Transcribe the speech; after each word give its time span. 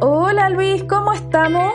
Hola 0.00 0.50
Luis, 0.50 0.84
¿cómo 0.84 1.12
estamos? 1.12 1.72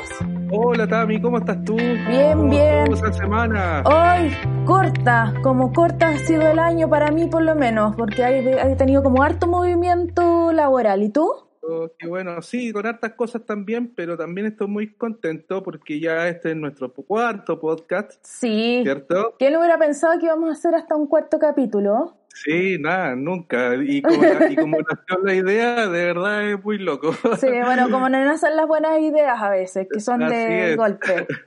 Hola 0.52 0.88
Tami, 0.88 1.22
¿cómo 1.22 1.38
estás 1.38 1.64
tú? 1.64 1.76
Bien, 1.76 2.38
¿Cómo 2.38 2.50
bien. 2.50 2.92
esa 2.94 3.12
semana? 3.14 3.84
Hoy, 3.86 4.32
corta, 4.66 5.34
como 5.44 5.72
corta 5.74 6.10
ha 6.10 6.18
sido 6.20 6.42
el 6.50 6.60
año 6.60 6.90
para 6.90 7.12
mí 7.12 7.28
por 7.28 7.42
lo 7.44 7.56
menos, 7.56 7.96
porque 7.96 8.24
he 8.24 8.76
tenido 8.76 9.02
como 9.04 9.24
harto 9.24 9.48
movimiento 9.48 10.52
laboral. 10.52 11.04
¿Y 11.04 11.10
tú? 11.10 11.32
Oh, 11.64 11.88
qué 11.98 12.08
bueno, 12.08 12.42
sí, 12.42 12.72
con 12.74 12.86
hartas 12.86 13.14
cosas 13.14 13.44
también, 13.46 13.94
pero 13.96 14.18
también 14.18 14.48
estoy 14.48 14.68
muy 14.68 14.94
contento 14.96 15.62
porque 15.64 16.00
ya 16.00 16.28
este 16.28 16.52
es 16.52 16.58
nuestro 16.58 16.92
cuarto 16.92 17.60
podcast, 17.60 18.14
Sí. 18.24 18.82
¿cierto? 18.84 19.36
¿Quién 19.40 19.56
hubiera 19.56 19.78
pensado 19.78 20.20
que 20.20 20.26
íbamos 20.26 20.50
a 20.50 20.54
hacer 20.54 20.76
hasta 20.76 20.96
un 20.96 21.08
cuarto 21.08 21.38
capítulo? 21.40 22.18
Sí, 22.34 22.78
nada, 22.80 23.16
nunca. 23.16 23.76
Y 23.76 24.02
como, 24.02 24.24
y 24.50 24.56
como 24.56 24.78
nació 24.80 25.24
la 25.24 25.34
idea, 25.36 25.88
de 25.88 26.06
verdad 26.06 26.50
es 26.52 26.64
muy 26.64 26.78
loco. 26.78 27.12
Sí, 27.40 27.48
bueno, 27.64 27.90
como 27.92 28.10
no 28.10 28.24
nacen 28.24 28.56
las 28.56 28.68
buenas 28.68 29.00
ideas 29.00 29.40
a 29.42 29.50
veces, 29.50 29.88
que 29.92 30.00
son 30.00 30.24
Así 30.24 30.36
de 30.36 30.72
es. 30.72 30.78
golpe. 30.78 31.28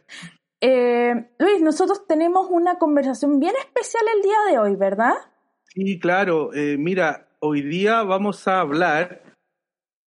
Eh, 0.66 1.28
Luis, 1.38 1.60
nosotros 1.60 2.06
tenemos 2.06 2.46
una 2.50 2.78
conversación 2.78 3.38
bien 3.38 3.52
especial 3.60 4.02
el 4.16 4.22
día 4.22 4.36
de 4.50 4.58
hoy, 4.58 4.76
¿verdad? 4.76 5.12
Sí, 5.66 5.98
claro. 6.00 6.54
eh, 6.54 6.76
mira, 6.78 7.28
hoy 7.40 7.60
día 7.60 8.02
vamos 8.02 8.48
a 8.48 8.60
hablar 8.60 9.20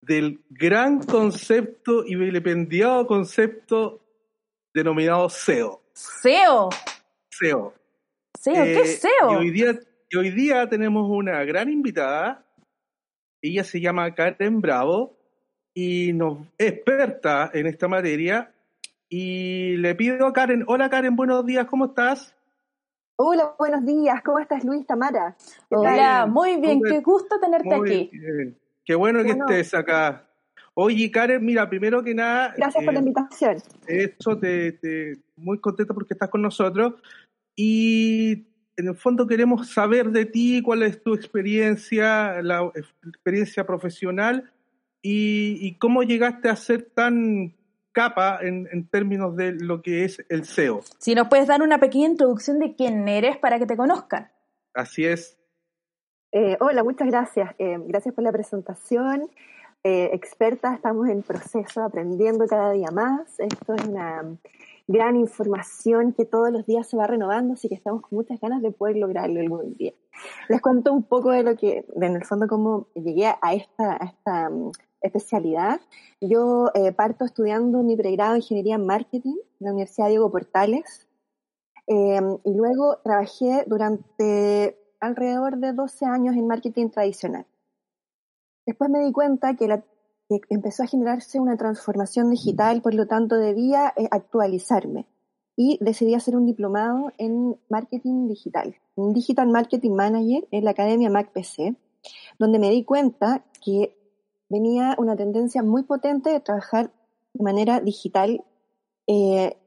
del 0.03 0.43
gran 0.51 1.01
concepto 1.01 2.05
y 2.05 2.15
vilipendiado 2.15 3.07
concepto 3.07 4.01
denominado 4.75 5.27
SEO. 5.29 5.81
SEO. 5.93 6.69
SEO. 7.31 7.73
SEO, 8.39 8.53
¿qué 8.63 8.73
Eh, 8.73 8.81
es 8.81 8.99
SEO? 8.99 9.31
Y 9.31 9.35
hoy, 9.35 9.49
día, 9.49 9.79
y 10.13 10.17
hoy 10.17 10.29
día 10.29 10.69
tenemos 10.69 11.09
una 11.09 11.43
gran 11.43 11.69
invitada. 11.69 12.45
Ella 13.41 13.63
se 13.63 13.81
llama 13.81 14.13
Karen 14.13 14.61
Bravo 14.61 15.17
y 15.73 16.13
nos 16.13 16.47
es 16.57 16.71
experta 16.73 17.49
en 17.51 17.65
esta 17.65 17.87
materia. 17.87 18.53
Y 19.09 19.75
le 19.77 19.95
pido 19.95 20.27
a 20.27 20.33
Karen, 20.33 20.63
hola 20.67 20.87
Karen, 20.89 21.15
buenos 21.15 21.43
días, 21.45 21.65
¿cómo 21.65 21.85
estás? 21.85 22.35
Hola, 23.15 23.55
buenos 23.57 23.83
días. 23.85 24.21
¿Cómo 24.23 24.37
estás, 24.39 24.63
Luis 24.63 24.85
Tamara? 24.85 25.35
Hola, 25.69 26.27
muy 26.27 26.59
bien, 26.61 26.79
qué 26.87 26.99
gusto 26.99 27.39
tenerte 27.39 27.75
Muy 27.75 27.89
aquí. 27.89 28.09
bien. 28.13 28.57
Qué 28.85 28.93
bueno 28.95 29.23
que 29.23 29.29
Bueno. 29.33 29.45
estés 29.49 29.73
acá. 29.73 30.27
Oye, 30.75 31.09
Karen, 31.09 31.43
mira, 31.43 31.67
primero 31.69 32.03
que 32.03 32.13
nada, 32.13 32.53
Gracias 32.55 32.83
por 32.83 32.93
eh, 32.93 32.97
la 32.97 32.99
invitación. 32.99 33.57
Eso 33.87 34.37
te, 34.37 34.73
te- 34.73 35.17
muy 35.37 35.59
contento 35.59 35.93
porque 35.95 36.13
estás 36.13 36.29
con 36.29 36.41
nosotros 36.43 36.93
y 37.55 38.52
en 38.77 38.87
el 38.87 38.95
fondo 38.95 39.27
queremos 39.27 39.71
saber 39.71 40.09
de 40.09 40.25
ti 40.25 40.61
cuál 40.61 40.83
es 40.83 41.01
tu 41.03 41.13
experiencia, 41.13 42.41
la 42.41 42.71
experiencia 43.05 43.65
profesional 43.65 44.51
y, 45.01 45.57
y 45.61 45.77
cómo 45.77 46.03
llegaste 46.03 46.49
a 46.49 46.55
ser 46.55 46.89
tan 46.93 47.55
capa 47.91 48.39
en, 48.41 48.67
en 48.71 48.87
términos 48.87 49.35
de 49.35 49.53
lo 49.53 49.81
que 49.81 50.03
es 50.03 50.23
el 50.29 50.45
SEO. 50.45 50.81
Si 50.97 51.13
nos 51.13 51.27
puedes 51.27 51.47
dar 51.47 51.61
una 51.61 51.79
pequeña 51.79 52.07
introducción 52.07 52.59
de 52.59 52.75
quién 52.75 53.07
eres 53.07 53.37
para 53.37 53.59
que 53.59 53.65
te 53.65 53.77
conozcan. 53.77 54.31
Así 54.73 55.05
es. 55.05 55.37
Eh, 56.31 56.57
hola, 56.59 56.83
muchas 56.83 57.07
gracias. 57.07 57.53
Eh, 57.59 57.77
gracias 57.85 58.15
por 58.15 58.23
la 58.23 58.31
presentación. 58.31 59.29
Eh, 59.85 60.11
experta, 60.13 60.73
estamos 60.73 61.09
en 61.09 61.23
proceso, 61.23 61.83
aprendiendo 61.83 62.47
cada 62.47 62.71
día 62.71 62.89
más. 62.91 63.37
Esto 63.37 63.73
es 63.73 63.85
una 63.85 64.37
gran 64.87 65.17
información 65.17 66.13
que 66.13 66.23
todos 66.23 66.51
los 66.51 66.65
días 66.65 66.87
se 66.87 66.95
va 66.95 67.05
renovando, 67.05 67.55
así 67.55 67.67
que 67.67 67.75
estamos 67.75 68.01
con 68.01 68.15
muchas 68.15 68.39
ganas 68.39 68.61
de 68.61 68.71
poder 68.71 68.95
lograrlo 68.95 69.41
algún 69.41 69.73
día. 69.75 69.91
Les 70.47 70.61
cuento 70.61 70.93
un 70.93 71.03
poco 71.03 71.31
de 71.31 71.43
lo 71.43 71.57
que, 71.57 71.85
de, 71.95 72.05
en 72.05 72.15
el 72.15 72.23
fondo, 72.23 72.47
cómo 72.47 72.87
llegué 72.95 73.27
a 73.27 73.53
esta, 73.53 73.97
a 74.01 74.05
esta 74.05 74.49
mm, 74.49 74.71
especialidad. 75.01 75.81
Yo 76.21 76.71
eh, 76.75 76.93
parto 76.93 77.25
estudiando 77.25 77.83
mi 77.83 77.97
pregrado 77.97 78.35
en 78.35 78.37
Ingeniería 78.37 78.75
en 78.75 78.85
Marketing 78.85 79.35
en 79.35 79.65
la 79.65 79.71
Universidad 79.71 80.07
Diego 80.07 80.31
Portales. 80.31 81.09
Eh, 81.87 82.21
y 82.45 82.53
luego 82.53 82.99
trabajé 83.03 83.65
durante 83.67 84.79
alrededor 85.01 85.57
de 85.57 85.73
12 85.73 86.05
años 86.05 86.35
en 86.35 86.47
marketing 86.47 86.89
tradicional. 86.89 87.45
Después 88.65 88.89
me 88.89 88.99
di 88.99 89.11
cuenta 89.11 89.55
que, 89.55 89.67
la, 89.67 89.83
que 90.29 90.41
empezó 90.49 90.83
a 90.83 90.87
generarse 90.87 91.39
una 91.39 91.57
transformación 91.57 92.29
digital, 92.29 92.81
por 92.81 92.93
lo 92.93 93.07
tanto 93.07 93.35
debía 93.35 93.93
eh, 93.95 94.07
actualizarme 94.11 95.05
y 95.55 95.77
decidí 95.81 96.15
hacer 96.15 96.35
un 96.35 96.45
diplomado 96.45 97.11
en 97.17 97.57
marketing 97.69 98.27
digital, 98.27 98.75
un 98.95 99.13
Digital 99.13 99.47
Marketing 99.49 99.91
Manager 99.91 100.47
en 100.51 100.65
la 100.65 100.71
Academia 100.71 101.09
MacPC, 101.09 101.75
donde 102.39 102.59
me 102.59 102.69
di 102.71 102.83
cuenta 102.83 103.43
que 103.63 103.95
venía 104.49 104.95
una 104.97 105.15
tendencia 105.15 105.63
muy 105.63 105.83
potente 105.83 106.31
de 106.31 106.39
trabajar 106.39 106.91
de 107.33 107.43
manera 107.43 107.79
digital 107.79 108.43
eh, 109.07 109.57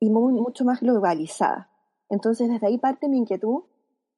y 0.00 0.10
mucho 0.10 0.64
más 0.64 0.80
globalizada. 0.80 1.70
Entonces, 2.08 2.48
desde 2.48 2.66
ahí 2.66 2.78
parte 2.78 3.08
mi 3.08 3.18
inquietud 3.18 3.62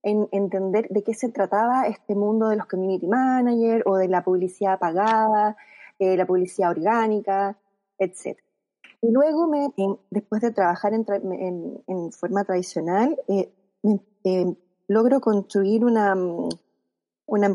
en 0.07 0.29
entender 0.31 0.87
de 0.89 1.03
qué 1.03 1.15
se 1.15 1.31
trataba 1.31 1.89
este 1.89 2.15
mundo 2.15 2.49
de 2.49 2.55
los 2.57 2.67
community 2.67 3.09
managers 3.09 3.83
o 3.87 3.97
de 3.97 4.07
la 4.07 4.23
publicidad 4.23 4.79
pagada, 4.79 5.57
eh, 5.99 6.17
la 6.17 6.25
publicidad 6.27 6.71
orgánica, 6.71 7.59
etc. 7.99 8.39
Y 9.03 9.11
luego, 9.11 9.49
me, 9.49 9.69
en- 9.77 9.99
después 10.11 10.41
de 10.43 10.53
trabajar 10.53 10.95
en, 10.95 11.05
tra- 11.05 11.21
forma 12.13 12.45
tradicional, 12.45 13.19
eh, 13.27 13.51
eh, 14.23 14.55
logro 14.87 15.21
construir 15.21 15.85
una, 15.85 16.15
mm, 16.15 16.51
una 17.27 17.47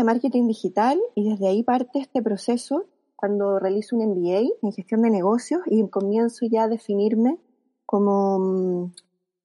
de 0.00 0.04
marketing 0.04 0.48
digital 0.48 0.98
y 1.14 1.30
desde 1.30 1.46
ahí 1.46 1.62
parte 1.62 2.00
este 2.00 2.22
proceso 2.22 2.86
cuando 3.14 3.60
realizo 3.60 3.94
un 3.94 4.02
MBA 4.02 4.48
en 4.62 4.72
gestión 4.72 5.02
de 5.02 5.10
negocios 5.10 5.60
y 5.66 5.86
comienzo 5.88 6.44
ya 6.50 6.64
a 6.64 6.68
definirme 6.68 7.38
como, 7.86 8.38
mm, 8.40 8.92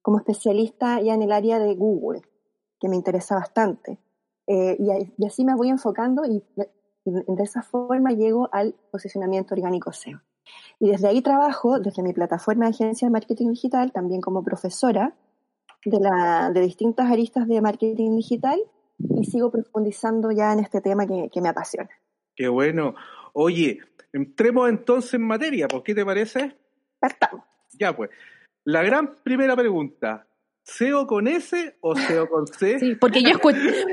como 0.02 0.18
especialista 0.18 1.00
ya 1.00 1.14
en 1.14 1.22
el 1.22 1.30
área 1.30 1.60
de 1.60 1.74
Google, 1.76 2.22
que 2.80 2.88
me 2.88 2.96
interesa 2.96 3.34
bastante. 3.34 3.98
Eh, 4.46 4.76
y, 4.78 5.24
así 5.24 5.44
me 5.44 5.54
voy 5.54 5.68
enfocando 5.68 6.24
y, 6.24 6.42
y 7.04 7.10
de 7.10 7.42
esa 7.42 7.62
forma 7.62 8.10
llego 8.10 8.48
al 8.52 8.74
posicionamiento 8.90 9.54
orgánico 9.54 9.92
SEO. 9.92 10.20
Y 10.78 10.90
desde 10.90 11.08
ahí 11.08 11.22
trabajo, 11.22 11.80
desde 11.80 12.02
mi 12.02 12.12
plataforma 12.12 12.66
de 12.66 12.70
agencia 12.70 13.08
de 13.08 13.12
marketing 13.12 13.50
digital, 13.50 13.92
también 13.92 14.20
como 14.20 14.44
profesora 14.44 15.14
de, 15.84 16.00
la, 16.00 16.50
de 16.52 16.60
distintas 16.60 17.10
aristas 17.10 17.46
de 17.46 17.60
marketing 17.60 18.16
digital 18.16 18.58
y 18.98 19.24
sigo 19.24 19.50
profundizando 19.50 20.30
ya 20.30 20.52
en 20.52 20.60
este 20.60 20.80
tema 20.80 21.06
que, 21.06 21.30
que 21.32 21.40
me 21.40 21.48
apasiona. 21.48 21.90
Qué 22.34 22.48
bueno. 22.48 22.94
Oye, 23.32 23.80
entremos 24.12 24.68
entonces 24.68 25.14
en 25.14 25.22
materia, 25.22 25.68
¿por 25.68 25.82
qué 25.82 25.94
te 25.94 26.04
parece? 26.04 26.56
Partamos. 26.98 27.44
Ya 27.78 27.94
pues. 27.94 28.10
La 28.64 28.82
gran 28.82 29.14
primera 29.22 29.54
pregunta, 29.54 30.26
¿SEO 30.66 31.06
con 31.06 31.28
S 31.28 31.76
o 31.80 31.94
SEO 31.96 32.28
con 32.28 32.46
C? 32.48 32.78
Sí, 32.80 32.96
porque 32.96 33.22
yo 33.22 33.38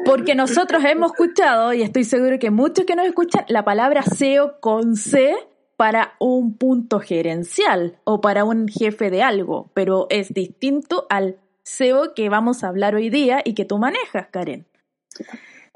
porque 0.06 0.36
nosotros 0.36 0.84
hemos 0.84 1.12
escuchado 1.12 1.72
y 1.74 1.84
estoy 1.84 2.04
seguro 2.04 2.40
que 2.40 2.50
muchos 2.50 2.86
que 2.86 2.96
nos 2.96 3.06
escuchan 3.06 3.46
la 3.48 3.64
palabra 3.64 4.02
SEO 4.02 4.60
con 4.60 4.96
C 4.96 5.36
para 5.78 6.16
un 6.20 6.58
punto 6.58 7.00
gerencial 7.00 8.00
o 8.04 8.22
para 8.22 8.44
un 8.44 8.68
jefe 8.68 9.12
de 9.12 9.22
algo, 9.22 9.70
pero 9.74 10.08
es 10.10 10.34
distinto 10.34 11.06
al 11.10 11.38
SEO 11.64 12.14
que 12.16 12.30
vamos 12.30 12.64
a 12.64 12.70
hablar 12.70 12.96
hoy 12.96 13.10
día 13.10 13.42
y 13.46 13.54
que 13.54 13.66
tú 13.66 13.78
manejas, 13.78 14.28
Karen. 14.32 14.66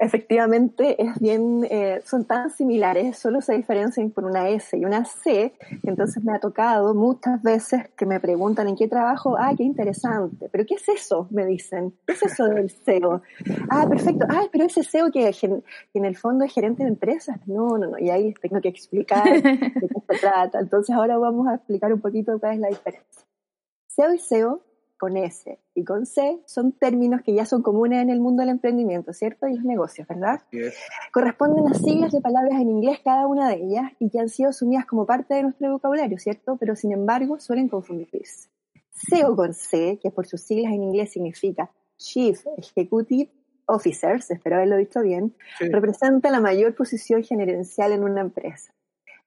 Efectivamente, 0.00 1.02
es 1.02 1.18
bien, 1.18 1.66
eh, 1.68 2.00
son 2.04 2.24
tan 2.24 2.50
similares, 2.50 3.18
solo 3.18 3.40
se 3.40 3.54
diferencian 3.54 4.10
por 4.10 4.24
una 4.24 4.48
S 4.48 4.76
y 4.78 4.84
una 4.84 5.04
C. 5.04 5.52
Entonces 5.82 6.22
me 6.22 6.32
ha 6.32 6.38
tocado 6.38 6.94
muchas 6.94 7.42
veces 7.42 7.88
que 7.96 8.06
me 8.06 8.20
preguntan 8.20 8.68
en 8.68 8.76
qué 8.76 8.86
trabajo. 8.86 9.36
Ah, 9.36 9.52
qué 9.56 9.64
interesante. 9.64 10.48
¿Pero 10.52 10.64
qué 10.66 10.74
es 10.74 10.88
eso? 10.88 11.26
Me 11.30 11.44
dicen. 11.46 11.92
¿Qué 12.06 12.12
es 12.12 12.22
eso 12.22 12.44
del 12.44 12.70
SEO? 12.70 13.22
Ah, 13.70 13.88
perfecto. 13.88 14.24
Ah, 14.28 14.44
pero 14.52 14.66
ese 14.66 14.84
SEO 14.84 15.10
que, 15.10 15.32
que 15.32 15.62
en 15.98 16.04
el 16.04 16.16
fondo 16.16 16.44
es 16.44 16.54
gerente 16.54 16.84
de 16.84 16.90
empresas. 16.90 17.36
No, 17.48 17.76
no, 17.76 17.88
no. 17.88 17.98
Y 17.98 18.10
ahí 18.10 18.32
tengo 18.34 18.60
que 18.60 18.68
explicar 18.68 19.24
de 19.24 19.42
qué 19.42 19.88
se 19.88 20.18
trata. 20.20 20.60
Entonces 20.60 20.94
ahora 20.94 21.18
vamos 21.18 21.48
a 21.48 21.56
explicar 21.56 21.92
un 21.92 22.00
poquito 22.00 22.38
cuál 22.38 22.54
es 22.54 22.60
la 22.60 22.68
diferencia. 22.68 23.24
SEO 23.88 24.14
y 24.14 24.18
SEO 24.18 24.67
con 24.98 25.16
S 25.16 25.58
y 25.74 25.84
con 25.84 26.04
C 26.06 26.40
son 26.46 26.72
términos 26.72 27.22
que 27.22 27.32
ya 27.32 27.46
son 27.46 27.62
comunes 27.62 28.02
en 28.02 28.10
el 28.10 28.20
mundo 28.20 28.42
del 28.42 28.50
emprendimiento, 28.50 29.12
¿cierto? 29.12 29.46
Y 29.46 29.54
los 29.54 29.64
negocios, 29.64 30.06
¿verdad? 30.08 30.42
Corresponden 31.12 31.66
a 31.68 31.74
siglas 31.74 32.12
de 32.12 32.20
palabras 32.20 32.60
en 32.60 32.68
inglés 32.68 32.98
cada 33.04 33.26
una 33.26 33.48
de 33.48 33.56
ellas 33.56 33.92
y 33.98 34.10
que 34.10 34.18
han 34.20 34.28
sido 34.28 34.50
asumidas 34.50 34.84
como 34.86 35.06
parte 35.06 35.34
de 35.34 35.42
nuestro 35.44 35.70
vocabulario, 35.72 36.18
¿cierto? 36.18 36.56
Pero 36.58 36.76
sin 36.76 36.92
embargo 36.92 37.38
suelen 37.40 37.68
confundirse. 37.68 38.48
SEO 38.90 39.36
con 39.36 39.54
C, 39.54 39.98
que 40.02 40.10
por 40.10 40.26
sus 40.26 40.40
siglas 40.42 40.72
en 40.72 40.82
inglés 40.82 41.12
significa 41.12 41.70
Chief 41.96 42.44
Executive 42.56 43.30
Officers, 43.66 44.30
espero 44.30 44.56
haberlo 44.56 44.76
dicho 44.76 45.02
bien, 45.02 45.34
Sí. 45.58 45.68
representa 45.68 46.30
la 46.30 46.40
mayor 46.40 46.74
posición 46.74 47.22
gerencial 47.22 47.92
en 47.92 48.02
una 48.02 48.22
empresa. 48.22 48.72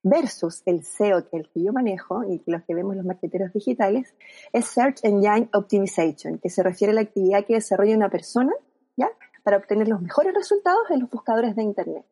Versus 0.03 0.63
el 0.65 0.83
SEO, 0.83 1.29
que 1.29 1.37
es 1.37 1.43
el 1.43 1.49
que 1.49 1.63
yo 1.63 1.73
manejo 1.73 2.23
y 2.23 2.41
los 2.47 2.63
que 2.63 2.73
vemos 2.73 2.95
los 2.95 3.05
marqueteros 3.05 3.53
digitales, 3.53 4.15
es 4.51 4.65
Search 4.65 4.99
Engine 5.03 5.49
Optimization, 5.53 6.39
que 6.39 6.49
se 6.49 6.63
refiere 6.63 6.91
a 6.91 6.95
la 6.95 7.01
actividad 7.01 7.45
que 7.45 7.53
desarrolla 7.53 7.95
una 7.95 8.09
persona 8.09 8.51
¿ya? 8.97 9.09
para 9.43 9.57
obtener 9.57 9.87
los 9.87 10.01
mejores 10.01 10.33
resultados 10.33 10.89
en 10.89 11.01
los 11.01 11.09
buscadores 11.09 11.55
de 11.55 11.63
Internet. 11.63 12.05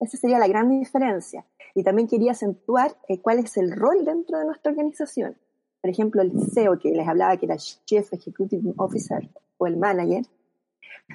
Esa 0.00 0.16
sería 0.16 0.38
la 0.38 0.48
gran 0.48 0.70
diferencia. 0.70 1.44
Y 1.74 1.82
también 1.82 2.08
quería 2.08 2.32
acentuar 2.32 2.96
eh, 3.08 3.20
cuál 3.20 3.40
es 3.40 3.56
el 3.56 3.72
rol 3.72 4.04
dentro 4.04 4.38
de 4.38 4.46
nuestra 4.46 4.70
organización. 4.70 5.36
Por 5.80 5.90
ejemplo, 5.90 6.22
el 6.22 6.32
CEO 6.52 6.78
que 6.78 6.90
les 6.90 7.06
hablaba, 7.06 7.36
que 7.36 7.46
era 7.46 7.56
Chief 7.56 8.12
Executive 8.12 8.72
Officer 8.78 9.28
o 9.58 9.66
el 9.66 9.76
manager, 9.76 10.24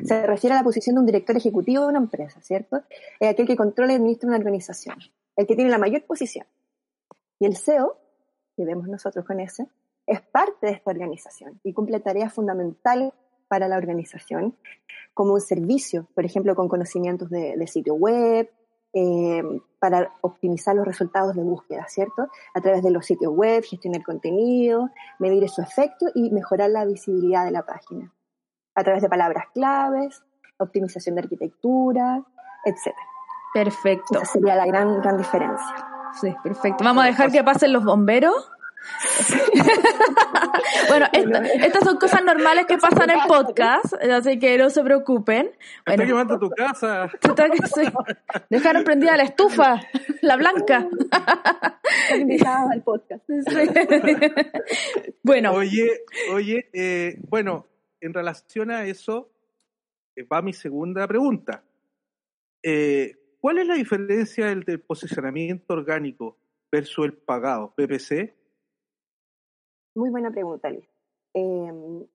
se 0.03 0.25
refiere 0.25 0.55
a 0.55 0.59
la 0.59 0.63
posición 0.63 0.95
de 0.95 0.99
un 1.01 1.05
director 1.05 1.35
ejecutivo 1.37 1.83
de 1.83 1.89
una 1.89 1.99
empresa, 1.99 2.41
¿cierto? 2.41 2.81
Es 3.19 3.29
aquel 3.29 3.45
que 3.45 3.55
controla 3.55 3.93
y 3.93 3.95
administra 3.97 4.29
una 4.29 4.37
organización, 4.37 4.97
el 5.35 5.47
que 5.47 5.55
tiene 5.55 5.71
la 5.71 5.77
mayor 5.77 6.05
posición. 6.05 6.45
Y 7.39 7.45
el 7.45 7.57
CEO, 7.57 7.97
que 8.55 8.65
vemos 8.65 8.87
nosotros 8.87 9.25
con 9.25 9.39
ese, 9.39 9.67
es 10.05 10.21
parte 10.21 10.67
de 10.67 10.73
esta 10.73 10.91
organización 10.91 11.59
y 11.63 11.73
cumple 11.73 11.99
tareas 11.99 12.33
fundamentales 12.33 13.11
para 13.47 13.67
la 13.67 13.77
organización, 13.77 14.57
como 15.13 15.33
un 15.33 15.41
servicio, 15.41 16.07
por 16.15 16.25
ejemplo, 16.25 16.55
con 16.55 16.67
conocimientos 16.67 17.29
de, 17.29 17.67
sitio 17.67 17.93
web, 17.93 18.49
eh, 18.93 19.43
para 19.79 20.13
optimizar 20.21 20.75
los 20.75 20.85
resultados 20.85 21.35
de 21.35 21.43
búsqueda, 21.43 21.85
¿cierto? 21.87 22.27
A 22.53 22.61
través 22.61 22.83
de 22.83 22.91
los 22.91 23.05
sitios 23.05 23.33
web, 23.33 23.63
gestionar 23.63 24.03
contenido, 24.03 24.89
medir 25.19 25.47
su 25.49 25.61
efecto 25.61 26.07
y 26.13 26.31
mejorar 26.31 26.69
la 26.69 26.85
visibilidad 26.85 27.45
de 27.45 27.51
la 27.51 27.65
página 27.65 28.13
a 28.75 28.83
través 28.83 29.01
de 29.01 29.09
palabras 29.09 29.45
claves, 29.53 30.23
optimización 30.57 31.15
de 31.15 31.21
arquitectura, 31.21 32.23
etc. 32.65 32.95
Perfecto. 33.53 34.21
Esa 34.21 34.33
sería 34.33 34.55
la 34.55 34.65
gran, 34.65 35.01
gran 35.01 35.17
diferencia. 35.17 35.87
Sí, 36.19 36.33
perfecto. 36.43 36.83
Vamos 36.83 37.03
a 37.03 37.07
dejar 37.07 37.31
que 37.31 37.43
pasen 37.43 37.73
los 37.73 37.83
bomberos. 37.83 38.49
bueno, 40.89 41.07
estas 41.13 41.83
son 41.83 41.97
cosas 41.97 42.23
normales 42.23 42.65
que 42.65 42.77
pasan 42.77 43.09
en 43.09 43.19
podcast, 43.27 43.93
así 43.93 44.39
que 44.39 44.57
no 44.57 44.69
se 44.69 44.83
preocupen. 44.83 45.51
Bueno, 45.85 46.03
Estoy 46.03 46.07
llevando 46.07 46.35
a 46.35 46.39
tu 46.39 46.49
casa. 46.49 47.09
Dejaron 48.49 48.83
prendida 48.83 49.15
la 49.15 49.23
estufa, 49.23 49.79
la 50.21 50.35
blanca. 50.35 50.87
al 52.45 52.83
podcast. 52.83 53.23
bueno. 55.23 55.53
Oye, 55.53 56.03
oye, 56.33 56.69
eh, 56.73 57.17
bueno, 57.29 57.67
en 58.01 58.13
relación 58.13 58.71
a 58.71 58.83
eso 58.83 59.31
eh, 60.15 60.23
va 60.23 60.41
mi 60.41 60.53
segunda 60.53 61.07
pregunta. 61.07 61.63
Eh, 62.61 63.15
¿Cuál 63.43 63.57
es 63.57 63.67
la 63.67 63.73
diferencia 63.73 64.45
del, 64.45 64.79
posicionamiento 64.79 65.73
orgánico 65.73 66.37
versus 66.71 67.07
el 67.07 67.13
pagado, 67.13 67.73
PPC? 67.75 68.33
Muy 69.95 70.09
buena 70.11 70.31
pregunta, 70.31 70.69
Liz. 70.69 70.87
Em, 71.33 72.07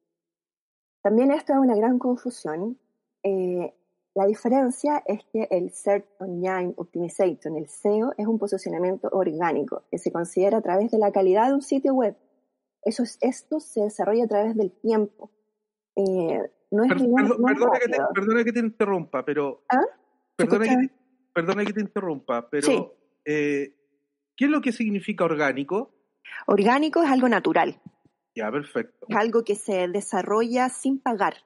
también 1.02 1.30
esto 1.30 1.52
es 1.52 1.58
una 1.58 1.76
gran 1.76 1.98
confusión. 1.98 2.78
Eh, 3.22 3.74
la 4.14 4.24
diferencia 4.24 5.02
es 5.04 5.22
que 5.30 5.46
el 5.50 5.70
Search 5.70 6.06
Engine 6.18 6.72
Optimization, 6.76 7.58
el 7.58 7.68
SEO, 7.68 8.14
es 8.16 8.26
un 8.26 8.38
posicionamiento 8.38 9.10
orgánico 9.12 9.82
que 9.90 9.98
se 9.98 10.10
considera 10.10 10.56
a 10.56 10.62
través 10.62 10.90
de 10.90 10.96
la 10.96 11.12
calidad 11.12 11.48
de 11.48 11.54
un 11.56 11.62
sitio 11.62 11.92
web. 11.92 12.16
Eso 12.80 13.02
esto 13.20 13.60
se 13.60 13.82
desarrolla 13.82 14.24
a 14.24 14.28
través 14.28 14.56
del 14.56 14.72
tiempo. 14.72 15.30
Eh, 15.94 16.50
no 16.70 16.84
es 16.84 16.88
perdona, 18.14 18.44
que 18.44 18.52
te, 18.52 18.60
interrumpa, 18.60 19.22
pero. 19.26 19.62
¿Ah? 19.68 19.84
Perdona, 20.34 20.64
que 20.64 20.97
te, 21.46 21.80
interrumpa, 21.80 22.48
pero. 22.48 22.96
Eh, 23.24 23.74
¿Qué 24.36 24.44
es 24.44 24.50
lo 24.50 24.60
que 24.60 24.72
significa 24.72 25.24
orgánico? 25.24 25.92
Orgánico 26.46 27.02
es 27.02 27.10
algo 27.10 27.28
natural. 27.28 27.80
Ya, 28.34 28.50
perfecto. 28.50 29.06
Es 29.08 29.16
algo 29.16 29.42
que 29.42 29.56
se 29.56 29.88
desarrolla 29.88 30.68
sin 30.68 31.00
pagar. 31.00 31.38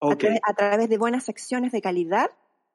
A, 0.00 0.16
través, 0.16 0.88
de 0.88 0.98
buenas 0.98 1.28
acciones 1.28 1.72
de 1.72 1.80
calidad 1.80 2.30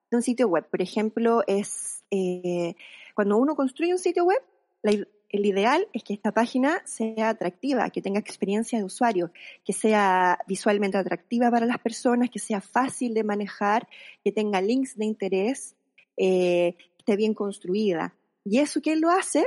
de 0.10 0.18
un 0.18 0.24
sitio 0.24 0.48
web. 0.48 0.68
Por 0.70 0.82
ejemplo, 0.82 1.44
es 1.48 2.04
eh, 2.12 2.76
cuando 3.16 3.38
uno 3.38 3.56
construye 3.56 3.94
un 3.94 4.00
sitio 4.00 4.26
web, 4.26 4.42
la, 4.82 4.92
el 5.32 5.46
ideal 5.46 5.88
es 5.94 6.04
que 6.04 6.14
esta 6.14 6.34
página 6.34 6.82
sea 6.86 7.30
atractiva, 7.30 7.90
que 7.90 8.02
tenga 8.02 8.20
experiencia 8.20 8.78
de 8.78 8.84
usuario, 8.84 9.32
que 9.64 9.72
sea 9.72 10.38
visualmente 10.48 10.98
atractiva 10.98 11.50
para 11.50 11.66
las 11.66 11.80
personas, 11.80 12.30
que 12.30 12.40
sea 12.40 12.60
fácil 12.60 13.14
de 13.14 13.24
manejar, 13.24 13.88
que 14.24 14.32
tenga 14.32 14.62
links 14.62 14.98
de 14.98 15.06
interés, 15.06 15.76
eh, 16.23 16.75
esté 17.00 17.15
bien 17.15 17.33
construida. 17.33 18.13
¿Y 18.45 18.59
eso 18.59 18.79
quién 18.79 19.01
lo 19.01 19.09
hace? 19.09 19.44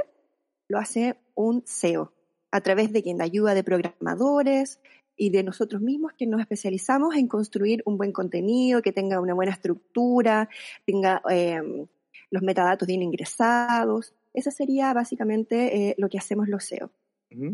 Lo 0.69 0.79
hace 0.79 1.17
un 1.37 1.63
SEO, 1.65 2.13
a 2.51 2.61
través 2.63 2.93
de 2.93 3.01
quien 3.01 3.17
da 3.17 3.25
ayuda 3.25 3.55
de 3.55 3.63
programadores 3.63 4.81
y 5.17 5.31
de 5.31 5.45
nosotros 5.45 5.81
mismos 5.81 6.15
que 6.19 6.27
nos 6.27 6.41
especializamos 6.41 7.15
en 7.15 7.29
construir 7.29 7.81
un 7.87 7.97
buen 7.97 8.11
contenido, 8.11 8.83
que 8.83 8.91
tenga 8.91 9.21
una 9.21 9.35
buena 9.35 9.53
estructura, 9.53 10.49
tenga 10.85 11.23
eh, 11.31 11.87
los 12.31 12.43
metadatos 12.43 12.89
bien 12.89 13.03
ingresados. 13.03 14.13
Esa 14.33 14.51
sería 14.51 14.93
básicamente 14.93 15.91
eh, 15.91 15.95
lo 15.97 16.09
que 16.09 16.19
hacemos 16.19 16.49
los 16.49 16.65
SEO. 16.65 16.91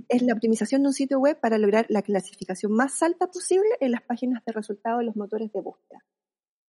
Es 0.08 0.22
la 0.22 0.34
optimización 0.34 0.82
de 0.82 0.88
un 0.88 0.94
sitio 0.94 1.18
web 1.18 1.38
para 1.40 1.58
lograr 1.58 1.86
la 1.88 2.02
clasificación 2.02 2.72
más 2.72 3.02
alta 3.02 3.26
posible 3.26 3.68
en 3.80 3.92
las 3.92 4.02
páginas 4.02 4.42
de 4.46 4.52
resultados 4.52 5.00
de 5.00 5.06
los 5.06 5.16
motores 5.16 5.50
de 5.52 5.60
búsqueda. 5.60 6.04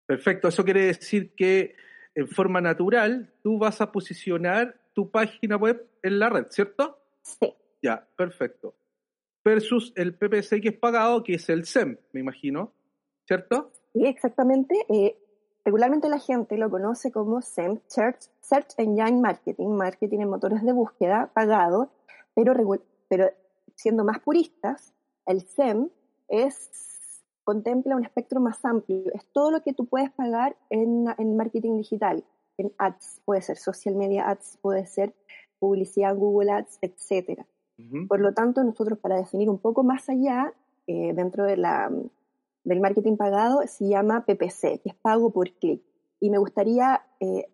Perfecto, 0.07 0.47
eso 0.47 0.63
quiere 0.63 0.85
decir 0.87 1.35
que 1.35 1.75
en 2.15 2.27
forma 2.27 2.61
natural 2.61 3.33
tú 3.43 3.59
vas 3.59 3.81
a 3.81 3.91
posicionar 3.91 4.79
tu 4.93 5.11
página 5.11 5.57
web 5.57 5.87
en 6.01 6.19
la 6.19 6.29
red, 6.29 6.47
¿cierto? 6.49 6.97
Sí. 7.21 7.53
Ya, 7.81 8.07
perfecto. 8.15 8.75
Versus 9.43 9.93
el 9.95 10.15
PPC 10.15 10.61
que 10.61 10.69
es 10.69 10.77
pagado, 10.77 11.23
que 11.23 11.35
es 11.35 11.49
el 11.49 11.65
SEM, 11.65 11.97
me 12.13 12.21
imagino, 12.21 12.73
¿cierto? 13.27 13.71
Sí, 13.93 14.05
exactamente. 14.05 14.75
Eh, 14.89 15.17
regularmente 15.63 16.09
la 16.09 16.19
gente 16.19 16.57
lo 16.57 16.69
conoce 16.69 17.11
como 17.11 17.41
SEM, 17.41 17.79
Search, 17.87 18.29
Search 18.39 18.73
Engine 18.77 19.19
Marketing, 19.19 19.67
marketing 19.67 20.19
en 20.19 20.29
motores 20.29 20.63
de 20.63 20.71
búsqueda 20.71 21.29
pagado, 21.33 21.91
pero, 22.33 22.53
pero 23.07 23.29
siendo 23.75 24.03
más 24.03 24.19
puristas, 24.19 24.93
el 25.25 25.41
SEM 25.41 25.89
es, 26.27 26.94
contempla 27.45 27.95
un 27.95 28.03
espectro 28.03 28.41
más 28.41 28.65
amplio, 28.65 29.13
es 29.13 29.25
todo 29.31 29.51
lo 29.51 29.61
que 29.61 29.73
tú 29.73 29.85
puedes 29.85 30.11
pagar 30.11 30.57
en, 30.69 31.05
en 31.17 31.37
marketing 31.37 31.77
digital, 31.77 32.25
en 32.57 32.73
ads, 32.77 33.21
puede 33.23 33.41
ser 33.41 33.57
social 33.57 33.95
media 33.95 34.29
ads, 34.29 34.57
puede 34.61 34.85
ser 34.85 35.13
publicidad 35.59 36.15
Google 36.15 36.51
Ads, 36.51 36.79
etc. 36.81 37.45
Por 38.07 38.19
lo 38.19 38.33
tanto, 38.33 38.63
nosotros 38.63 38.99
para 38.99 39.17
definir 39.17 39.49
un 39.49 39.59
poco 39.59 39.83
más 39.83 40.09
allá, 40.09 40.53
eh, 40.87 41.13
dentro 41.13 41.45
de 41.45 41.57
la 41.57 41.91
del 42.63 42.81
marketing 42.81 43.15
pagado 43.15 43.61
se 43.67 43.87
llama 43.87 44.25
PPC, 44.25 44.81
que 44.81 44.89
es 44.89 44.95
pago 44.95 45.29
por 45.29 45.51
clic. 45.51 45.81
Y 46.19 46.29
me 46.29 46.39
gustaría 46.39 47.01
eh, 47.19 47.47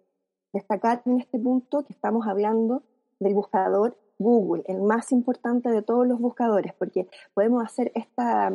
destacar 0.54 1.02
en 1.06 1.20
este 1.20 1.38
punto 1.38 1.84
que 1.84 1.94
estamos 1.94 2.28
hablando 2.28 2.84
del 3.20 3.34
buscador 3.34 3.98
Google, 4.20 4.64
el 4.68 4.82
más 4.82 5.12
importante 5.12 5.70
de 5.70 5.82
todos 5.82 6.08
los 6.08 6.20
buscadores, 6.20 6.74
porque 6.76 7.08
podemos 7.34 7.64
hacer 7.64 7.92
esta, 7.96 8.52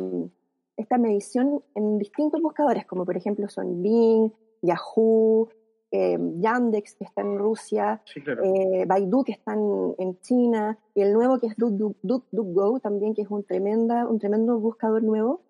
esta 0.77 0.97
medición 0.97 1.63
en 1.75 1.97
distintos 1.97 2.41
buscadores, 2.41 2.85
como 2.85 3.03
por 3.03 3.17
ejemplo 3.17 3.49
son 3.49 3.81
Bing, 3.81 4.31
Yahoo, 4.61 5.49
eh, 5.91 6.17
Yandex, 6.39 6.95
que 6.95 7.05
está 7.05 7.21
en 7.21 7.37
Rusia, 7.37 8.01
eh, 8.15 8.85
Baidu, 8.85 9.23
que 9.23 9.31
está 9.31 9.53
en, 9.53 10.19
China, 10.21 10.77
y 10.93 11.01
el 11.01 11.13
nuevo 11.13 11.39
que 11.39 11.47
es 11.47 11.55
DuckDuckGo 11.57 12.79
también, 12.79 13.13
que 13.13 13.23
es 13.23 13.29
un, 13.29 13.43
tremenda, 13.43 14.07
un 14.07 14.19
tremendo 14.19 14.59
buscador 14.59 15.03
nuevo, 15.03 15.41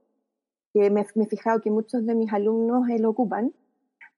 que 0.73 0.89
me, 0.89 1.01
he 1.01 1.25
fijado 1.25 1.61
que 1.61 1.71
muchos 1.71 2.05
de 2.05 2.15
mis 2.15 2.31
alumnos 2.31 2.87
lo 2.99 3.09
ocupan, 3.09 3.53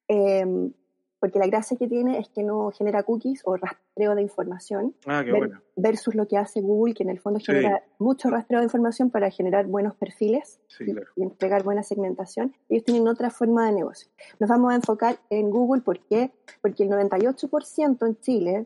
em, 0.07 0.73
porque 1.19 1.39
la 1.39 1.47
gracia 1.47 1.77
que 1.77 1.87
tiene 1.87 2.17
es 2.19 2.29
que 2.29 2.43
no 2.43 2.71
genera 2.71 3.03
cookies 3.03 3.41
o 3.45 3.57
rastreo 3.57 4.15
de 4.15 4.21
información, 4.21 4.95
ah, 5.05 5.21
qué 5.23 5.31
bueno. 5.31 5.61
versus 5.75 6.15
lo 6.15 6.27
que 6.27 6.37
hace 6.37 6.61
Google, 6.61 6.93
que 6.93 7.03
en 7.03 7.09
el 7.09 7.19
fondo 7.19 7.39
genera 7.39 7.83
mucho 7.97 8.29
rastreo 8.29 8.59
de 8.59 8.65
información 8.65 9.09
para 9.09 9.29
generar 9.29 9.67
buenos 9.67 9.95
perfiles 9.95 10.59
y, 10.79 10.93
entregar 11.21 11.63
buena 11.63 11.83
segmentación. 11.83 12.55
Ellos 12.69 12.85
tienen 12.85 13.07
otra 13.07 13.29
forma 13.29 13.65
de 13.65 13.73
negocio. 13.73 14.09
Nos 14.39 14.49
vamos 14.49 14.71
a 14.71 14.75
enfocar 14.75 15.19
en 15.29 15.49
Google, 15.49 15.81
¿por 15.81 15.99
qué? 15.99 16.31
Porque 16.61 16.83
el 16.83 16.89
98% 16.89 18.07
en 18.07 18.19
Chile, 18.19 18.65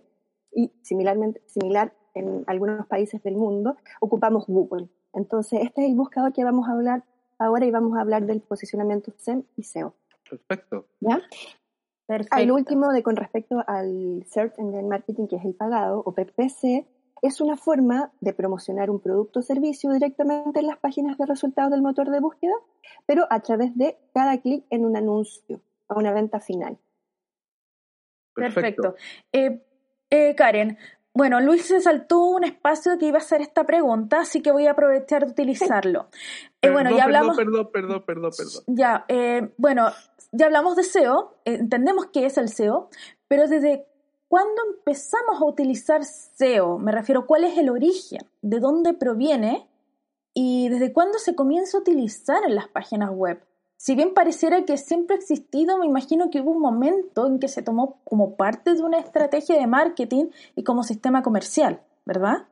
y 0.56 0.72
similarmente, 0.82 1.42
similar 1.48 1.94
en 2.14 2.44
algunos 2.46 2.86
países 2.88 3.24
del 3.24 3.36
mundo, 3.36 3.78
ocupamos 4.00 4.46
Google. 4.48 4.90
Entonces, 5.14 5.62
este 5.64 5.84
es 5.84 5.90
el 5.90 5.96
buscador 5.96 6.34
que 6.34 6.44
vamos 6.44 6.68
a 6.68 6.74
hablar 6.74 7.04
ahora 7.40 7.66
y 7.66 7.72
vamos 7.72 7.98
a 7.98 8.02
hablar 8.02 8.26
del 8.26 8.42
posicionamiento 8.42 9.12
SEM 9.18 9.44
y 9.56 9.64
SEO. 9.64 9.96
Perfecto. 10.30 10.88
¿Ya? 11.00 11.20
Perfecto. 12.06 12.38
El 12.38 12.52
último, 12.52 12.92
de 12.92 13.02
con 13.02 13.16
respecto 13.16 13.64
al 13.66 14.26
Search 14.28 14.60
Engine 14.60 14.88
Marketing, 14.88 15.28
que 15.28 15.38
es 15.38 15.46
el 15.46 15.54
pagado, 15.54 16.04
o 16.06 16.14
PPC, 16.14 16.86
es 17.22 17.40
una 17.40 17.56
forma 17.56 18.12
de 18.20 18.34
promocionar 18.34 18.90
un 18.90 19.00
producto 19.00 19.40
o 19.40 19.44
servicio 19.44 19.92
directamente 19.92 20.60
en 20.60 20.68
las 20.68 20.78
páginas 20.78 21.18
de 21.18 21.26
resultados 21.26 21.72
del 21.72 21.82
motor 21.82 22.10
de 22.10 22.20
búsqueda, 22.20 22.56
pero 23.06 23.26
a 23.30 23.40
través 23.40 23.76
de 23.78 23.98
cada 24.14 24.38
clic 24.40 24.66
en 24.70 24.84
un 24.84 24.98
anuncio 24.98 25.62
a 25.88 25.96
una 25.96 26.12
venta 26.12 26.42
final. 26.42 26.78
Perfecto. 28.36 28.96
Eh, 29.32 29.64
eh, 30.10 30.36
Karen, 30.36 30.78
bueno, 31.14 31.40
Luis 31.42 31.66
se 31.66 31.80
saltó 31.80 32.20
un 32.20 32.44
espacio 32.44 32.98
que 32.98 33.06
iba 33.06 33.18
a 33.18 33.22
hacer 33.22 33.42
esta 33.42 33.66
pregunta, 33.66 34.22
así 34.22 34.42
que 34.42 34.52
voy 34.52 34.68
a 34.68 34.72
aprovechar 34.72 35.26
de 35.26 35.32
utilizarlo. 35.32 36.08
Eh, 36.62 36.70
bueno, 36.70 36.96
ya 36.96 37.04
hablamos. 37.04 37.38
Perdón, 37.38 37.70
perdón, 37.72 38.04
perdón, 38.06 38.32
perdón. 38.36 38.64
Ya, 38.68 39.06
eh, 39.08 39.54
bueno, 39.58 39.92
ya 40.32 40.48
hablamos 40.48 40.76
de 40.76 40.84
SEO, 40.84 41.36
entendemos 41.46 42.08
qué 42.08 42.26
es 42.26 42.38
el 42.38 42.50
SEO, 42.50 42.90
pero 43.28 43.48
desde 43.48 43.86
cuándo 44.34 44.64
empezamos 44.76 45.40
a 45.40 45.46
utilizar 45.46 46.04
SEO? 46.04 46.80
Me 46.80 46.92
refiero, 46.92 47.28
¿cuál 47.28 47.44
es 47.44 47.56
el 47.60 47.70
origen? 47.70 48.22
¿De 48.42 48.60
dónde 48.60 48.96
proviene? 48.96 49.70
¿Y 50.34 50.70
desde 50.70 50.92
cuándo 50.92 51.20
se 51.20 51.36
comienza 51.36 51.78
a 51.78 51.82
utilizar 51.82 52.44
en 52.44 52.56
las 52.56 52.68
páginas 52.68 53.12
web? 53.12 53.40
Si 53.84 53.96
bien 53.96 54.14
pareciera 54.14 54.64
que 54.64 54.78
siempre 54.78 55.14
ha 55.14 55.20
existido, 55.20 55.78
me 55.78 55.86
imagino 55.86 56.30
que 56.30 56.40
hubo 56.40 56.52
un 56.52 56.62
momento 56.62 57.28
en 57.28 57.38
que 57.38 57.50
se 57.50 57.62
tomó 57.62 58.00
como 58.06 58.38
parte 58.38 58.76
de 58.76 58.82
una 58.82 58.98
estrategia 58.98 59.58
de 59.58 59.68
marketing 59.68 60.28
y 60.56 60.64
como 60.64 60.84
sistema 60.84 61.22
comercial, 61.22 61.82
¿verdad? 62.06 62.48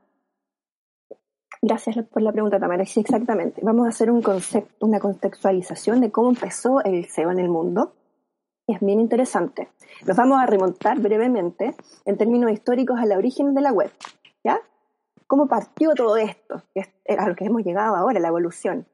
Gracias 1.62 2.06
por 2.08 2.22
la 2.22 2.34
pregunta, 2.34 2.60
Tamara. 2.60 2.86
Sí, 2.86 3.00
exactamente. 3.00 3.62
Vamos 3.64 3.86
a 3.86 3.92
hacer 3.92 4.12
una 4.12 5.00
contextualización 5.00 6.02
de 6.02 6.12
cómo 6.12 6.32
empezó 6.32 6.84
el 6.84 7.06
SEO 7.06 7.32
en 7.32 7.40
el 7.40 7.48
mundo. 7.48 7.94
Es 8.68 8.82
bien 8.82 9.00
interesante. 9.00 9.70
Nos 10.06 10.18
vamos 10.18 10.38
a 10.38 10.46
remontar 10.46 11.00
brevemente, 11.00 11.78
en 12.04 12.18
términos 12.18 12.52
históricos, 12.52 13.00
a 13.00 13.06
la 13.06 13.18
origen 13.18 13.54
de 13.54 13.62
la 13.62 13.72
web. 13.72 13.90
¿Ya? 14.44 14.60
¿Cómo 15.28 15.48
partió 15.48 15.94
todo 15.96 16.18
esto? 16.18 16.62
Es 16.76 16.90
a 17.18 17.30
lo 17.30 17.38
que 17.38 17.46
hemos 17.46 17.64
llegado 17.64 17.96
ahora, 17.96 18.20
la 18.20 18.28
evolución. 18.28 18.86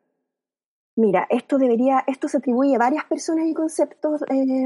Mira, 0.97 1.27
esto 1.29 1.59
debería, 1.59 2.03
esto 2.07 2.27
se 2.27 2.37
atribuye 2.37 2.73
a 2.73 2.79
varias 2.79 3.05
personas 3.05 3.45
y 3.45 3.53
conceptos 3.53 4.23
eh, 4.31 4.65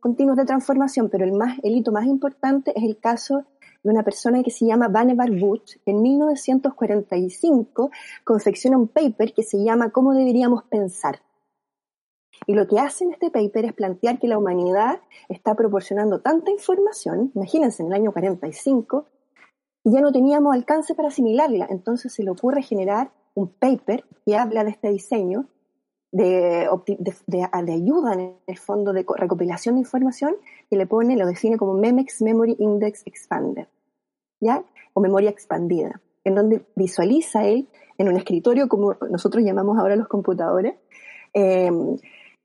continuos 0.00 0.36
de 0.36 0.44
transformación, 0.44 1.08
pero 1.08 1.24
el 1.24 1.30
más, 1.34 1.56
el 1.62 1.76
hito 1.76 1.92
más 1.92 2.04
importante 2.04 2.72
es 2.74 2.82
el 2.82 2.98
caso 2.98 3.44
de 3.84 3.90
una 3.90 4.02
persona 4.02 4.42
que 4.42 4.50
se 4.50 4.66
llama 4.66 4.88
Vannevar 4.88 5.30
Bush, 5.30 5.76
que 5.84 5.92
en 5.92 6.02
1945 6.02 7.92
confecciona 8.24 8.76
un 8.76 8.88
paper 8.88 9.32
que 9.34 9.44
se 9.44 9.62
llama 9.62 9.90
¿Cómo 9.90 10.14
deberíamos 10.14 10.64
pensar? 10.64 11.20
Y 12.48 12.54
lo 12.54 12.66
que 12.66 12.80
hace 12.80 13.04
en 13.04 13.12
este 13.12 13.30
paper 13.30 13.66
es 13.66 13.72
plantear 13.72 14.18
que 14.18 14.26
la 14.26 14.38
humanidad 14.38 14.98
está 15.28 15.54
proporcionando 15.54 16.20
tanta 16.22 16.50
información, 16.50 17.30
imagínense 17.36 17.84
en 17.84 17.90
el 17.90 17.94
año 17.94 18.10
45, 18.10 19.06
y 19.84 19.92
ya 19.92 20.00
no 20.00 20.10
teníamos 20.10 20.56
alcance 20.56 20.96
para 20.96 21.06
asimilarla. 21.06 21.68
Entonces 21.70 22.12
se 22.12 22.24
le 22.24 22.30
ocurre 22.30 22.62
generar 22.62 23.12
un 23.36 23.48
paper 23.48 24.04
que 24.24 24.36
habla 24.36 24.64
de 24.64 24.70
este 24.70 24.90
diseño, 24.90 25.46
de, 26.10 26.66
ayuda 27.52 28.14
en 28.14 28.36
el 28.46 28.58
fondo 28.58 28.92
de 28.94 29.04
recopilación 29.16 29.74
de 29.74 29.82
información, 29.82 30.36
que 30.70 30.76
le 30.76 30.86
pone, 30.86 31.16
lo 31.16 31.26
define 31.26 31.58
como 31.58 31.74
MEMEX 31.74 32.22
Memory 32.22 32.56
Index 32.58 33.02
Expander. 33.06 33.68
¿ya? 34.40 34.64
O 34.94 35.00
memoria 35.00 35.30
expandida, 35.30 36.00
en 36.24 36.34
donde 36.34 36.64
visualiza 36.74 37.46
él 37.46 37.68
en 37.98 38.08
un 38.08 38.16
escritorio, 38.16 38.68
como 38.68 38.96
nosotros 39.10 39.44
llamamos 39.44 39.78
ahora 39.78 39.96
los 39.96 40.08
computadores, 40.08 40.74
eh, 41.34 41.70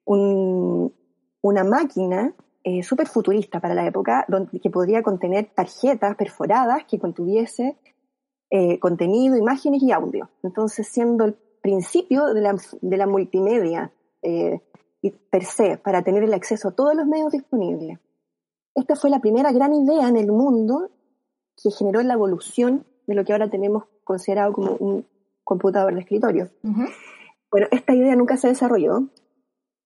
una 0.05 1.63
máquina 1.63 2.33
eh, 2.63 2.83
súper 2.83 3.07
futurista 3.07 3.61
para 3.61 3.73
la 3.73 3.85
época, 3.87 4.25
donde, 4.27 4.59
que 4.59 4.69
podría 4.69 5.01
contener 5.01 5.51
tarjetas 5.55 6.17
perforadas 6.17 6.83
que 6.83 6.99
contuviese 6.99 7.77
eh, 8.51 8.77
contenido, 8.79 9.35
imágenes 9.35 9.81
y 9.81 9.91
audio. 9.91 10.29
Entonces, 10.43 10.87
siendo 10.87 11.25
el 11.25 11.35
principio 11.61 12.33
de 12.33 12.41
la, 12.41 12.55
de 12.81 12.97
la 12.97 13.07
multimedia 13.07 13.91
per 15.09 15.45
se, 15.45 15.77
para 15.77 16.03
tener 16.03 16.23
el 16.23 16.33
acceso 16.33 16.69
a 16.69 16.71
todos 16.71 16.95
los 16.95 17.07
medios 17.07 17.31
disponibles. 17.31 17.99
Esta 18.75 18.95
fue 18.95 19.09
la 19.09 19.19
primera 19.19 19.51
gran 19.51 19.73
idea 19.73 20.07
en 20.07 20.17
el 20.17 20.31
mundo 20.31 20.89
que 21.61 21.71
generó 21.71 22.01
la 22.03 22.13
evolución 22.13 22.85
de 23.07 23.15
lo 23.15 23.25
que 23.25 23.33
ahora 23.33 23.49
tenemos 23.49 23.85
considerado 24.03 24.53
como 24.53 24.75
un 24.75 25.05
computador 25.43 25.93
de 25.93 26.01
escritorio. 26.01 26.49
Bueno, 27.49 27.67
esta 27.71 27.93
idea 27.93 28.15
nunca 28.15 28.37
se 28.37 28.47
desarrolló, 28.47 29.07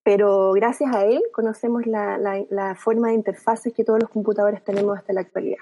pero 0.03 0.51
gracias 0.51 0.93
a 0.93 1.05
él 1.05 1.21
conocemos 1.33 1.87
la, 1.87 2.17
la, 2.49 2.75
forma 2.75 3.09
de 3.09 3.15
interfaces 3.15 3.73
que 3.73 3.83
todos 3.83 3.99
los 3.99 4.09
computadores 4.09 4.63
tenemos 4.63 4.97
hasta 4.97 5.13
la 5.13 5.21
actualidad. 5.21 5.57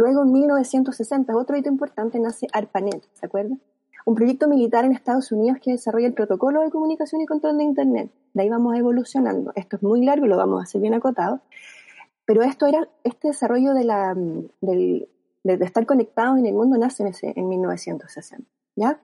Luego, 0.00 0.22
en 0.22 0.32
1960, 0.32 1.36
otro 1.36 1.58
hito 1.58 1.68
importante, 1.68 2.18
nace 2.18 2.46
ARPANET, 2.54 3.04
¿se 3.12 3.26
acuerdan? 3.26 3.60
Un 4.06 4.14
proyecto 4.14 4.48
militar 4.48 4.86
en 4.86 4.92
Estados 4.92 5.30
Unidos 5.30 5.58
que 5.62 5.72
desarrolla 5.72 6.06
el 6.06 6.14
protocolo 6.14 6.62
de 6.62 6.70
comunicación 6.70 7.20
y 7.20 7.26
control 7.26 7.58
de 7.58 7.64
Internet. 7.64 8.10
De 8.32 8.42
ahí 8.42 8.48
vamos 8.48 8.74
evolucionando. 8.78 9.52
Esto 9.56 9.76
es 9.76 9.82
muy 9.82 10.02
largo, 10.02 10.26
lo 10.26 10.38
vamos 10.38 10.58
a 10.58 10.62
hacer 10.62 10.80
bien 10.80 10.94
acotado. 10.94 11.42
Pero 12.24 12.42
esto 12.42 12.64
era, 12.64 12.88
este 13.04 13.28
desarrollo 13.28 13.74
de 13.74 13.84
la, 13.84 14.14
del, 14.62 15.06
de, 15.44 15.54
estar 15.62 15.84
conectados 15.84 16.38
en 16.38 16.46
el 16.46 16.54
mundo 16.54 16.78
nace 16.78 17.02
en, 17.02 17.10
ese, 17.10 17.34
en 17.36 17.46
1960, 17.50 18.48
¿ya? 18.76 19.02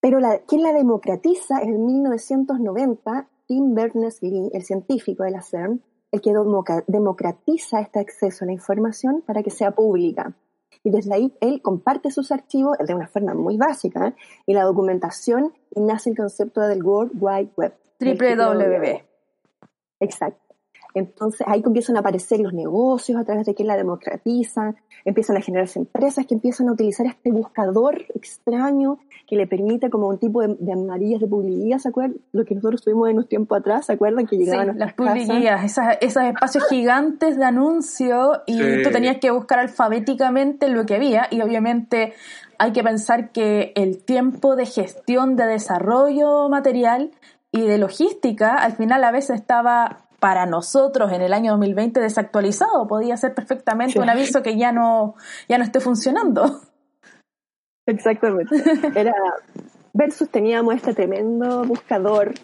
Pero 0.00 0.18
la, 0.18 0.38
quien 0.38 0.62
la 0.62 0.72
democratiza 0.72 1.58
es 1.58 1.68
en 1.68 1.84
1990 1.84 3.28
Tim 3.46 3.74
Berners-Lee, 3.74 4.48
el 4.54 4.62
científico 4.62 5.24
de 5.24 5.32
la 5.32 5.42
CERN, 5.42 5.82
el 6.16 6.20
que 6.20 6.82
democratiza 6.86 7.80
este 7.80 8.00
acceso 8.00 8.44
a 8.44 8.46
la 8.46 8.52
información 8.52 9.22
para 9.26 9.42
que 9.42 9.50
sea 9.50 9.70
pública. 9.70 10.34
Y 10.82 10.90
desde 10.90 11.14
ahí 11.14 11.34
él 11.40 11.60
comparte 11.62 12.10
sus 12.10 12.30
archivos 12.30 12.76
de 12.78 12.94
una 12.94 13.08
forma 13.08 13.34
muy 13.34 13.56
básica 13.56 14.08
¿eh? 14.08 14.14
y 14.46 14.54
la 14.54 14.62
documentación 14.62 15.52
y 15.74 15.80
nace 15.80 16.10
el 16.10 16.16
concepto 16.16 16.60
del 16.60 16.82
World 16.84 17.12
Wide 17.18 17.50
Web. 17.56 17.74
Triple 17.98 18.36
W. 18.36 19.04
Exacto. 20.00 20.45
Entonces 20.96 21.46
ahí 21.46 21.60
comienzan 21.60 21.96
a 21.96 22.00
aparecer 22.00 22.40
los 22.40 22.54
negocios 22.54 23.20
a 23.20 23.24
través 23.24 23.44
de 23.44 23.54
que 23.54 23.64
la 23.64 23.76
democratizan, 23.76 24.76
empiezan 25.04 25.36
a 25.36 25.42
generarse 25.42 25.78
empresas 25.78 26.24
que 26.24 26.34
empiezan 26.34 26.70
a 26.70 26.72
utilizar 26.72 27.04
este 27.04 27.30
buscador 27.32 28.06
extraño 28.14 28.98
que 29.26 29.36
le 29.36 29.46
permite 29.46 29.90
como 29.90 30.08
un 30.08 30.18
tipo 30.18 30.40
de, 30.40 30.72
amarillas 30.72 31.20
de 31.20 31.26
publicidad, 31.26 31.78
¿se 31.78 31.90
acuerdan? 31.90 32.16
Lo 32.32 32.46
que 32.46 32.54
nosotros 32.54 32.80
tuvimos 32.82 33.10
en 33.10 33.16
unos 33.16 33.28
tiempos 33.28 33.58
atrás, 33.58 33.84
¿se 33.84 33.92
acuerdan? 33.92 34.26
Que 34.26 34.38
llegaban 34.38 34.72
sí, 34.72 34.78
las 34.78 34.94
publicidades, 34.94 35.78
esos 36.00 36.22
espacios 36.22 36.64
gigantes 36.70 37.36
de 37.36 37.44
anuncio 37.44 38.42
y 38.46 38.82
tú 38.82 38.90
tenías 38.90 39.18
que 39.18 39.30
buscar 39.30 39.58
alfabéticamente 39.58 40.68
lo 40.68 40.86
que 40.86 40.94
había 40.94 41.28
y 41.30 41.42
obviamente 41.42 42.14
hay 42.58 42.72
que 42.72 42.82
pensar 42.82 43.32
que 43.32 43.72
el 43.76 44.02
tiempo 44.02 44.56
de 44.56 44.64
gestión 44.64 45.36
de 45.36 45.44
desarrollo 45.44 46.48
material 46.48 47.10
y 47.52 47.66
de 47.66 47.76
logística 47.76 48.54
al 48.54 48.72
final 48.72 49.04
a 49.04 49.10
veces 49.10 49.40
estaba 49.40 50.05
para 50.20 50.46
nosotros 50.46 51.12
en 51.12 51.22
el 51.22 51.32
año 51.32 51.52
2020 51.52 52.00
desactualizado. 52.00 52.86
Podía 52.86 53.16
ser 53.16 53.34
perfectamente 53.34 53.98
un 53.98 54.08
aviso 54.08 54.42
que 54.42 54.56
ya 54.56 54.72
no, 54.72 55.14
ya 55.48 55.58
no 55.58 55.64
esté 55.64 55.80
funcionando. 55.80 56.60
Exactamente. 57.86 58.54
Era 58.94 59.14
versus 59.92 60.28
teníamos 60.28 60.74
este 60.74 60.92
tremendo 60.92 61.64
buscador 61.64 62.34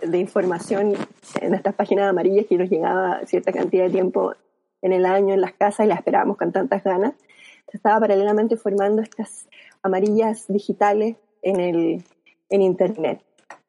de 0.00 0.18
información 0.18 0.94
en 1.40 1.54
estas 1.54 1.74
páginas 1.74 2.10
amarillas 2.10 2.46
que 2.48 2.56
nos 2.56 2.68
llegaba 2.68 3.20
cierta 3.26 3.52
cantidad 3.52 3.84
de 3.84 3.90
tiempo 3.90 4.34
en 4.82 4.92
el 4.92 5.06
año 5.06 5.32
en 5.32 5.40
las 5.40 5.52
casas 5.52 5.86
y 5.86 5.88
la 5.88 5.94
esperábamos 5.94 6.36
con 6.36 6.52
tantas 6.52 6.82
ganas. 6.82 7.14
estaba 7.72 8.00
paralelamente 8.00 8.56
formando 8.56 9.02
estas 9.02 9.48
amarillas 9.82 10.46
digitales 10.48 11.16
en 11.42 11.60
el 11.60 12.04
en 12.50 12.62
internet. 12.62 13.20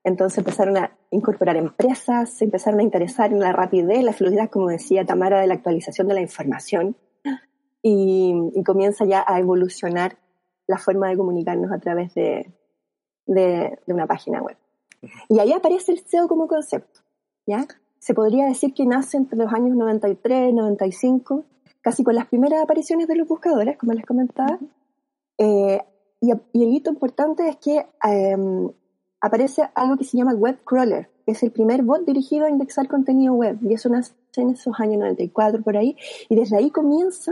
Entonces 0.03 0.37
empezaron 0.37 0.77
a 0.77 0.97
incorporar 1.11 1.57
empresas, 1.57 2.29
se 2.29 2.45
empezaron 2.45 2.79
a 2.79 2.83
interesar 2.83 3.31
en 3.31 3.39
la 3.39 3.51
rapidez, 3.51 4.03
la 4.03 4.13
fluidez, 4.13 4.49
como 4.49 4.69
decía 4.69 5.05
Tamara, 5.05 5.41
de 5.41 5.47
la 5.47 5.55
actualización 5.55 6.07
de 6.07 6.13
la 6.13 6.21
información 6.21 6.95
y, 7.81 8.63
comienza 8.65 9.05
ya 9.05 9.23
a 9.27 9.39
evolucionar 9.39 10.17
la 10.67 10.77
forma 10.77 11.09
de 11.09 11.17
comunicarnos 11.17 11.71
a 11.71 11.79
través 11.79 12.13
de, 12.13 12.53
de, 13.25 13.79
una 13.87 14.07
página 14.07 14.41
web. 14.41 14.57
Y 15.29 15.39
ahí 15.39 15.53
aparece 15.53 15.93
el 15.93 15.99
SEO 15.99 16.27
como 16.27 16.47
concepto, 16.47 17.01
¿ya? 17.45 17.65
Se 17.99 18.13
podría 18.13 18.45
decir 18.45 18.73
que 18.73 18.85
nace 18.85 19.17
entre 19.17 19.37
los 19.37 19.53
años 19.53 19.75
93, 19.75 20.53
95, 20.53 21.45
casi 21.81 22.03
con 22.03 22.15
las 22.15 22.27
primeras 22.27 22.61
apariciones 22.61 23.07
de 23.07 23.15
los 23.15 23.27
buscadores, 23.27 23.77
como 23.77 23.93
les 23.93 24.05
comentaba. 24.05 24.59
Eh, 25.37 25.81
y, 26.19 26.31
el 26.31 26.73
hito 26.73 26.89
importante 26.89 27.47
es 27.47 27.57
que 27.57 27.85
em, 28.03 28.69
aparece 29.21 29.69
algo 29.75 29.97
que 29.97 30.03
se 30.03 30.17
llama 30.17 30.33
Web 30.33 30.59
Crawler, 30.63 31.09
que 31.25 31.31
es 31.31 31.43
el 31.43 31.51
primer 31.51 31.83
bot 31.83 32.05
dirigido 32.05 32.45
a 32.45 32.49
indexar 32.49 32.87
contenido 32.87 33.33
web, 33.33 33.57
y 33.61 33.73
eso 33.73 33.89
nace 33.89 34.13
en 34.35 34.51
esos 34.51 34.79
años 34.79 34.99
94 34.99 35.63
por 35.63 35.77
ahí, 35.77 35.97
y 36.29 36.35
desde 36.35 36.57
ahí 36.57 36.69
comienza 36.69 37.31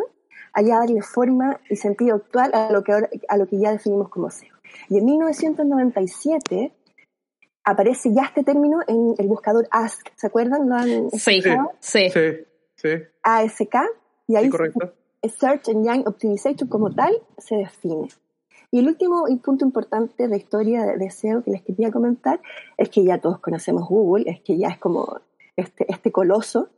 a 0.54 0.62
ya 0.62 0.80
darle 0.80 1.02
forma 1.02 1.60
y 1.70 1.76
sentido 1.76 2.16
actual 2.16 2.52
a 2.54 2.72
lo 2.72 2.84
que, 2.84 2.94
ahora, 2.94 3.10
a 3.28 3.38
lo 3.38 3.46
que 3.46 3.60
ya 3.60 3.72
definimos 3.72 4.10
como 4.10 4.30
SEO. 4.30 4.56
Y 4.90 4.98
en 4.98 5.06
1997 5.06 6.74
aparece 7.64 8.14
ya 8.14 8.24
este 8.24 8.44
término 8.44 8.80
en 8.88 9.16
el 9.18 9.28
buscador 9.28 9.68
Ask, 9.72 10.08
¿se 10.16 10.28
acuerdan? 10.28 10.68
¿Lo 10.70 10.76
han 10.76 11.12
sí, 11.12 12.10
sí, 12.10 12.10
sí, 12.76 12.90
ASK, 13.22 13.76
y 14.28 14.36
ahí 14.36 14.50
Search 15.30 15.70
Engine 15.70 16.04
Optimization 16.06 16.70
como 16.70 16.94
tal 16.94 17.14
se 17.38 17.56
define. 17.56 18.10
Y 18.72 18.80
el 18.80 18.88
último 18.88 19.26
punto 19.44 19.66
importante 19.66 20.28
de 20.28 20.38
historia 20.38 20.86
de 20.98 21.10
SEO 21.10 21.44
que 21.44 21.52
les 21.52 21.62
quería 21.62 21.92
comentar 21.92 22.42
es 22.78 22.90
que 22.90 23.04
ya 23.04 23.20
todos 23.20 23.40
conocemos 23.40 23.88
Google, 23.88 24.30
es 24.30 24.42
que 24.42 24.58
ya 24.58 24.70
es 24.70 24.78
como 24.78 25.22
este, 25.56 25.86
este 25.92 26.12
coloso, 26.12 26.70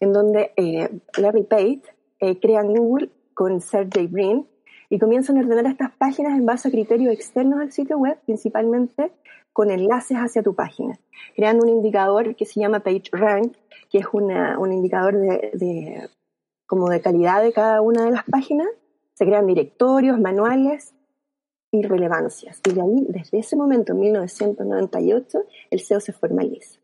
en 0.00 0.12
donde 0.12 0.52
eh, 0.56 0.90
Larry 1.16 1.44
Page 1.44 1.82
eh, 2.20 2.38
crea 2.40 2.62
Google 2.62 3.10
con 3.34 3.60
Sergey 3.60 4.06
Brin 4.06 4.46
y 4.88 4.98
comienzan 4.98 5.36
a 5.36 5.40
ordenar 5.40 5.66
estas 5.66 5.92
páginas 5.92 6.38
en 6.38 6.46
base 6.46 6.68
a 6.68 6.70
criterios 6.70 7.12
externos 7.12 7.60
al 7.60 7.72
sitio 7.72 7.98
web, 7.98 8.18
principalmente 8.24 9.12
con 9.52 9.70
enlaces 9.70 10.18
hacia 10.18 10.42
tu 10.42 10.54
página, 10.54 10.98
creando 11.34 11.64
un 11.64 11.70
indicador 11.70 12.36
que 12.36 12.44
se 12.44 12.60
llama 12.60 12.80
PageRank, 12.80 13.56
que 13.90 13.98
es 13.98 14.06
una, 14.12 14.58
un 14.58 14.72
indicador 14.72 15.16
de, 15.16 16.08
como 16.66 16.90
de 16.90 17.00
calidad 17.00 17.42
de 17.42 17.52
cada 17.52 17.80
una 17.80 18.04
de 18.04 18.10
las 18.10 18.24
páginas, 18.24 18.68
se 19.14 19.24
crean 19.24 19.46
directorios, 19.46 20.20
manuales 20.20 20.94
y 21.76 21.82
relevancias. 21.82 22.60
Y 22.68 22.74
de 22.74 22.80
ahí, 22.80 23.06
desde 23.08 23.38
ese 23.38 23.56
momento, 23.56 23.92
en 23.92 24.00
1998, 24.00 25.38
el 25.70 25.80
SEO 25.80 26.00
se 26.00 26.12
formaliza. 26.12 26.78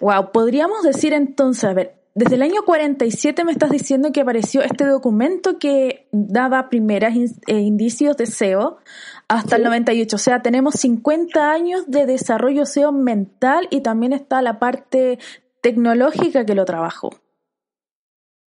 Wow, 0.00 0.32
podríamos 0.32 0.82
decir 0.82 1.12
entonces, 1.12 1.64
a 1.64 1.72
ver, 1.72 1.98
desde 2.14 2.34
el 2.34 2.42
año 2.42 2.62
47 2.64 3.44
me 3.44 3.52
estás 3.52 3.70
diciendo 3.70 4.10
que 4.12 4.22
apareció 4.22 4.62
este 4.62 4.84
documento 4.84 5.58
que 5.60 6.08
daba 6.10 6.68
primeros 6.68 7.12
eh, 7.46 7.54
indicios 7.60 8.16
de 8.16 8.26
SEO 8.26 8.78
hasta 9.28 9.54
el 9.54 9.62
98. 9.62 10.16
O 10.16 10.18
sea, 10.18 10.42
tenemos 10.42 10.74
50 10.74 11.52
años 11.52 11.88
de 11.88 12.06
desarrollo 12.06 12.66
SEO 12.66 12.90
mental 12.90 13.68
y 13.70 13.82
también 13.82 14.12
está 14.12 14.42
la 14.42 14.58
parte 14.58 15.20
tecnológica 15.60 16.44
que 16.44 16.56
lo 16.56 16.64
trabajó. 16.64 17.10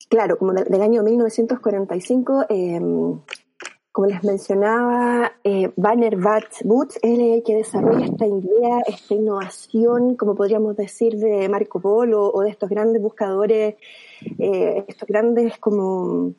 Claro, 0.10 0.38
como 0.38 0.52
del, 0.52 0.82
año 0.82 1.02
1945, 1.02 2.46
eh, 2.50 2.82
como 3.94 4.08
les 4.08 4.24
mencionaba, 4.24 5.34
eh, 5.44 5.72
Banner 5.76 6.18
Boots 6.18 6.98
es 7.04 7.20
el 7.20 7.44
que 7.44 7.58
desarrolla 7.58 8.06
esta 8.06 8.26
idea, 8.26 8.80
esta 8.88 9.14
innovación, 9.14 10.16
como 10.16 10.34
podríamos 10.34 10.76
decir, 10.76 11.16
de 11.18 11.48
Marco 11.48 11.80
Polo 11.80 12.32
o 12.34 12.42
de 12.42 12.50
estos 12.50 12.72
grandes 12.72 13.00
buscadores, 13.00 13.76
eh, 14.40 14.84
estos 14.88 15.08
grandes 15.08 15.60
como 15.60 16.34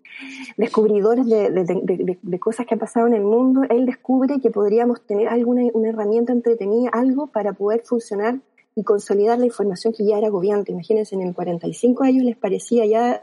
descubridores 0.56 1.26
de, 1.26 2.38
cosas 2.40 2.66
que 2.66 2.74
han 2.74 2.80
pasado 2.80 3.06
en 3.06 3.14
el 3.14 3.22
mundo. 3.22 3.62
Él 3.70 3.86
descubre 3.86 4.40
que 4.40 4.50
podríamos 4.50 5.06
tener 5.06 5.28
alguna 5.28 5.62
una 5.74 5.90
herramienta 5.90 6.32
entretenida, 6.32 6.90
algo 6.92 7.28
para 7.28 7.52
poder 7.52 7.82
funcionar 7.84 8.40
y 8.74 8.82
consolidar 8.82 9.38
la 9.38 9.46
información 9.46 9.94
que 9.96 10.04
ya 10.04 10.18
era 10.18 10.26
agobiante. 10.26 10.72
Imagínense, 10.72 11.14
en 11.14 11.22
el 11.22 11.32
45 11.32 12.02
a 12.02 12.08
ellos 12.08 12.24
les 12.24 12.36
parecía 12.36 12.84
ya 12.84 13.22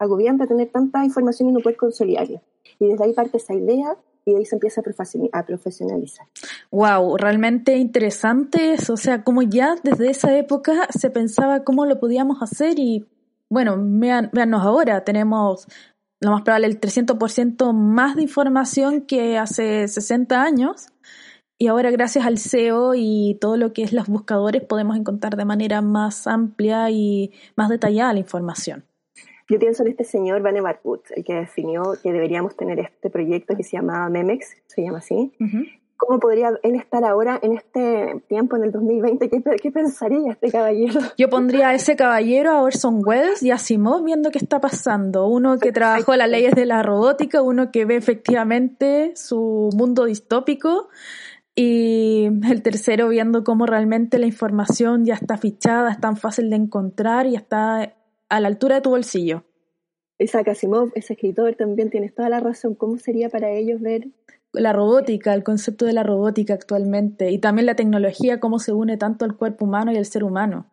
agobiante 0.00 0.48
tener 0.48 0.70
tanta 0.72 1.04
información 1.04 1.50
y 1.50 1.52
no 1.52 1.60
poder 1.60 1.76
consolidarla. 1.76 2.42
Y 2.80 2.88
desde 2.88 3.04
ahí 3.04 3.12
parte 3.12 3.36
esa 3.36 3.54
idea 3.54 3.96
y 4.24 4.32
de 4.32 4.38
ahí 4.38 4.44
se 4.44 4.56
empieza 4.56 4.82
a 5.32 5.44
profesionalizar. 5.44 6.26
Wow, 6.70 7.16
realmente 7.16 7.76
interesante 7.76 8.72
eso. 8.72 8.94
O 8.94 8.96
sea, 8.96 9.22
como 9.22 9.42
ya 9.42 9.76
desde 9.82 10.10
esa 10.10 10.36
época 10.36 10.88
se 10.90 11.10
pensaba 11.10 11.62
cómo 11.62 11.86
lo 11.86 12.00
podíamos 12.00 12.42
hacer 12.42 12.78
y 12.78 13.06
bueno, 13.48 13.76
vean, 13.78 14.30
véannos 14.32 14.62
ahora, 14.62 15.04
tenemos 15.04 15.66
lo 16.20 16.30
más 16.30 16.42
probable 16.42 16.66
el 16.66 16.80
300% 16.80 17.72
más 17.72 18.16
de 18.16 18.22
información 18.22 19.02
que 19.02 19.38
hace 19.38 19.88
60 19.88 20.42
años. 20.42 20.86
Y 21.58 21.66
ahora 21.66 21.90
gracias 21.90 22.24
al 22.24 22.38
SEO 22.38 22.94
y 22.94 23.36
todo 23.40 23.58
lo 23.58 23.74
que 23.74 23.82
es 23.82 23.92
los 23.92 24.08
buscadores 24.08 24.62
podemos 24.64 24.96
encontrar 24.96 25.36
de 25.36 25.44
manera 25.44 25.82
más 25.82 26.26
amplia 26.26 26.90
y 26.90 27.32
más 27.54 27.68
detallada 27.68 28.14
la 28.14 28.20
información. 28.20 28.84
Yo 29.50 29.58
pienso 29.58 29.82
en 29.82 29.88
este 29.88 30.04
señor 30.04 30.42
Vane 30.42 30.60
Barkut, 30.60 31.10
el 31.10 31.24
que 31.24 31.34
definió 31.34 31.94
que 32.00 32.12
deberíamos 32.12 32.56
tener 32.56 32.78
este 32.78 33.10
proyecto 33.10 33.56
que 33.56 33.64
se 33.64 33.76
llamaba 33.76 34.08
Memex, 34.08 34.56
se 34.68 34.84
llama 34.84 34.98
así. 34.98 35.32
¿Cómo 35.96 36.20
podría 36.20 36.52
él 36.62 36.76
estar 36.76 37.04
ahora 37.04 37.40
en 37.42 37.54
este 37.54 38.22
tiempo, 38.28 38.56
en 38.56 38.62
el 38.62 38.70
2020? 38.70 39.28
¿Qué, 39.28 39.70
pensaría 39.72 40.30
este 40.30 40.52
caballero? 40.52 41.00
Yo 41.18 41.28
pondría 41.28 41.70
a 41.70 41.74
ese 41.74 41.96
caballero, 41.96 42.52
a 42.52 42.62
Orson 42.62 43.02
Welles 43.04 43.42
y 43.42 43.50
a 43.50 43.58
Simón 43.58 44.04
viendo 44.04 44.30
qué 44.30 44.38
está 44.38 44.60
pasando. 44.60 45.26
Uno 45.26 45.58
que 45.58 45.72
trabajó 45.72 46.14
las 46.14 46.30
leyes 46.30 46.54
de 46.54 46.64
la 46.64 46.84
robótica, 46.84 47.42
uno 47.42 47.72
que 47.72 47.84
ve 47.86 47.96
efectivamente 47.96 49.12
su 49.16 49.68
mundo 49.76 50.04
distópico 50.04 50.88
y 51.56 52.28
el 52.48 52.62
tercero 52.62 53.08
viendo 53.08 53.42
cómo 53.42 53.66
realmente 53.66 54.18
la 54.18 54.26
información 54.26 55.04
ya 55.04 55.14
está 55.14 55.36
fichada, 55.38 55.90
es 55.90 56.00
tan 56.00 56.16
fácil 56.16 56.48
de 56.50 56.56
encontrar 56.56 57.26
y 57.26 57.34
está 57.34 57.96
a 58.30 58.40
la 58.40 58.48
altura 58.48 58.76
de 58.76 58.80
tu 58.80 58.90
bolsillo. 58.90 59.44
Isaac 60.18 60.48
Asimov, 60.48 60.92
ese 60.94 61.14
escritor, 61.14 61.54
también 61.56 61.90
tienes 61.90 62.14
toda 62.14 62.28
la 62.28 62.40
razón. 62.40 62.74
¿Cómo 62.74 62.98
sería 62.98 63.28
para 63.28 63.50
ellos 63.50 63.80
ver 63.80 64.08
la 64.52 64.72
robótica, 64.72 65.34
el 65.34 65.44
concepto 65.44 65.86
de 65.86 65.92
la 65.92 66.02
robótica 66.02 66.54
actualmente 66.54 67.30
y 67.30 67.38
también 67.38 67.66
la 67.66 67.76
tecnología, 67.76 68.40
cómo 68.40 68.58
se 68.58 68.72
une 68.72 68.96
tanto 68.96 69.24
al 69.24 69.36
cuerpo 69.36 69.64
humano 69.64 69.92
y 69.92 69.96
al 69.96 70.04
ser 70.06 70.24
humano? 70.24 70.70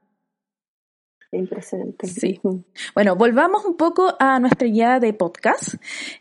Impresionante. 1.32 2.08
Sí. 2.08 2.40
Bueno, 2.96 3.16
volvamos 3.16 3.66
un 3.66 3.76
poco 3.76 4.16
a 4.20 4.40
nuestra 4.40 4.68
guía 4.68 5.00
de 5.00 5.14
podcast. 5.14 5.76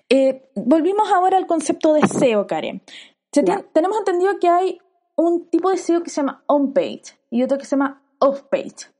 Eh, 0.09 0.51
volvimos 0.55 1.09
ahora 1.13 1.37
al 1.37 1.47
concepto 1.47 1.95
de 1.95 2.03
SEO, 2.07 2.47
Karen. 2.47 2.83
Tenemos 3.31 3.99
entendido 3.99 4.39
que 4.41 4.49
hay 4.49 4.79
un 5.17 5.49
tipo 5.49 5.71
de 5.71 5.77
SEO 5.77 6.03
que 6.03 6.11
se 6.11 6.17
llama 6.17 6.43
on-page 6.47 7.19
y 7.31 7.43
otro 7.43 7.59
que 7.59 7.65
se 7.65 7.73
llama 7.77 8.03
off-page. 8.19 8.96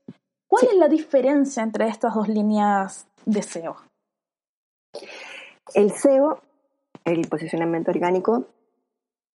¿Cuál 0.47 0.67
es 0.71 0.77
la 0.77 0.87
diferencia 0.87 1.63
entre 1.63 1.87
estas 1.87 2.15
dos 2.15 2.27
líneas 2.27 3.07
de 3.25 3.41
SEO? 3.41 3.75
El 5.73 5.91
SEO, 5.91 6.41
el 7.03 7.27
posicionamiento 7.27 7.91
orgánico, 7.91 8.47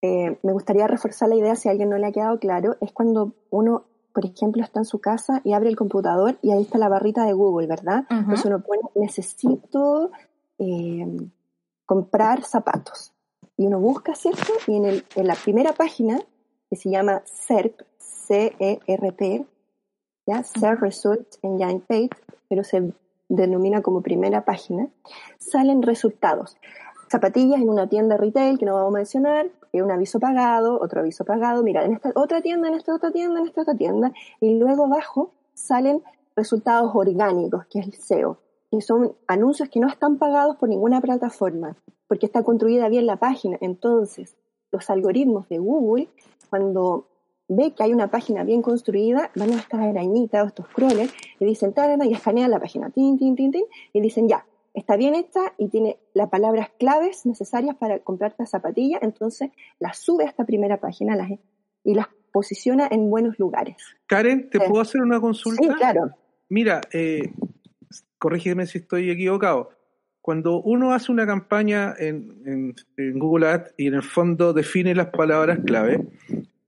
eh, 0.01 0.39
me 0.43 0.53
gustaría 0.53 0.87
reforzar 0.87 1.29
la 1.29 1.37
idea, 1.37 1.55
si 1.55 1.69
a 1.69 1.73
alguien 1.73 1.91
no 1.91 1.99
le 1.99 2.07
ha 2.07 2.13
quedado 2.13 2.39
claro, 2.39 2.77
es 2.81 2.93
cuando 2.93 3.35
uno, 3.51 3.85
por 4.13 4.27
ejemplo, 4.27 4.63
está 4.63 4.81
en 4.81 4.85
su 4.85 5.01
casa 5.01 5.41
y 5.45 5.53
abre 5.53 5.69
el 5.69 5.77
computador 5.77 6.39
y 6.43 6.51
ahí 6.51 6.63
está 6.63 6.79
la 6.79 6.89
barrita 6.89 7.25
de 7.25 7.35
Google, 7.35 7.69
¿verdad? 7.69 8.05
Entonces 8.11 8.45
uno 8.47 8.63
pone, 8.63 8.83
necesito 8.97 10.11
eh, 10.59 11.07
comprar 11.87 12.43
zapatos. 12.43 13.13
Y 13.57 13.67
uno 13.67 13.79
busca, 13.79 14.15
¿cierto? 14.15 14.55
Y 14.67 14.77
en, 14.77 14.87
el, 14.87 15.05
en 15.15 15.27
la 15.27 15.35
primera 15.35 15.73
página, 15.73 16.19
que 16.69 16.77
se 16.77 16.91
llama 16.91 17.23
SERP, 17.25 17.83
C-E-R-P, 17.99 19.47
¿ya? 20.27 20.43
Search 20.43 20.81
Result 20.81 21.37
Engine 21.43 21.81
Page, 21.87 22.11
pero 22.49 22.65
se 22.65 22.93
denomina 23.29 23.83
como 23.83 24.03
primera 24.03 24.45
página, 24.45 24.89
salen 25.39 25.83
resultados. 25.83 26.57
Zapatillas 27.11 27.61
en 27.61 27.69
una 27.69 27.89
tienda 27.89 28.17
retail 28.17 28.59
que 28.59 28.65
no 28.65 28.75
vamos 28.75 28.95
a 28.95 28.99
mencionar, 28.99 29.51
un 29.81 29.91
aviso 29.91 30.21
pagado, 30.21 30.79
otro 30.81 31.01
aviso 31.01 31.25
pagado, 31.25 31.63
mira, 31.63 31.85
en 31.85 31.95
esta 31.95 32.13
otra 32.15 32.43
tienda, 32.43 32.69
en 32.69 32.75
esta 32.75 32.95
otra 32.95 33.11
tienda, 33.11 33.41
en 33.41 33.47
esta 33.47 33.63
otra 33.63 33.75
tienda, 33.75 34.13
y 34.41 34.59
luego 34.59 34.85
abajo 34.85 35.33
salen 35.55 36.03
resultados 36.37 36.91
orgánicos, 36.95 37.67
que 37.67 37.81
es 37.81 37.87
el 37.87 37.95
SEO, 37.95 38.39
que 38.71 38.81
son 38.81 39.15
anuncios 39.27 39.69
que 39.71 39.81
no 39.81 39.89
están 39.89 40.19
pagados 40.19 40.57
por 40.57 40.69
ninguna 40.69 41.01
plataforma, 41.01 41.77
porque 42.07 42.27
está 42.27 42.43
construida 42.43 42.89
bien 42.89 43.07
la 43.07 43.17
página. 43.17 43.57
Entonces, 43.61 44.37
los 44.71 44.91
algoritmos 44.91 45.49
de 45.49 45.59
Google, 45.59 46.09
cuando 46.51 47.07
ve 47.49 47.75
que 47.75 47.83
hay 47.83 47.93
una 47.93 48.11
página 48.11 48.45
bien 48.45 48.63
construida, 48.63 49.31
van 49.35 49.51
a 49.53 49.57
estas 49.57 49.81
arañitas 49.81 50.45
o 50.45 50.47
estos 50.47 50.69
crawlers 50.69 51.13
y 51.39 51.45
dicen, 51.45 51.75
y 52.05 52.13
escanean 52.13 52.51
la 52.51 52.61
página, 52.61 52.91
tin, 52.91 53.19
tin, 53.19 53.37
tin, 53.37 53.51
tin, 53.51 53.65
y 53.93 54.01
dicen, 54.01 54.29
ya, 54.29 54.47
está 54.75 54.97
bien 54.97 55.15
hecha 55.15 55.53
y 55.59 55.69
tiene 55.69 55.99
las 56.15 56.29
palabras 56.29 56.71
claves 56.79 57.27
necesarias 57.27 57.77
para 57.77 57.99
comprarte 58.01 58.43
la 58.43 58.47
zapatilla, 58.47 58.99
entonces 59.03 59.51
las 59.79 59.99
sube 59.99 60.25
a 60.25 60.29
esta 60.29 60.45
primera 60.45 60.79
página 60.79 61.17
las, 61.17 61.31
y 61.85 61.95
las 61.95 62.07
posiciona 62.33 62.89
en 62.91 63.11
buenos 63.11 63.39
lugares. 63.39 63.77
Karen, 64.07 64.49
¿te 64.49 64.59
puedo 64.59 64.81
hacer 64.81 65.03
una 65.03 65.21
consulta? 65.21 65.63
Sí, 65.63 65.69
claro. 65.69 66.11
Mira, 66.49 66.81
eh, 66.93 67.33
corrígeme 68.19 68.67
si 68.67 68.79
estoy 68.79 69.11
equivocado. 69.11 69.71
Cuando 70.23 70.63
uno 70.63 70.93
hace 70.95 71.11
una 71.11 71.27
campaña 71.27 71.95
en, 71.99 72.75
en 72.97 73.19
Google 73.19 73.49
Ads 73.49 73.75
y 73.77 73.89
en 73.89 73.95
el 73.95 74.03
fondo 74.03 74.53
define 74.53 74.95
las 74.95 75.09
palabras 75.09 75.59
clave, 75.67 76.07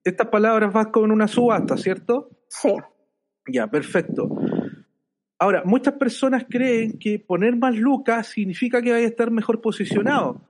estas 0.05 0.29
palabras 0.29 0.73
van 0.73 0.91
con 0.91 1.11
una 1.11 1.27
subasta, 1.27 1.77
¿cierto? 1.77 2.31
Sí. 2.49 2.75
Ya, 3.47 3.67
perfecto. 3.67 4.29
Ahora, 5.39 5.63
muchas 5.65 5.95
personas 5.95 6.45
creen 6.49 6.99
que 6.99 7.19
poner 7.19 7.57
más 7.57 7.75
lucas 7.75 8.29
significa 8.29 8.81
que 8.81 8.93
vaya 8.93 9.05
a 9.05 9.09
estar 9.09 9.31
mejor 9.31 9.61
posicionado. 9.61 10.41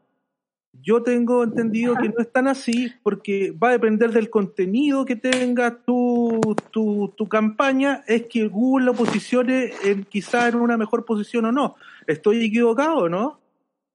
Yo 0.73 1.03
tengo 1.03 1.45
entendido 1.45 1.95
que 1.95 2.09
no 2.09 2.17
es 2.19 2.31
tan 2.31 2.49
así 2.49 2.93
porque 3.03 3.53
va 3.53 3.69
a 3.69 3.73
depender 3.73 4.11
del 4.11 4.29
contenido 4.29 5.05
que 5.05 5.17
tenga 5.17 5.83
tu, 5.83 6.41
tu, 6.71 7.29
campaña, 7.29 8.03
es 8.07 8.25
que 8.25 8.49
Google 8.49 8.87
lo 8.87 8.95
posicione 8.95 9.73
en, 9.85 10.05
quizá 10.05 10.49
en 10.49 10.57
una 10.57 10.77
mejor 10.77 11.05
posición 11.05 11.47
o 11.47 11.53
no. 11.53 11.77
¿Estoy 12.07 12.45
equivocado 12.45 12.97
o 12.97 13.09
no? 13.09 13.41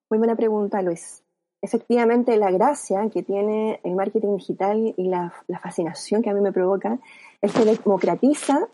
Muy 0.09 0.19
buena 0.19 0.35
pregunta, 0.35 0.81
Luis 0.81 1.21
efectivamente 1.61 2.37
la 2.37 2.51
gracia 2.51 3.09
que 3.09 3.23
tiene 3.23 3.79
el 3.83 3.95
marketing 3.95 4.37
digital 4.37 4.93
y 4.95 5.07
la, 5.07 5.33
fascinación 5.61 6.21
que 6.21 6.29
a 6.29 6.33
mí 6.33 6.41
me 6.41 6.51
provoca 6.51 6.99
es 7.41 7.53
que 7.53 7.65
democratiza 7.65 8.67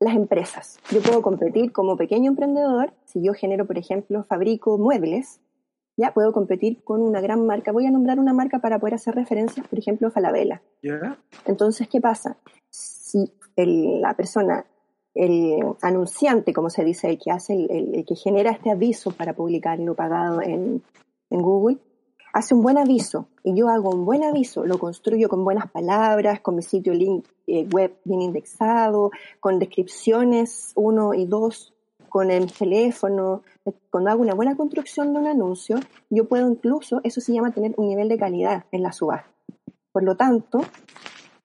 las 0.00 0.14
empresas. 0.16 0.78
Yo 0.90 1.00
puedo 1.00 1.22
competir 1.22 1.72
como 1.72 1.96
pequeño 1.96 2.30
emprendedor, 2.30 2.92
si 3.04 3.22
yo 3.22 3.32
genero, 3.34 3.66
por 3.66 3.78
ejemplo, 3.78 4.24
fabrico 4.24 4.76
muebles, 4.78 5.40
ya 5.96 6.12
puedo 6.12 6.32
competir 6.32 6.82
con 6.82 7.00
una 7.00 7.20
gran 7.20 7.46
marca. 7.46 7.70
Voy 7.70 7.86
a 7.86 7.90
nombrar 7.90 8.18
una 8.18 8.32
marca 8.32 8.58
para 8.58 8.80
poder 8.80 8.94
hacer 8.94 9.14
referencias, 9.14 9.66
por 9.68 9.78
ejemplo, 9.78 10.10
Falabella. 10.10 10.60
Entonces, 11.46 11.88
¿qué 11.88 12.00
pasa? 12.00 12.36
Si 12.68 13.32
la 13.56 14.14
persona, 14.14 14.66
el 15.14 15.60
anunciante, 15.80 16.52
como 16.52 16.68
se 16.68 16.82
dice, 16.84 17.08
el 17.08 17.18
que 17.18 17.30
hace, 17.30 17.54
el, 17.54 18.04
que 18.04 18.16
genera 18.16 18.50
este 18.50 18.72
aviso 18.72 19.12
para 19.12 19.34
publicarlo 19.34 19.94
pagado 19.94 20.42
en, 20.42 20.82
en 21.30 21.42
Google, 21.42 21.78
hace 22.34 22.52
un 22.52 22.62
buen 22.62 22.76
aviso 22.78 23.28
y 23.44 23.54
yo 23.54 23.68
hago 23.68 23.90
un 23.90 24.04
buen 24.04 24.24
aviso, 24.24 24.66
lo 24.66 24.78
construyo 24.78 25.28
con 25.28 25.44
buenas 25.44 25.70
palabras, 25.70 26.40
con 26.40 26.56
mi 26.56 26.62
sitio 26.62 26.92
link, 26.92 27.26
eh, 27.46 27.66
web 27.72 27.96
bien 28.04 28.22
indexado, 28.22 29.12
con 29.38 29.60
descripciones 29.60 30.72
uno 30.74 31.14
y 31.14 31.26
dos 31.26 31.72
con 32.08 32.30
el 32.30 32.52
teléfono, 32.52 33.42
cuando 33.90 34.10
hago 34.10 34.22
una 34.22 34.34
buena 34.34 34.56
construcción 34.56 35.12
de 35.12 35.20
un 35.20 35.26
anuncio, 35.26 35.76
yo 36.10 36.28
puedo 36.28 36.48
incluso, 36.48 37.00
eso 37.02 37.20
se 37.20 37.32
llama 37.32 37.50
tener 37.50 37.74
un 37.76 37.88
nivel 37.88 38.08
de 38.08 38.18
calidad 38.18 38.64
en 38.70 38.82
la 38.82 38.92
subasta. 38.92 39.28
Por 39.90 40.04
lo 40.04 40.16
tanto, 40.16 40.60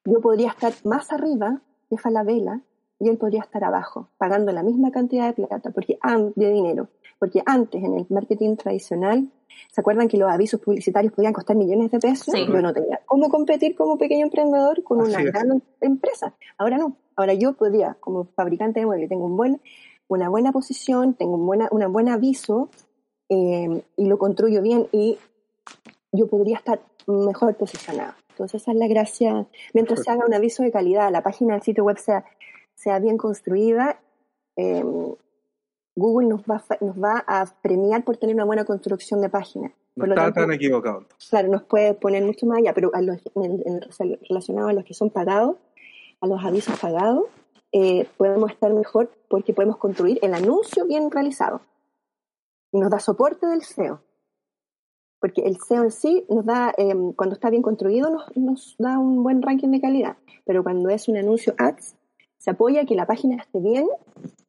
yo 0.06 0.21
podría 0.21 0.49
estar 0.49 0.73
más 0.84 1.12
arriba 1.12 1.62
que 1.89 1.97
Falabella 1.97 2.62
y 3.00 3.10
él 3.10 3.18
podría 3.18 3.42
estar 3.42 3.64
abajo, 3.64 4.10
pagando 4.18 4.52
la 4.52 4.64
misma 4.64 4.92
cantidad 4.92 5.28
de 5.28 5.34
plata, 5.34 5.72
porque 5.72 5.98
de 6.36 6.52
dinero, 6.52 6.90
porque 7.18 7.42
antes 7.46 7.82
en 7.84 7.96
el 7.96 8.06
marketing 8.10 8.56
tradicional, 8.58 9.30
¿se 9.72 9.82
acuerdan 9.82 10.08
que 10.08 10.18
los 10.18 10.30
avisos 10.30 10.60
publicitarios 10.60 11.14
podían 11.14 11.34
costar 11.34 11.56
millones 11.56 11.92
de 11.92 12.00
pesos? 12.00 12.34
Yo 12.34 12.62
no 12.62 12.74
tenía 12.74 13.02
cómo 13.06 13.30
competir 13.30 13.76
como 13.76 13.98
pequeño 13.98 14.26
emprendedor 14.26 14.84
con 14.84 15.00
una 15.02 15.24
gran 15.24 15.64
empresa. 15.82 16.34
Ahora 16.58 16.78
no. 16.78 16.98
Ahora 17.16 17.34
yo 17.34 17.54
podría, 17.54 17.98
como 18.00 18.26
fabricante 18.36 18.80
de 18.80 18.86
muebles, 18.86 19.10
tengo 19.10 19.26
un 19.26 19.36
buen, 19.36 19.62
una 20.08 20.30
buena 20.30 20.52
posición, 20.52 21.14
tengo 21.14 21.36
un, 21.36 21.46
buena, 21.46 21.68
una 21.72 21.88
buen 21.88 22.10
aviso 22.10 22.70
eh, 23.28 23.84
y 23.96 24.06
lo 24.06 24.18
construyo 24.18 24.62
bien 24.62 24.88
y 24.92 25.18
yo 26.12 26.28
podría 26.28 26.58
estar 26.58 26.82
mejor 27.08 27.56
posicionado. 27.56 28.14
Entonces 28.30 28.62
esa 28.62 28.72
es 28.72 28.78
la 28.78 28.88
gracia. 28.88 29.48
Mientras 29.74 30.04
se 30.04 30.10
haga 30.10 30.26
un 30.26 30.34
aviso 30.34 30.64
de 30.64 30.72
calidad, 30.72 31.12
la 31.12 31.22
página 31.22 31.56
del 31.56 31.62
sitio 31.62 31.84
web 31.84 31.98
sea 31.98 32.24
sea 32.80 33.00
bien 33.00 33.18
construida, 33.18 34.00
eh, 34.56 34.84
Google 35.96 36.30
nos 36.30 36.44
va, 36.44 36.63
nos 36.80 36.98
va 36.98 37.24
a 37.28 37.46
premiar 37.62 38.06
por 38.06 38.18
tener 38.18 38.36
una 38.36 38.46
buena 38.46 38.63
construcción 38.63 39.22
de 39.22 39.30
página. 39.30 39.74
No 39.96 40.06
está 40.06 40.32
tan 40.32 40.52
equivocado. 40.54 41.06
Claro, 41.30 41.50
nos 41.50 41.63
puede 41.63 41.94
poner 41.94 42.24
mucho 42.24 42.46
más 42.46 42.60
allá, 42.60 42.74
pero 42.74 42.89
a 42.94 43.02
los, 43.02 43.18
relacionado 44.30 44.70
a 44.70 44.74
los 44.74 44.86
que 44.86 44.94
son 44.94 45.10
pagados, 45.10 45.58
a 46.22 46.28
los 46.28 46.42
avisos 46.44 46.80
pagados, 46.80 47.26
eh, 47.74 48.08
podemos 48.15 48.50
estar 48.52 48.74
mejor 48.74 49.12
porque 49.28 49.54
podemos 49.54 49.78
construir 49.78 50.18
el 50.22 50.34
anuncio 50.34 50.86
bien 50.86 51.12
realizado. 51.12 51.62
Y 52.72 52.80
nos 52.80 52.89
da 52.89 53.00
soporte 53.00 53.46
del 53.46 53.63
SEO. 53.63 54.02
Porque 55.20 55.42
el 55.42 55.58
SEO 55.58 55.84
en 55.84 55.92
sí 55.92 56.26
nos 56.30 56.46
da, 56.46 56.74
eh, 56.78 56.94
cuando 57.18 57.36
está 57.36 57.50
bien 57.50 57.62
construido, 57.62 58.10
nos, 58.10 58.38
nos 58.38 58.76
da 58.80 58.98
un 59.00 59.22
buen 59.22 59.42
ranking 59.42 59.70
de 59.70 59.82
calidad. 59.82 60.18
Pero 60.46 60.63
cuando 60.63 60.88
es 60.89 61.10
un 61.10 61.18
anuncio 61.18 61.56
ads, 61.58 61.99
se 62.39 62.49
apoya 62.49 62.86
que 62.86 62.95
la 62.95 63.06
página 63.06 63.36
esté 63.36 63.60
bien 63.60 63.86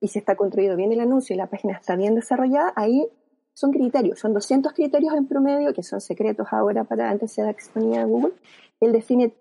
y 0.01 0.09
si 0.09 0.19
está 0.19 0.37
construido 0.37 0.77
bien 0.77 0.93
el 0.93 1.01
anuncio 1.01 1.35
y 1.35 1.37
la 1.37 1.49
página 1.49 1.75
está 1.75 1.97
bien 1.97 2.15
desarrollada, 2.15 2.73
ahí 2.77 3.07
son 3.53 3.73
criterios, 3.73 4.21
son 4.21 4.33
200 4.33 4.73
criterios 4.73 5.13
en 5.15 5.27
promedio 5.27 5.75
que 5.75 5.83
son 5.83 6.01
secretos 6.01 6.47
ahora 6.53 6.85
para 6.85 7.11
antes 7.11 7.33
se 7.33 7.47
exponía 7.51 8.03
a 8.03 8.05
Google. 8.05 8.33
Él 8.81 8.93
define 8.93 9.35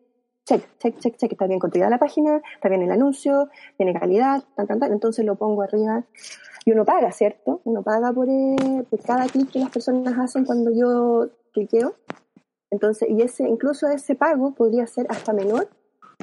check, 0.45 0.67
check, 0.79 0.97
check, 0.97 1.15
check, 1.15 1.31
está 1.31 1.45
bien 1.45 1.59
construida 1.59 1.89
la 1.91 1.99
página, 1.99 2.41
está 2.55 2.69
bien 2.69 2.81
el 2.81 2.91
anuncio, 2.91 3.49
tiene 3.77 3.93
calidad, 3.93 4.43
tan, 4.55 4.65
tan, 4.65 4.79
tan, 4.79 4.91
entonces 4.91 5.23
lo 5.23 5.35
pongo 5.35 5.62
arriba 5.62 6.03
y 6.65 6.71
uno 6.71 6.85
paga, 6.85 7.12
¿cierto? 7.12 7.62
Uno 7.65 7.83
paga 7.83 8.12
por, 8.12 8.27
eh, 8.29 8.83
por 8.89 8.99
cada 9.03 9.27
clic 9.27 9.51
que 9.51 9.59
las 9.59 9.69
personas 9.69 10.17
hacen 10.17 10.43
cuando 10.43 10.71
yo 10.71 11.29
cliqueo. 11.53 11.93
Entonces, 12.71 13.09
y 13.09 13.21
ese, 13.21 13.47
incluso 13.47 13.88
ese 13.88 14.15
pago 14.15 14.55
podría 14.55 14.88
ser 14.88 15.05
hasta 15.09 15.33
menor 15.33 15.69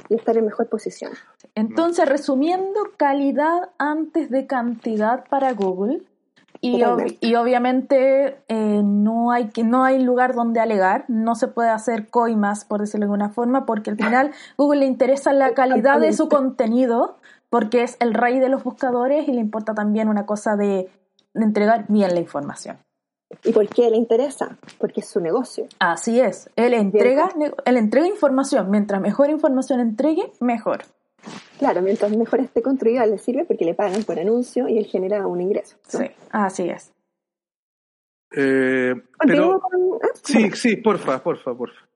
y 0.09 0.15
estar 0.15 0.37
en 0.37 0.45
mejor 0.45 0.67
posición. 0.69 1.11
Entonces, 1.55 2.07
resumiendo, 2.07 2.79
calidad 2.97 3.69
antes 3.77 4.29
de 4.29 4.47
cantidad 4.47 5.25
para 5.29 5.53
Google. 5.53 6.03
Y, 6.59 6.81
y 7.21 7.35
obviamente 7.35 8.39
eh, 8.47 8.81
no, 8.83 9.31
hay, 9.31 9.51
no 9.63 9.83
hay 9.83 10.01
lugar 10.01 10.33
donde 10.33 10.59
alegar, 10.59 11.05
no 11.07 11.35
se 11.35 11.47
puede 11.47 11.69
hacer 11.69 12.09
coimas, 12.09 12.65
por 12.65 12.81
decirlo 12.81 13.05
de 13.05 13.11
alguna 13.11 13.29
forma, 13.29 13.67
porque 13.67 13.91
al 13.91 13.97
final 13.97 14.31
Google 14.57 14.79
le 14.79 14.85
interesa 14.87 15.33
la 15.33 15.53
calidad 15.53 15.99
de 15.99 16.13
su 16.13 16.29
contenido, 16.29 17.17
porque 17.49 17.83
es 17.83 17.95
el 17.99 18.15
rey 18.15 18.39
de 18.39 18.49
los 18.49 18.63
buscadores 18.63 19.27
y 19.27 19.33
le 19.33 19.39
importa 19.39 19.75
también 19.75 20.09
una 20.09 20.25
cosa 20.25 20.55
de 20.55 20.89
entregar 21.35 21.85
bien 21.89 22.15
la 22.15 22.21
información. 22.21 22.79
¿Y 23.43 23.51
por 23.51 23.67
qué 23.67 23.89
le 23.89 23.97
interesa? 23.97 24.57
Porque 24.77 25.01
es 25.01 25.07
su 25.07 25.19
negocio. 25.19 25.67
Así 25.79 26.19
es. 26.19 26.49
Él 26.55 26.73
entrega, 26.73 27.29
él 27.65 27.77
entrega 27.77 28.07
información. 28.07 28.71
Mientras 28.71 29.01
mejor 29.01 29.29
información 29.29 29.79
entregue, 29.79 30.31
mejor. 30.39 30.83
Claro, 31.59 31.81
mientras 31.81 32.15
mejor 32.15 32.39
esté 32.39 32.61
construido, 32.61 33.05
le 33.05 33.17
sirve 33.17 33.45
porque 33.45 33.65
le 33.65 33.73
pagan 33.73 34.03
por 34.03 34.19
anuncio 34.19 34.67
y 34.67 34.77
él 34.77 34.85
genera 34.85 35.27
un 35.27 35.41
ingreso. 35.41 35.75
Sí, 35.87 36.05
así 36.31 36.69
es. 36.69 36.93
Eh, 38.35 38.93
pero, 39.25 39.61
ah, 40.01 40.07
sí, 40.23 40.51
sí, 40.51 40.77
porfa, 40.77 41.21
porfa, 41.23 41.55
porfa. 41.55 41.87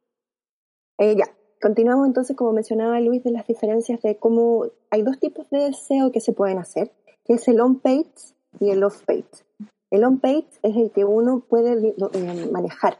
Eh, 0.98 1.16
ya, 1.16 1.26
continuamos 1.62 2.08
entonces, 2.08 2.36
como 2.36 2.54
mencionaba 2.54 3.00
Luis, 3.00 3.24
de 3.24 3.32
las 3.32 3.48
diferencias 3.48 4.02
de 4.02 4.18
cómo 4.18 4.66
hay 4.90 5.04
dos 5.04 5.20
tipos 5.20 5.50
de 5.50 5.74
SEO 5.74 6.12
que 6.12 6.22
se 6.22 6.34
pueden 6.34 6.58
hacer, 6.58 6.92
que 7.26 7.34
es 7.34 7.48
el 7.48 7.60
on-page 7.60 8.34
y 8.60 8.70
el 8.72 8.84
off-page. 8.84 9.46
El 9.92 10.06
on-page 10.06 10.48
es 10.64 10.76
el 10.78 10.92
que 10.92 11.04
uno 11.04 11.42
puede 11.48 11.90
eh, 11.90 12.50
manejar 12.50 12.98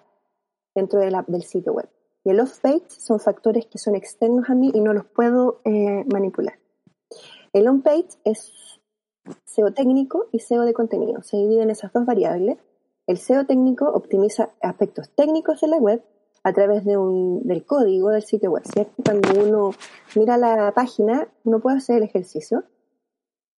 dentro 0.76 1.00
del 1.00 1.44
sitio 1.44 1.74
web. 1.74 1.90
Y 2.24 2.30
el 2.30 2.40
off-page 2.40 2.84
son 2.90 3.20
factores 3.20 3.66
que 3.66 3.78
son 3.78 3.96
externos 3.96 4.50
a 4.50 4.56
mí 4.56 4.72
y 4.74 4.82
no 4.82 4.94
los 4.94 5.06
puedo 5.06 5.62
eh, 5.64 6.04
manipular. 6.12 6.60
El 7.54 7.68
on-page 7.68 8.10
es 8.26 8.52
SEO 9.46 9.74
técnico 9.74 10.28
y 10.32 10.40
SEO 10.40 10.64
de 10.64 10.74
contenido. 10.74 11.24
Se 11.24 11.38
dividen 11.38 11.70
esas 11.70 11.94
dos 11.94 12.06
variables. 12.06 12.58
El 13.08 13.18
SEO 13.18 13.46
técnico 13.46 13.90
optimiza 13.90 14.52
aspectos 14.62 15.10
técnicos 15.16 15.62
de 15.62 15.68
la 15.68 15.78
web 15.78 16.04
a 16.44 16.54
través 16.54 16.84
de 16.86 16.98
un, 16.98 17.42
del 17.48 17.66
código 17.66 18.10
del 18.10 18.24
sitio 18.24 18.52
web. 18.52 18.64
Cuando 19.04 19.42
uno 19.42 19.72
mira 20.16 20.38
la 20.38 20.74
página, 20.74 21.28
uno 21.46 21.60
puede 21.60 21.78
hacer 21.78 21.98
el 21.98 22.04
ejercicio 22.04 22.66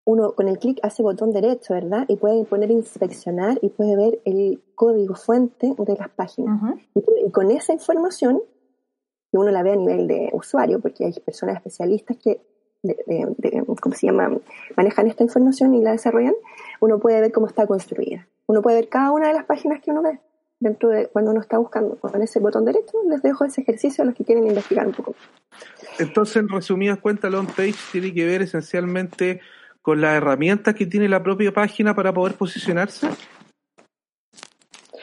uno 0.06 0.34
con 0.34 0.48
el 0.48 0.60
clic 0.60 0.80
hace 0.84 1.02
botón 1.02 1.32
derecho, 1.32 1.74
¿verdad? 1.74 2.06
Y 2.08 2.18
puede 2.18 2.44
poner 2.46 2.72
inspeccionar 2.72 3.58
y 3.62 3.70
puede 3.70 3.96
ver 3.96 4.20
el 4.26 4.62
código 4.76 5.16
fuente 5.16 5.74
de 5.78 5.96
las 5.96 6.10
páginas. 6.10 6.60
y, 6.94 7.32
con 7.32 7.52
esa 7.52 7.74
información, 7.74 8.42
que 9.32 9.38
uno 9.38 9.52
la 9.52 9.64
ve 9.64 9.72
a 9.72 9.76
nivel 9.76 10.08
de 10.08 10.30
usuario, 10.34 10.80
porque 10.80 11.06
hay 11.06 11.14
personas 11.26 11.56
especialistas 11.56 12.18
que, 12.18 12.42
¿cómo 13.82 13.96
se 13.96 14.08
llama?, 14.08 14.38
manejan 14.76 15.08
esta 15.08 15.24
información 15.24 15.74
y 15.74 15.82
la 15.82 15.92
desarrollan, 15.92 16.36
uno 16.82 17.00
puede 17.00 17.22
ver 17.22 17.32
cómo 17.32 17.48
está 17.48 17.66
construida. 17.66 18.28
Uno 18.46 18.62
puede 18.62 18.82
ver 18.82 18.90
cada 18.90 19.12
una 19.12 19.30
de 19.30 19.34
las 19.34 19.46
páginas 19.46 19.82
que 19.82 19.92
uno 19.92 20.02
ve 20.04 20.20
dentro 20.60 20.90
de 20.90 21.08
cuando 21.08 21.32
uno 21.32 21.42
está 21.42 21.58
buscando 21.58 21.96
con 21.98 22.22
ese 22.22 22.40
botón 22.40 22.66
derecho. 22.66 22.98
Les 23.10 23.22
dejo 23.22 23.46
ese 23.46 23.62
ejercicio 23.62 24.04
a 24.04 24.06
los 24.06 24.16
que 24.16 24.24
quieren 24.24 24.48
investigar 24.48 24.86
un 24.86 24.94
poco. 24.94 25.16
Entonces, 25.98 26.38
en 26.38 26.50
resumidas 26.50 27.00
cuentas, 27.00 27.32
la 27.32 27.40
on-page 27.40 27.76
tiene 27.92 28.14
que 28.14 28.26
ver 28.26 28.42
esencialmente 28.42 29.42
con 29.84 30.02
las 30.02 30.16
herramientas 30.16 30.74
que 30.74 30.88
tiene 30.88 31.08
la 31.10 31.22
propia 31.22 31.54
página 31.54 31.94
para 31.94 32.14
poder 32.14 32.36
posicionarse? 32.36 33.10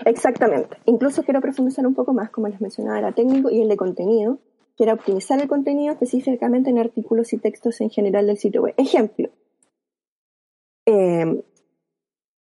Exactamente. 0.07 0.79
Incluso 0.87 1.23
quiero 1.23 1.43
profundizar 1.43 1.87
un 1.87 1.95
poco 1.95 2.15
más, 2.15 2.31
como 2.31 2.49
les 2.49 2.61
mencionaba, 2.61 2.99
era 2.99 3.13
técnico 3.13 3.51
y 3.51 3.61
el 3.61 3.69
de 3.69 3.77
contenido, 3.77 4.39
que 4.77 4.85
era 4.85 4.95
optimizar 4.95 5.39
el 5.39 5.49
contenido 5.49 5.93
específicamente 5.93 6.71
en 6.71 6.79
artículos 6.79 7.33
y 7.35 7.37
textos 7.37 7.81
en 7.83 7.91
general 7.91 8.27
del 8.27 8.39
sitio 8.39 8.63
web. 8.63 8.75
Ejemplo, 8.79 9.29
eh, 10.87 11.45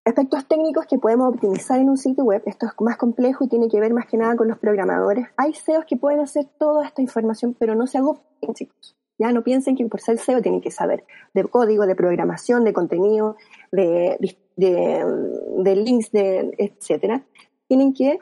aspectos 0.05 0.47
técnicos 0.47 0.85
que 0.87 0.99
podemos 0.99 1.35
optimizar 1.35 1.81
en 1.81 1.89
un 1.89 1.97
sitio 1.97 2.25
web. 2.25 2.43
Esto 2.45 2.67
es 2.67 2.73
más 2.81 2.99
complejo 2.99 3.45
y 3.45 3.49
tiene 3.49 3.69
que 3.71 3.81
ver 3.81 3.95
más 3.95 4.07
que 4.07 4.19
nada 4.19 4.37
con 4.37 4.47
los 4.47 4.59
programadores. 4.59 5.27
Hay 5.39 5.55
SEOs 5.55 5.87
que 5.87 5.97
pueden 5.97 6.21
hacer 6.21 6.45
toda 6.59 6.87
esta 6.87 7.01
información, 7.01 7.57
pero 7.59 7.75
no 7.75 7.87
se 7.87 7.97
hago 7.97 8.21
chicos. 8.53 8.95
Ya 9.19 9.33
no 9.33 9.43
piensen 9.43 9.77
que 9.77 9.87
por 9.87 10.01
ser 10.01 10.19
SEO 10.19 10.43
tienen 10.43 10.61
que 10.61 10.71
saber 10.71 11.05
de 11.33 11.45
código, 11.45 11.87
de 11.87 11.95
programación, 11.95 12.65
de 12.65 12.73
contenido, 12.73 13.37
de, 13.73 14.19
links, 14.57 16.13
de, 16.13 16.55
etcétera. 16.59 17.25
Tienen 17.67 17.95
que 17.95 18.19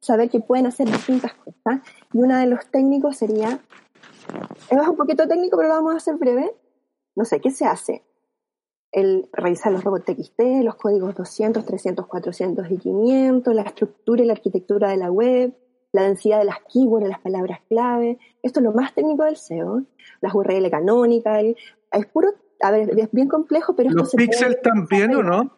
saber 0.00 0.30
que 0.30 0.40
pueden 0.40 0.66
hacer 0.66 0.86
distintas 0.86 1.34
cosas. 1.34 1.80
Y 2.12 2.18
uno 2.18 2.38
de 2.38 2.46
los 2.46 2.66
técnicos 2.66 3.16
sería, 3.16 3.60
es 4.70 4.88
un 4.88 4.96
poquito 4.96 5.28
técnico, 5.28 5.56
pero 5.56 5.68
lo 5.68 5.74
vamos 5.74 5.94
a 5.94 5.98
hacer 5.98 6.16
breve. 6.16 6.54
No 7.14 7.24
sé, 7.24 7.40
¿qué 7.40 7.50
se 7.50 7.66
hace? 7.66 8.04
El 8.90 9.28
revisar 9.32 9.70
los 9.70 9.84
robots 9.84 10.06
TXT, 10.06 10.40
los 10.62 10.76
códigos 10.76 11.14
200, 11.14 11.64
300, 11.64 12.06
400 12.06 12.70
y 12.70 12.78
500, 12.78 13.54
la 13.54 13.62
estructura 13.62 14.22
y 14.22 14.26
la 14.26 14.32
arquitectura 14.32 14.88
de 14.88 14.96
la 14.96 15.10
web, 15.10 15.54
la 15.98 16.06
densidad 16.06 16.38
de 16.38 16.44
las 16.44 16.58
keywords, 16.72 17.08
las 17.08 17.20
palabras 17.20 17.60
clave. 17.68 18.18
Esto 18.42 18.60
es 18.60 18.64
lo 18.64 18.72
más 18.72 18.94
técnico 18.94 19.24
del 19.24 19.36
SEO. 19.36 19.82
Las 20.20 20.34
URL 20.34 20.70
canónicas. 20.70 21.42
Es 21.92 22.06
puro, 22.06 22.34
a 22.60 22.70
ver, 22.70 22.96
es 22.96 23.10
bien 23.10 23.28
complejo, 23.28 23.74
pero 23.74 23.90
¿Los 23.90 24.14
píxeles 24.14 24.62
también 24.62 25.14
o 25.14 25.22
no? 25.22 25.50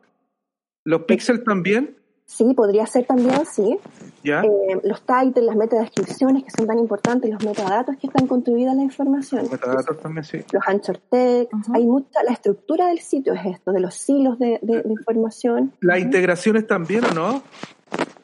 ¿Los 0.85 1.03
píxeles 1.03 1.45
también? 1.45 1.97
Sí, 2.25 2.55
podría 2.55 2.87
ser 2.87 3.05
también, 3.05 3.45
sí. 3.45 3.77
¿Ya? 4.23 4.41
Eh, 4.43 4.81
los 4.85 5.03
titles, 5.05 5.45
las 5.45 5.57
metadescripciones 5.57 6.45
que 6.45 6.51
son 6.51 6.67
tan 6.67 6.79
importantes, 6.79 7.29
los 7.31 7.45
metadatos 7.45 7.97
que 7.97 8.07
están 8.07 8.29
construidas 8.29 8.77
la 8.77 8.85
información. 8.85 9.43
Los 9.43 9.53
metadatos 9.53 9.99
también, 9.99 10.25
sí. 10.25 10.39
Los 10.53 10.63
anchor 10.67 10.99
text, 11.11 11.53
hay 11.75 11.87
mucha, 11.87 12.23
la 12.23 12.33
estructura 12.33 12.87
del 12.87 13.01
sitio 13.01 13.35
es 13.35 13.45
esto, 13.45 13.73
de 13.73 13.81
los 13.81 14.09
hilos 14.09 14.39
de, 14.39 14.61
de, 14.63 14.83
información. 14.87 15.73
¿Las 15.81 15.99
integraciones 15.99 16.67
también 16.69 17.05
o 17.05 17.13
no? 17.13 17.43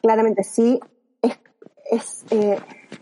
Claramente 0.01 0.43
sí, 0.45 0.79
es, 1.89 2.25
eh, 2.31 2.59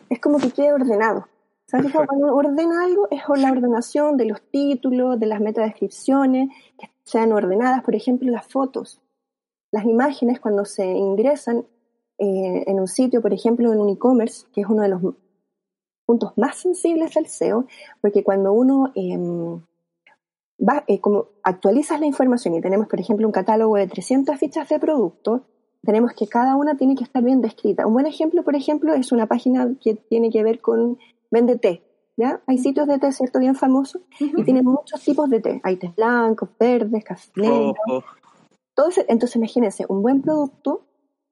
es 0.10 0.19
como 0.19 0.39
que 0.39 0.52
quede 0.52 0.74
ordenado. 0.74 1.28
¿Sabes? 1.67 1.91
Cuando 1.91 2.36
ordena 2.36 2.84
algo 2.84 3.08
es 3.10 3.24
la 3.41 3.52
ordenación 3.52 4.17
de 4.17 4.26
los 4.26 4.39
títulos, 4.52 5.19
de 5.19 5.26
las 5.26 5.41
metadescripciones, 5.41 6.50
que 6.78 6.91
sean 7.04 7.34
ordenadas, 7.34 7.84
por 7.84 7.95
ejemplo, 7.95 8.32
las 8.32 8.45
fotos. 8.48 9.02
Las 9.71 9.86
imágenes 9.86 10.39
cuando 10.39 10.63
se 10.63 10.86
ingresan 10.86 11.65
eh, 12.17 12.63
en 12.67 12.80
un 12.80 12.88
sitio, 12.88 13.21
por 13.21 13.34
ejemplo, 13.34 13.74
en 13.74 13.80
un 13.80 13.89
e-commerce, 13.89 14.45
que 14.54 14.62
es 14.62 14.67
uno 14.67 14.84
de 14.84 14.89
los 14.89 15.02
puntos 16.06 16.34
más 16.38 16.58
sensibles 16.58 17.13
del 17.15 17.26
SEO, 17.26 17.65
porque 18.00 18.24
cuando 18.24 18.54
uno 18.54 18.91
em, 18.93 19.60
va, 20.60 20.84
eh, 20.88 21.02
como 21.02 21.30
actualizas 21.43 22.00
la 22.00 22.06
información 22.06 22.54
y 22.54 22.62
tenemos, 22.62 22.88
por 22.88 23.00
ejemplo, 23.00 23.28
un 23.28 23.34
catálogo 23.34 23.76
de 23.76 23.88
300 23.88 24.38
fichas 24.38 24.69
de 24.69 24.80
producto, 24.80 25.41
tenemos 25.86 26.13
que 26.13 26.28
cada 26.28 26.56
una 26.56 26.76
tiene 26.76 26.95
que 26.95 27.04
estar 27.04 27.24
bien 27.24 27.41
descrita. 27.41 27.86
Un 27.88 27.93
buen 27.93 28.08
ejemplo, 28.08 28.43
por 28.43 28.56
ejemplo, 28.56 28.93
es 28.93 29.12
una 29.12 29.28
página 29.28 29.74
que 29.82 29.95
tiene 29.95 30.30
que 30.30 30.43
ver 30.43 30.60
con 30.60 30.98
vende 31.32 31.58
té. 31.58 31.84
¿ya? 32.17 32.41
Hay 32.48 32.58
sitios 32.58 32.88
de 32.88 33.00
té, 33.00 33.12
¿cierto? 33.12 33.39
Bien 33.39 33.56
famosos 33.56 34.02
y 34.19 34.43
tienen 34.43 34.65
muchos 34.65 35.02
tipos 35.04 35.30
de 35.30 35.39
té. 35.39 35.62
Hay 35.63 35.78
té 35.78 35.93
blancos, 35.95 36.50
verdes, 36.60 37.04
café 37.04 37.30
negro. 37.36 38.04
entonces, 39.08 39.36
imagínense, 39.36 39.86
un 39.88 40.02
buen 40.02 40.21
producto 40.21 40.86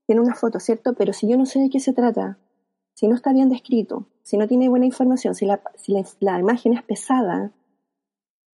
tiene 0.06 0.22
una 0.22 0.36
foto, 0.36 0.60
¿cierto? 0.60 0.94
Pero 0.94 1.14
si 1.14 1.28
yo 1.28 1.38
no 1.38 1.46
sé 1.46 1.60
de 1.60 1.70
qué 1.70 1.80
se 1.80 1.94
trata, 1.94 2.38
si 2.96 3.08
no 3.08 3.16
está 3.16 3.34
bien 3.34 3.50
descrito, 3.50 4.08
si 4.24 4.38
no 4.38 4.48
tiene 4.48 4.70
buena 4.70 4.86
información, 4.86 5.36
si 5.36 5.46
la, 5.46 5.62
si 5.76 5.94
la, 6.20 6.40
imagen 6.40 6.74
es 6.74 6.84
pesada, 6.84 7.52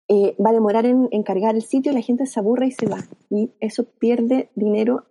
eh, 0.10 0.36
va 0.44 0.52
a 0.52 0.54
demorar 0.54 0.86
en, 0.86 1.10
en, 1.12 1.24
cargar 1.24 1.56
el 1.56 1.64
sitio 1.64 1.92
y 1.92 1.96
la 1.96 2.02
gente 2.02 2.26
se 2.26 2.40
aburre 2.40 2.68
y 2.68 2.72
se 2.72 2.88
va. 2.88 3.00
Y 3.30 3.52
eso 3.60 3.84
pierde 3.84 4.50
dinero 4.56 5.06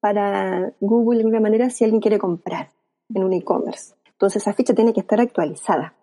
para 0.00 0.72
Google 0.80 1.18
de 1.18 1.24
alguna 1.24 1.40
manera 1.40 1.70
si 1.70 1.84
alguien 1.84 2.00
quiere 2.00 2.18
comprar 2.18 2.70
en 3.14 3.24
un 3.24 3.32
e-commerce. 3.32 3.94
Entonces 4.12 4.42
esa 4.42 4.52
ficha 4.52 4.74
tiene 4.74 4.92
que 4.92 5.00
estar 5.00 5.20
actualizada, 5.20 5.94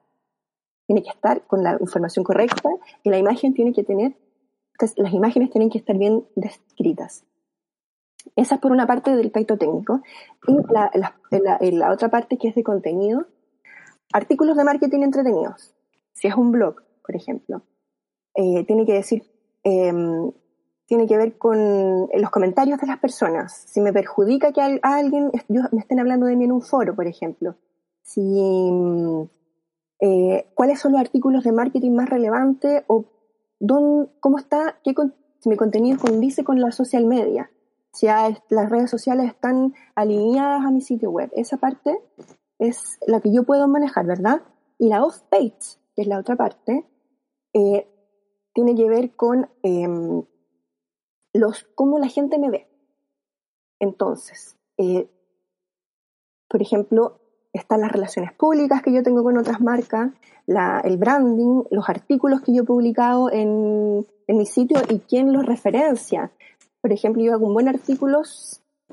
tiene 0.86 1.04
que 1.04 1.10
estar 1.10 1.42
con 1.48 1.64
la 1.64 1.78
información 1.80 2.24
correcta 2.24 2.70
y 3.04 3.10
la 3.10 3.18
imagen 3.18 3.54
tiene 3.54 3.74
que 3.74 3.84
tener, 3.84 4.16
las 4.98 5.14
imágenes 5.14 5.50
tienen 5.50 5.70
que 5.70 5.78
estar 5.78 5.98
bien 5.98 6.26
descritas. 6.36 7.26
Esa 8.36 8.56
es 8.56 8.62
por 8.62 8.72
una 8.72 8.88
parte 8.88 9.16
del 9.16 9.28
aspecto 9.28 9.58
técnico. 9.58 10.02
Y 10.48 10.56
la, 10.72 10.92
la, 11.60 11.92
otra 11.92 12.10
parte 12.10 12.38
que 12.38 12.50
es 12.50 12.56
de 12.56 12.64
contenido, 12.64 13.28
artículos 14.14 14.58
de 14.58 14.64
marketing 14.64 15.02
entretenidos. 15.02 15.74
Si 16.14 16.28
es 16.28 16.36
un 16.36 16.52
blog, 16.52 16.84
por 17.06 17.16
ejemplo, 17.16 17.64
eh, 18.36 18.64
tiene 18.66 18.86
que 18.86 18.94
decir, 18.94 19.24
em, 19.64 20.32
tiene 20.86 21.08
que 21.08 21.18
ver 21.18 21.38
con 21.38 22.10
los 22.14 22.30
comentarios 22.30 22.80
de 22.80 22.88
las 22.88 23.00
personas. 23.00 23.54
Si 23.68 23.82
me 23.82 23.94
perjudica 23.94 24.52
que 24.52 24.62
a, 24.62 24.80
alguien 24.84 25.32
me 25.48 25.80
estén 25.80 26.00
hablando 26.00 26.26
de 26.26 26.36
mí 26.36 26.46
en 26.46 26.52
un 26.52 26.62
foro, 26.62 26.96
por 26.96 27.08
ejemplo. 27.08 27.56
Si, 28.02 28.22
mm, 28.22 29.24
eh, 30.02 30.48
¿Cuáles 30.54 30.80
son 30.80 30.92
los 30.92 31.02
artículos 31.02 31.44
de 31.44 31.54
marketing 31.54 31.92
más 31.92 32.10
relevantes 32.10 32.84
o 32.88 33.06
cómo 34.20 34.38
está, 34.38 34.78
qué, 34.84 34.94
si 35.40 35.50
mi 35.50 35.56
contenido 35.56 35.98
condice 35.98 36.44
con 36.44 36.60
la 36.60 36.72
social 36.72 37.06
media? 37.06 37.50
Si 37.94 38.08
las 38.08 38.70
redes 38.70 38.90
sociales 38.90 39.28
están 39.28 39.74
alineadas 39.96 40.66
a 40.66 40.72
mi 40.72 40.82
sitio 40.82 41.12
web. 41.12 41.32
Esa 41.36 41.58
parte 41.58 42.00
es 42.60 42.98
la 43.08 43.22
que 43.22 43.32
yo 43.32 43.44
puedo 43.44 43.68
manejar, 43.68 44.06
¿verdad? 44.06 44.42
Y 44.80 44.90
la 44.90 45.06
off-page, 45.06 45.78
que 45.96 46.02
es 46.02 46.08
la 46.08 46.20
otra 46.20 46.36
parte, 46.36 46.86
eh, 47.54 47.88
tiene 48.54 48.76
que 48.76 48.90
ver 48.90 49.16
con 49.16 49.48
em, 49.62 50.24
los, 51.34 51.66
cómo 51.76 52.00
la 52.00 52.08
gente 52.08 52.38
me 52.38 52.50
ve. 52.50 52.68
Entonces, 53.80 54.56
eh, 54.78 55.10
por 56.48 56.62
ejemplo, 56.62 57.20
están 57.52 57.82
las 57.82 57.92
relaciones 57.92 58.34
públicas 58.34 58.82
que 58.82 58.94
yo 58.94 59.04
tengo 59.04 59.24
con 59.24 59.38
otras 59.38 59.62
marcas, 59.62 60.12
el 60.48 60.98
branding, 60.98 61.64
los 61.72 61.90
artículos 61.90 62.42
que 62.42 62.54
yo 62.54 62.64
he 62.64 62.66
publicado 62.66 63.32
en, 63.32 64.06
mi 64.28 64.46
sitio 64.46 64.80
y 64.90 65.00
quién 65.00 65.34
los 65.34 65.46
referencia. 65.46 66.32
Por 66.82 66.92
ejemplo, 66.92 67.22
yo 67.22 67.34
hago 67.34 67.46
un 67.46 67.54
buen 67.54 67.68
artículo, 67.68 68.22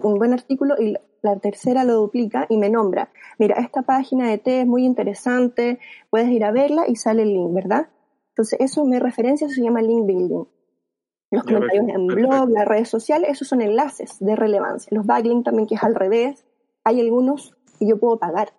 un 0.02 0.14
buen 0.16 0.32
artículo 0.32 0.74
y 0.78 0.96
la 1.22 1.36
tercera 1.36 1.84
lo 1.84 1.94
duplica 1.94 2.46
y 2.48 2.58
me 2.58 2.68
nombra. 2.68 3.10
Mira, 3.38 3.56
esta 3.56 3.82
página 3.82 4.28
de 4.28 4.38
T 4.38 4.60
es 4.60 4.66
muy 4.66 4.84
interesante, 4.84 5.78
puedes 6.10 6.28
ir 6.28 6.44
a 6.44 6.50
verla 6.50 6.84
y 6.88 6.96
sale 6.96 7.22
el 7.22 7.32
link, 7.32 7.54
¿verdad? 7.54 7.88
Entonces, 8.30 8.58
eso 8.60 8.84
me 8.84 9.00
referencia, 9.00 9.48
se 9.48 9.62
llama 9.62 9.82
link 9.82 10.06
building. 10.06 10.44
Los 11.30 11.44
comentarios 11.44 11.88
en 11.88 12.06
blog, 12.06 12.50
las 12.50 12.66
redes 12.66 12.88
sociales, 12.88 13.30
esos 13.30 13.48
son 13.48 13.62
enlaces 13.62 14.18
de 14.18 14.34
relevancia. 14.34 14.88
Los 14.90 15.06
backlinks 15.06 15.44
también, 15.44 15.68
que 15.68 15.76
es 15.76 15.82
al 15.82 15.94
revés. 15.94 16.44
Hay 16.82 17.00
algunos 17.00 17.56
que 17.78 17.86
yo 17.86 17.98
puedo 17.98 18.18
pagar. 18.18 18.52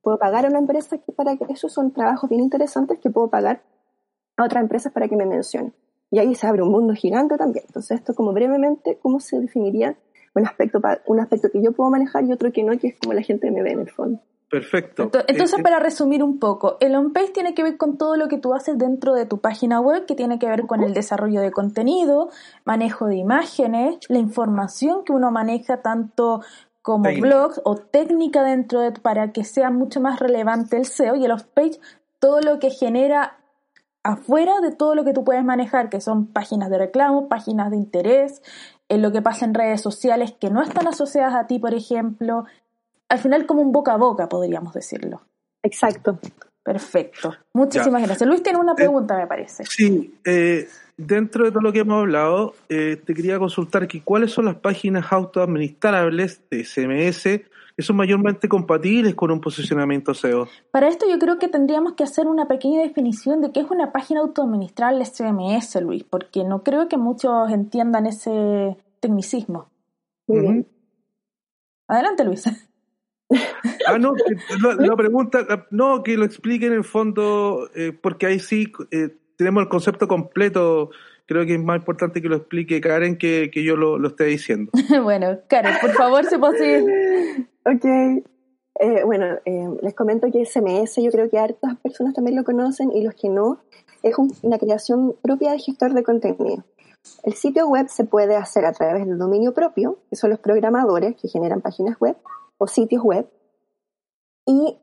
Puedo 0.00 0.18
pagar 0.18 0.46
a 0.46 0.48
una 0.48 0.58
empresa 0.58 0.98
que 0.98 1.12
para 1.12 1.36
que 1.36 1.44
esos 1.52 1.72
son 1.72 1.92
trabajos 1.92 2.30
bien 2.30 2.42
interesantes 2.42 2.98
que 2.98 3.10
puedo 3.10 3.28
pagar 3.28 3.62
a 4.36 4.44
otras 4.44 4.62
empresas 4.62 4.92
para 4.92 5.06
que 5.06 5.16
me 5.16 5.26
mencionen. 5.26 5.74
Y 6.10 6.18
ahí 6.18 6.34
se 6.34 6.46
abre 6.46 6.62
un 6.62 6.70
mundo 6.70 6.94
gigante 6.94 7.36
también. 7.36 7.64
Entonces, 7.66 7.98
esto 7.98 8.14
como 8.14 8.32
brevemente, 8.32 8.98
¿cómo 9.00 9.20
se 9.20 9.38
definiría 9.38 9.96
un 10.34 10.46
aspecto, 10.46 10.80
un 11.06 11.20
aspecto 11.20 11.50
que 11.50 11.62
yo 11.62 11.72
puedo 11.72 11.90
manejar 11.90 12.24
y 12.24 12.32
otro 12.32 12.52
que 12.52 12.62
no, 12.62 12.76
que 12.78 12.88
es 12.88 12.98
como 12.98 13.12
la 13.12 13.22
gente 13.22 13.50
me 13.50 13.62
ve 13.62 13.72
en 13.72 13.80
el 13.80 13.90
fondo? 13.90 14.20
Perfecto. 14.52 15.10
Entonces, 15.28 15.62
para 15.62 15.78
resumir 15.78 16.22
un 16.22 16.38
poco, 16.38 16.76
el 16.80 16.94
on-page 16.94 17.30
tiene 17.30 17.54
que 17.54 17.62
ver 17.62 17.78
con 17.78 17.96
todo 17.96 18.16
lo 18.16 18.28
que 18.28 18.36
tú 18.36 18.52
haces 18.52 18.76
dentro 18.76 19.14
de 19.14 19.24
tu 19.24 19.40
página 19.40 19.80
web, 19.80 20.04
que 20.04 20.14
tiene 20.14 20.38
que 20.38 20.46
ver 20.46 20.66
con 20.66 20.82
el 20.82 20.92
desarrollo 20.92 21.40
de 21.40 21.50
contenido, 21.50 22.28
manejo 22.66 23.06
de 23.06 23.16
imágenes, 23.16 23.96
la 24.10 24.18
información 24.18 25.04
que 25.04 25.14
uno 25.14 25.30
maneja 25.30 25.80
tanto 25.80 26.42
como 26.82 27.08
blogs 27.18 27.62
o 27.64 27.76
técnica 27.76 28.42
dentro 28.42 28.80
de 28.80 28.92
para 28.92 29.32
que 29.32 29.44
sea 29.44 29.70
mucho 29.70 30.02
más 30.02 30.20
relevante 30.20 30.76
el 30.76 30.84
SEO 30.84 31.14
y 31.16 31.24
el 31.24 31.30
off-page, 31.30 31.80
todo 32.18 32.42
lo 32.42 32.58
que 32.58 32.68
genera 32.68 33.38
afuera 34.02 34.60
de 34.60 34.72
todo 34.72 34.94
lo 34.94 35.04
que 35.04 35.14
tú 35.14 35.24
puedes 35.24 35.44
manejar, 35.44 35.88
que 35.88 36.02
son 36.02 36.26
páginas 36.26 36.68
de 36.68 36.76
reclamo, 36.76 37.26
páginas 37.26 37.70
de 37.70 37.78
interés, 37.78 38.42
en 38.90 39.00
lo 39.00 39.12
que 39.12 39.22
pasa 39.22 39.46
en 39.46 39.54
redes 39.54 39.80
sociales 39.80 40.34
que 40.38 40.50
no 40.50 40.60
están 40.60 40.86
asociadas 40.86 41.34
a 41.34 41.46
ti, 41.46 41.58
por 41.58 41.72
ejemplo, 41.72 42.44
al 43.12 43.18
final 43.18 43.44
como 43.44 43.60
un 43.60 43.72
boca 43.72 43.92
a 43.92 43.98
boca, 43.98 44.26
podríamos 44.26 44.72
decirlo. 44.72 45.20
Exacto. 45.62 46.18
Perfecto. 46.62 47.34
Muchísimas 47.52 48.02
gracias. 48.02 48.26
Luis 48.26 48.42
tiene 48.42 48.58
una 48.58 48.72
eh, 48.72 48.76
pregunta, 48.76 49.18
me 49.18 49.26
parece. 49.26 49.64
Sí, 49.66 50.14
eh, 50.24 50.66
dentro 50.96 51.44
de 51.44 51.50
todo 51.50 51.60
lo 51.60 51.72
que 51.72 51.80
hemos 51.80 52.00
hablado, 52.00 52.54
eh, 52.70 52.96
te 53.04 53.12
quería 53.12 53.38
consultar 53.38 53.86
que 53.86 54.02
cuáles 54.02 54.30
son 54.30 54.46
las 54.46 54.54
páginas 54.54 55.12
autoadministrables 55.12 56.40
de 56.50 56.64
CMS 56.64 57.22
que 57.76 57.82
son 57.82 57.96
mayormente 57.96 58.48
compatibles 58.48 59.14
con 59.14 59.30
un 59.30 59.42
posicionamiento 59.42 60.14
SEO. 60.14 60.48
Para 60.70 60.88
esto 60.88 61.06
yo 61.06 61.18
creo 61.18 61.38
que 61.38 61.48
tendríamos 61.48 61.92
que 61.92 62.04
hacer 62.04 62.26
una 62.26 62.48
pequeña 62.48 62.80
definición 62.80 63.42
de 63.42 63.52
qué 63.52 63.60
es 63.60 63.70
una 63.70 63.92
página 63.92 64.20
autoadministrable 64.20 65.04
CMS, 65.04 65.82
Luis, 65.82 66.04
porque 66.04 66.44
no 66.44 66.62
creo 66.62 66.88
que 66.88 66.96
muchos 66.96 67.50
entiendan 67.50 68.06
ese 68.06 68.76
tecnicismo. 69.00 69.68
Muy 70.26 70.40
bien. 70.40 70.66
Adelante, 71.88 72.24
Luis. 72.24 72.44
Ah, 73.86 73.98
no, 73.98 74.14
la, 74.78 74.96
pregunta, 74.96 75.66
no, 75.70 76.02
que 76.02 76.16
lo 76.16 76.24
explique 76.24 76.66
en 76.66 76.72
el 76.72 76.84
fondo, 76.84 77.68
eh, 77.74 77.92
porque 77.92 78.26
ahí 78.26 78.38
sí 78.38 78.72
eh, 78.90 79.10
tenemos 79.36 79.62
el 79.62 79.68
concepto 79.68 80.08
completo. 80.08 80.90
Creo 81.26 81.46
que 81.46 81.54
es 81.54 81.62
más 81.62 81.78
importante 81.78 82.20
que 82.20 82.28
lo 82.28 82.36
explique 82.36 82.80
Karen 82.80 83.16
que, 83.16 83.50
que 83.52 83.62
yo 83.62 83.76
lo, 83.76 83.98
lo, 83.98 84.08
esté 84.08 84.24
diciendo. 84.24 84.72
bueno, 85.02 85.38
Karen, 85.48 85.74
por 85.80 85.90
favor, 85.92 86.24
si 86.24 86.36
posible. 86.38 87.48
ok. 87.64 87.84
Eh, 88.80 89.04
bueno, 89.04 89.38
les 89.82 89.94
comento 89.94 90.28
que 90.32 90.44
SMS 90.46 90.96
yo 90.96 91.10
creo 91.10 91.28
que 91.28 91.38
hartas 91.38 91.76
personas 91.76 92.14
también 92.14 92.36
lo 92.36 92.42
conocen 92.42 92.90
y 92.90 93.04
los 93.04 93.14
que 93.14 93.28
no, 93.28 93.60
es 94.02 94.14
una 94.42 94.58
creación 94.58 95.14
propia 95.22 95.52
de 95.52 95.58
gestor 95.58 95.92
de 95.92 96.02
contenido. 96.02 96.64
El 97.24 97.34
sitio 97.34 97.68
web 97.68 97.88
se 97.88 98.04
puede 98.04 98.36
hacer 98.36 98.64
a 98.64 98.72
través 98.72 99.06
del 99.06 99.18
dominio 99.18 99.52
propio, 99.52 99.98
que 100.08 100.16
son 100.16 100.30
los 100.30 100.38
programadores 100.38 101.16
que 101.16 101.28
generan 101.28 101.60
páginas 101.60 101.98
web, 102.00 102.16
o 102.62 102.68
sitios 102.68 103.02
web, 103.02 103.28
y 104.46 104.76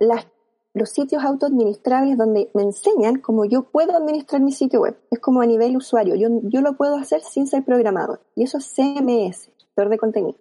los 0.74 0.90
sitios 0.90 1.24
autoadministrables 1.24 2.18
donde 2.18 2.52
me 2.54 2.64
enseñan 2.64 3.20
cómo 3.20 3.46
yo 3.46 3.64
puedo 3.64 3.96
administrar 3.96 4.42
mi 4.42 4.52
sitio 4.52 4.82
web. 4.82 4.98
Es 5.12 5.20
como 5.20 5.42
a 5.42 5.46
nivel 5.46 5.78
usuario, 5.78 6.16
yo, 6.16 6.28
yo 6.44 6.62
lo 6.62 6.74
puedo 6.74 6.96
hacer 6.96 7.22
sin 7.22 7.48
ser 7.48 7.64
programador. 7.64 8.22
Y 8.36 8.44
eso 8.44 8.58
es 8.58 8.66
CMS, 8.74 9.50
gestor 9.58 9.88
de 9.90 9.98
contenido. 9.98 10.36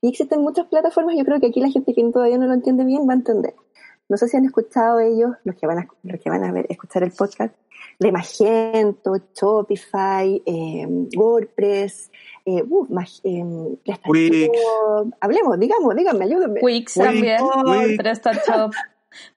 Y 0.00 0.08
existen 0.08 0.42
muchas 0.42 0.66
plataformas, 0.66 1.16
yo 1.16 1.24
creo 1.24 1.40
que 1.40 1.48
aquí 1.48 1.60
la 1.60 1.70
gente 1.70 1.92
que 1.92 2.04
todavía 2.10 2.38
no 2.38 2.46
lo 2.46 2.54
entiende 2.54 2.84
bien 2.84 3.08
va 3.08 3.14
a 3.14 3.16
entender. 3.16 3.54
No 4.08 4.16
sé 4.16 4.28
si 4.28 4.36
han 4.36 4.44
escuchado 4.44 5.00
ellos, 5.00 5.32
los 5.44 5.56
que 5.56 5.66
van 5.66 5.78
a, 5.78 5.88
los 6.02 6.20
que 6.20 6.30
van 6.30 6.44
a 6.44 6.52
ver, 6.52 6.66
escuchar 6.68 7.02
el 7.02 7.10
podcast, 7.10 7.54
de 7.98 8.12
Magento, 8.12 9.16
Shopify, 9.34 10.42
eh, 10.44 10.86
WordPress, 11.16 12.10
eh, 12.44 12.62
uh, 12.62 12.86
em, 13.24 13.76
hablemos, 15.20 15.58
digamos, 15.58 15.96
díganme, 15.96 16.24
ayúdenme. 16.24 16.60
Wix 16.62 16.94
también, 16.94 17.38
PrestaShop. 17.96 18.72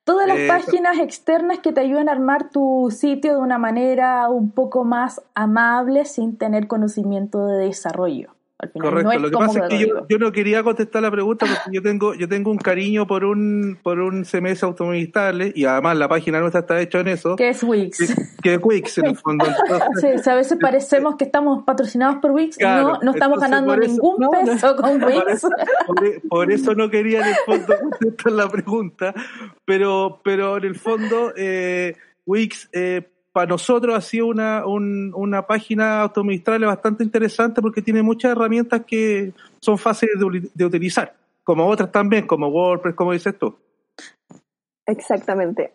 Todas 0.03 0.27
las 0.27 0.39
páginas 0.47 0.99
externas 0.99 1.59
que 1.59 1.71
te 1.71 1.79
ayudan 1.79 2.09
a 2.09 2.11
armar 2.11 2.49
tu 2.49 2.89
sitio 2.91 3.33
de 3.33 3.39
una 3.39 3.57
manera 3.57 4.27
un 4.29 4.51
poco 4.51 4.83
más 4.83 5.21
amable 5.33 6.03
sin 6.03 6.37
tener 6.37 6.67
conocimiento 6.67 7.45
de 7.45 7.65
desarrollo. 7.65 8.35
Al 8.61 8.71
final, 8.71 8.89
Correcto. 8.89 9.07
no 9.07 9.15
es 9.15 9.21
Lo 9.21 9.29
que 9.29 9.37
pasa 9.37 9.59
es 9.59 9.69
que 9.69 9.87
yo, 10.09 10.17
no 10.17 10.31
quería 10.33 10.63
contestar 10.63 11.01
la 11.01 11.09
pregunta 11.09 11.45
porque 11.45 11.75
yo 11.77 11.81
tengo 11.81 12.13
yo 12.13 12.27
tengo 12.27 12.51
un 12.51 12.57
cariño 12.57 13.07
por 13.07 13.23
un 13.23 13.79
por 13.81 13.99
un 14.01 14.25
CMS 14.25 14.63
autoadministrable 14.63 15.53
y 15.55 15.63
además 15.63 15.95
la 15.95 16.09
página 16.09 16.41
nuestra 16.41 16.59
está 16.59 16.81
hecha 16.81 16.99
en 16.99 17.07
eso. 17.07 17.37
¿Qué 17.37 17.49
es 17.49 17.63
Wix? 17.63 17.97
Que, 17.97 18.15
que 18.43 18.53
es 18.55 18.59
Wix 18.61 18.97
en 18.97 19.05
el 19.05 19.15
fondo. 19.23 19.45
Entonces, 19.45 20.21
Sí, 20.23 20.29
a 20.29 20.35
veces 20.35 20.57
parecemos 20.59 21.15
que 21.15 21.23
estamos 21.23 21.63
patrocinados 21.63 22.17
por 22.21 22.31
Wix. 22.31 22.57
Claro, 22.57 22.95
no, 22.95 22.99
no 23.01 23.11
estamos 23.11 23.39
ganando 23.39 23.73
eso- 23.75 23.81
ningún 23.93 24.15
no, 24.19 24.29
peso 24.31 24.75
con 24.75 25.03
Wix. 25.05 25.23
eso, 25.27 25.49
por 25.87 26.05
e- 26.05 26.21
por 26.27 26.51
eso 26.51 26.75
no 26.75 26.89
quería 26.89 27.21
en 27.21 27.27
el 27.27 27.35
fondo 27.45 27.73
contestar 27.79 28.33
la 28.33 28.49
pregunta, 28.49 29.13
pero 29.63 30.19
pero 30.21 30.57
en 30.57 30.65
el 30.65 30.75
fondo 30.75 31.31
eh, 31.37 31.95
Wix 32.25 32.67
eh, 32.73 33.07
para 33.31 33.47
nosotros 33.47 33.95
ha 33.95 34.01
sido 34.01 34.27
una, 34.27 34.65
un- 34.65 35.13
una 35.15 35.45
página 35.45 36.01
autoadministrable 36.01 36.65
bastante 36.65 37.03
interesante 37.03 37.61
porque 37.61 37.81
tiene 37.81 38.01
muchas 38.01 38.31
herramientas 38.31 38.81
que 38.85 39.33
son 39.61 39.77
fáciles 39.77 40.15
de, 40.53 40.65
utilizar, 40.65 41.13
como 41.43 41.67
otras 41.67 41.91
también, 41.91 42.25
como 42.27 42.47
WordPress, 42.47 42.95
como 42.95 43.13
dices 43.13 43.37
tú. 43.37 43.55
Exactamente. 44.85 45.71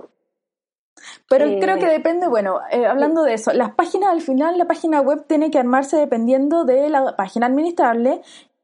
Pero 1.29 1.45
Eh, 1.47 1.59
creo 1.61 1.79
que 1.79 1.87
depende, 1.87 2.29
bueno, 2.29 2.61
eh, 2.71 2.87
hablando 2.87 3.23
de 3.23 3.35
eso, 3.35 3.53
las 3.53 3.75
páginas 3.75 4.11
al 4.11 4.21
final, 4.23 4.59
la 4.59 4.65
página 4.67 5.01
web 5.01 5.25
tiene 5.27 5.51
que 5.51 5.59
armarse 5.59 5.97
dependiendo 5.97 6.65
de 6.65 6.89
la 6.89 7.15
página 7.17 7.47
administrable 7.47 8.23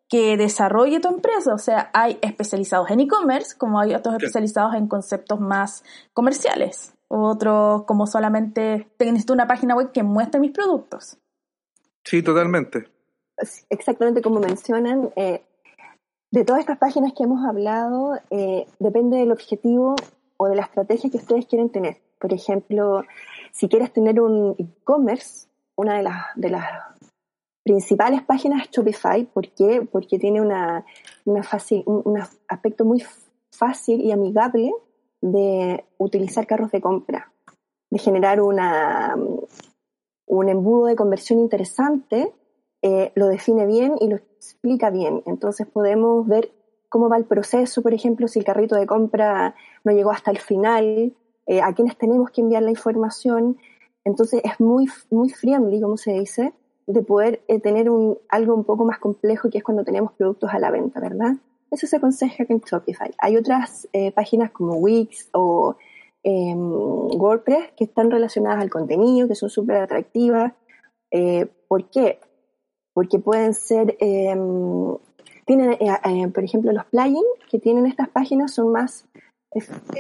que 0.09 0.37
desarrolle 0.37 1.01
tu 1.01 1.09
empresa. 1.09 1.55
O 1.55 1.59
sea, 1.59 1.91
hay 1.93 2.19
especializados 2.23 2.91
en 2.91 3.01
e-commerce, 3.01 3.57
como 3.57 3.79
hay 3.79 3.95
otros 3.95 4.17
especializados 4.17 4.75
en 4.75 4.89
conceptos 4.89 5.39
más 5.41 5.85
comerciales. 6.13 6.95
Otros 7.13 7.83
como 7.87 8.07
solamente 8.07 8.89
necesito 9.01 9.33
una 9.33 9.49
página 9.49 9.75
web 9.75 9.91
que 9.91 10.05
muestre 10.05 10.39
mis 10.39 10.53
productos. 10.53 11.19
Sí, 12.05 12.23
totalmente. 12.23 12.87
exactamente 13.69 14.23
como 14.23 14.39
mencionan, 14.39 15.11
eh, 15.17 15.43
de 16.31 16.45
todas 16.45 16.61
estas 16.61 16.79
páginas 16.79 17.13
que 17.13 17.25
hemos 17.25 17.45
hablado, 17.45 18.17
eh, 18.31 18.69
depende 18.79 19.17
del 19.17 19.33
objetivo 19.33 19.97
o 20.37 20.49
de 20.49 20.55
la 20.55 20.63
estrategia 20.63 21.11
que 21.11 21.17
ustedes 21.17 21.47
quieren 21.47 21.71
tener. 21.71 21.97
Por 22.21 22.33
ejemplo, 22.33 23.03
si 23.51 23.69
quieres 23.69 23.93
tener 23.93 24.21
un 24.21 24.55
e-commerce, 24.57 25.49
una 25.75 25.97
de 25.97 26.05
las, 26.05 26.27
de 26.37 26.51
las 26.51 26.65
principales 27.65 28.23
páginas 28.23 28.63
es 28.63 28.71
Shopify. 28.71 29.25
¿Por 29.25 29.49
qué? 29.49 29.83
Porque 29.91 30.21
tiene 30.21 30.41
una, 30.41 30.85
una 31.25 31.43
fácil, 31.43 31.83
un, 31.87 32.03
un 32.05 32.23
aspecto 32.47 32.85
muy 32.85 33.05
fácil 33.51 34.01
y 34.01 34.13
amigable 34.13 34.73
de 35.21 35.85
utilizar 35.99 36.47
carros 36.47 36.71
de 36.71 36.81
compra, 36.81 37.33
de 37.91 37.99
generar 37.99 38.41
una, 38.41 39.17
un 40.27 40.49
embudo 40.49 40.87
de 40.87 40.97
conversión 40.97 41.41
interesante 41.41 42.33
eh, 42.83 43.13
lo 43.15 43.27
define 43.27 43.67
bien 43.67 43.95
y 44.01 44.09
lo 44.09 44.17
explica 44.17 44.91
bien. 44.91 45.23
Entonces 45.27 45.67
podemos 45.67 46.27
ver 46.27 46.51
cómo 46.89 47.09
va 47.09 47.19
el 47.19 47.27
proceso, 47.27 47.83
por 47.83 47.93
ejemplo, 47.93 48.27
si 48.27 48.39
el 48.39 48.45
carrito 48.45 48.77
de 48.77 48.87
compra 48.87 49.55
no 49.85 49.93
llegó 49.93 50.11
hasta 50.11 50.31
el 50.31 50.39
final, 50.39 51.15
eh, 51.47 51.61
a 51.61 51.75
quiénes 51.75 51.97
tenemos 51.99 52.31
que 52.31 52.41
enviar 52.41 52.63
la 52.63 52.71
información. 52.71 53.59
Entonces 54.05 54.41
es 54.45 54.59
muy, 54.61 54.89
muy 55.11 55.31
friendly, 55.31 55.81
como 55.81 55.97
se 55.97 56.13
dice, 56.13 56.55
de 56.87 57.03
poder 57.03 57.43
eh, 57.49 57.61
tener 57.61 57.91
un, 57.91 58.19
algo 58.29 58.55
un 58.55 58.65
poco 58.65 58.85
más 58.85 58.99
complejo 58.99 59.51
que 59.51 59.59
es 59.59 59.65
cuando 59.65 59.85
tenemos 59.85 60.13
productos 60.13 60.51
a 60.53 60.59
la 60.59 60.71
venta, 60.71 61.01
¿verdad? 61.01 61.35
Eso 61.71 61.87
se 61.87 61.97
aconseja 61.97 62.45
en 62.49 62.61
Shopify. 62.61 63.13
Hay 63.19 63.37
otras 63.37 63.89
eh, 63.93 64.13
páginas 64.13 64.51
como 64.51 64.75
Wix 64.77 65.29
o 65.33 65.77
eh, 66.23 66.55
WordPress 66.55 67.73
que 67.77 67.85
están 67.85 68.11
relacionadas 68.11 68.61
al 68.61 68.71
contenido, 68.71 69.29
que 69.29 69.35
son 69.35 69.51
súper 69.51 69.77
atractivas. 69.77 70.53
Eh, 71.11 71.47
¿Por 71.69 71.89
qué? 71.91 72.21
Porque 72.93 73.19
pueden 73.19 73.55
ser, 73.55 73.97
eh, 74.01 74.37
tienen, 75.47 75.73
eh, 75.73 76.29
por 76.35 76.45
ejemplo, 76.45 76.73
los 76.73 76.85
plugins 76.87 77.25
que 77.49 77.59
tienen 77.59 77.87
estas 77.87 78.09
páginas 78.09 78.53
son 78.53 78.73
más 78.73 79.07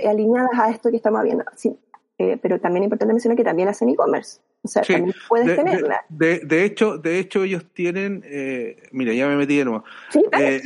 alineadas 0.06 0.50
a 0.58 0.70
esto 0.70 0.90
que 0.90 0.96
estamos 0.96 1.22
viendo. 1.22 1.44
Eh, 2.20 2.38
pero 2.40 2.60
también 2.60 2.82
es 2.82 2.88
importante 2.88 3.14
mencionar 3.14 3.34
que 3.34 3.44
también 3.44 3.68
hacen 3.68 3.88
e-commerce. 3.88 4.40
O 4.60 4.68
sea, 4.68 4.84
Sí, 4.84 4.92
también 4.92 5.16
puedes 5.26 5.46
de, 5.46 5.56
tenerla. 5.56 6.04
De, 6.10 6.40
de, 6.40 6.44
de 6.44 6.64
hecho, 6.66 6.98
de 6.98 7.18
hecho 7.18 7.44
ellos 7.44 7.64
tienen, 7.72 8.22
eh, 8.26 8.76
mira, 8.92 9.14
ya 9.14 9.26
me 9.26 9.36
metí 9.36 9.56
de 9.56 9.64
nuevo. 9.64 9.84
Sí. 10.10 10.22
Eh, 10.38 10.60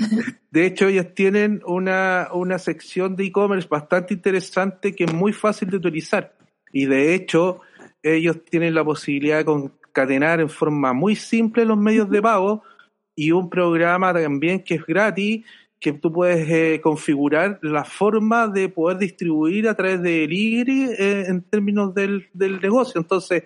de 0.51 0.67
hecho, 0.67 0.88
ellos 0.88 1.14
tienen 1.14 1.62
una, 1.64 2.27
una 2.33 2.59
sección 2.59 3.14
de 3.14 3.27
e-commerce 3.27 3.69
bastante 3.71 4.14
interesante 4.14 4.97
que 4.97 5.05
es 5.05 5.12
muy 5.12 5.33
fácil 5.33 5.71
de 5.71 5.77
utilizar. 5.77 6.35
Y 6.73 6.87
de 6.87 7.14
hecho, 7.14 7.61
ellos 8.03 8.45
tienen 8.45 8.75
la 8.75 8.83
posibilidad 8.83 9.38
de 9.38 9.45
concatenar 9.45 10.40
en 10.40 10.51
forma 10.51 10.93
muy 10.93 11.14
simple 11.14 11.64
los 11.64 11.79
medios 11.79 12.11
de 12.11 12.21
pago 12.21 12.64
y 13.14 13.31
un 13.31 13.49
programa 13.49 14.12
también 14.12 14.64
que 14.64 14.75
es 14.75 14.85
gratis 14.85 15.45
que 15.85 15.92
tú 15.92 16.11
puedes 16.11 16.49
eh, 16.51 16.81
configurar 16.81 17.59
la 17.61 17.85
forma 17.85 18.49
de 18.49 18.70
poder 18.70 18.97
distribuir 18.97 19.68
a 19.68 19.75
través 19.75 20.01
de 20.01 20.20
delivery 20.20 20.85
eh, 20.99 21.25
en 21.27 21.42
términos 21.42 21.94
del, 21.94 22.31
del 22.33 22.59
negocio. 22.59 22.99
Entonces, 22.99 23.42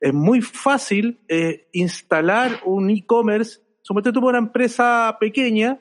es 0.00 0.12
muy 0.12 0.42
fácil 0.42 1.20
eh, 1.28 1.68
instalar 1.70 2.60
un 2.64 2.90
e-commerce, 2.90 3.60
suponete 3.82 4.10
tú 4.10 4.20
por 4.20 4.30
una 4.30 4.38
empresa 4.38 5.16
pequeña, 5.20 5.78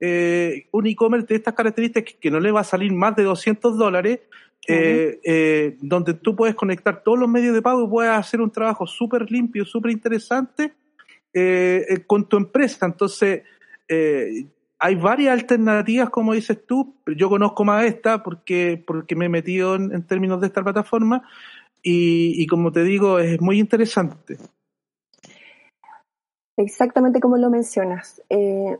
un 0.00 0.86
e-commerce 0.86 1.26
de 1.28 1.34
estas 1.34 1.54
características 1.54 2.14
que, 2.14 2.18
que, 2.18 2.30
no 2.30 2.40
le 2.40 2.50
va 2.50 2.60
a 2.60 2.64
salir 2.64 2.90
más 2.92 3.14
de 3.14 3.24
200 3.24 3.76
dólares, 3.76 4.20
eh, 4.66 5.20
eh, 5.22 5.76
donde 5.82 6.14
tú 6.14 6.34
puedes 6.34 6.54
conectar 6.54 7.02
todos 7.02 7.18
los 7.18 7.28
medios 7.28 7.52
de 7.52 7.60
pago 7.60 7.84
y 7.84 7.90
puedes 7.90 8.10
hacer 8.10 8.40
un 8.40 8.50
trabajo 8.50 8.86
súper 8.86 9.30
limpio, 9.30 9.66
súper 9.66 9.90
interesante 9.90 10.72
eh, 11.34 12.04
con 12.06 12.26
tu 12.26 12.38
empresa. 12.38 12.86
Entonces, 12.86 13.42
hay 14.84 14.96
varias 14.96 15.32
alternativas, 15.32 16.10
como 16.10 16.32
dices 16.32 16.66
tú. 16.66 16.96
Yo 17.16 17.28
conozco 17.28 17.64
más 17.64 17.84
esta 17.84 18.24
porque, 18.24 18.82
porque 18.84 19.14
me 19.14 19.26
he 19.26 19.28
metido 19.28 19.76
en, 19.76 20.04
términos 20.08 20.40
de 20.40 20.48
esta 20.48 20.60
plataforma 20.60 21.22
y, 21.80 22.42
y, 22.42 22.48
como 22.48 22.72
te 22.72 22.82
digo, 22.82 23.20
es 23.20 23.40
muy 23.40 23.60
interesante. 23.60 24.38
Exactamente 26.56 27.20
como 27.20 27.36
lo 27.36 27.48
mencionas. 27.48 28.20
Eh, 28.28 28.76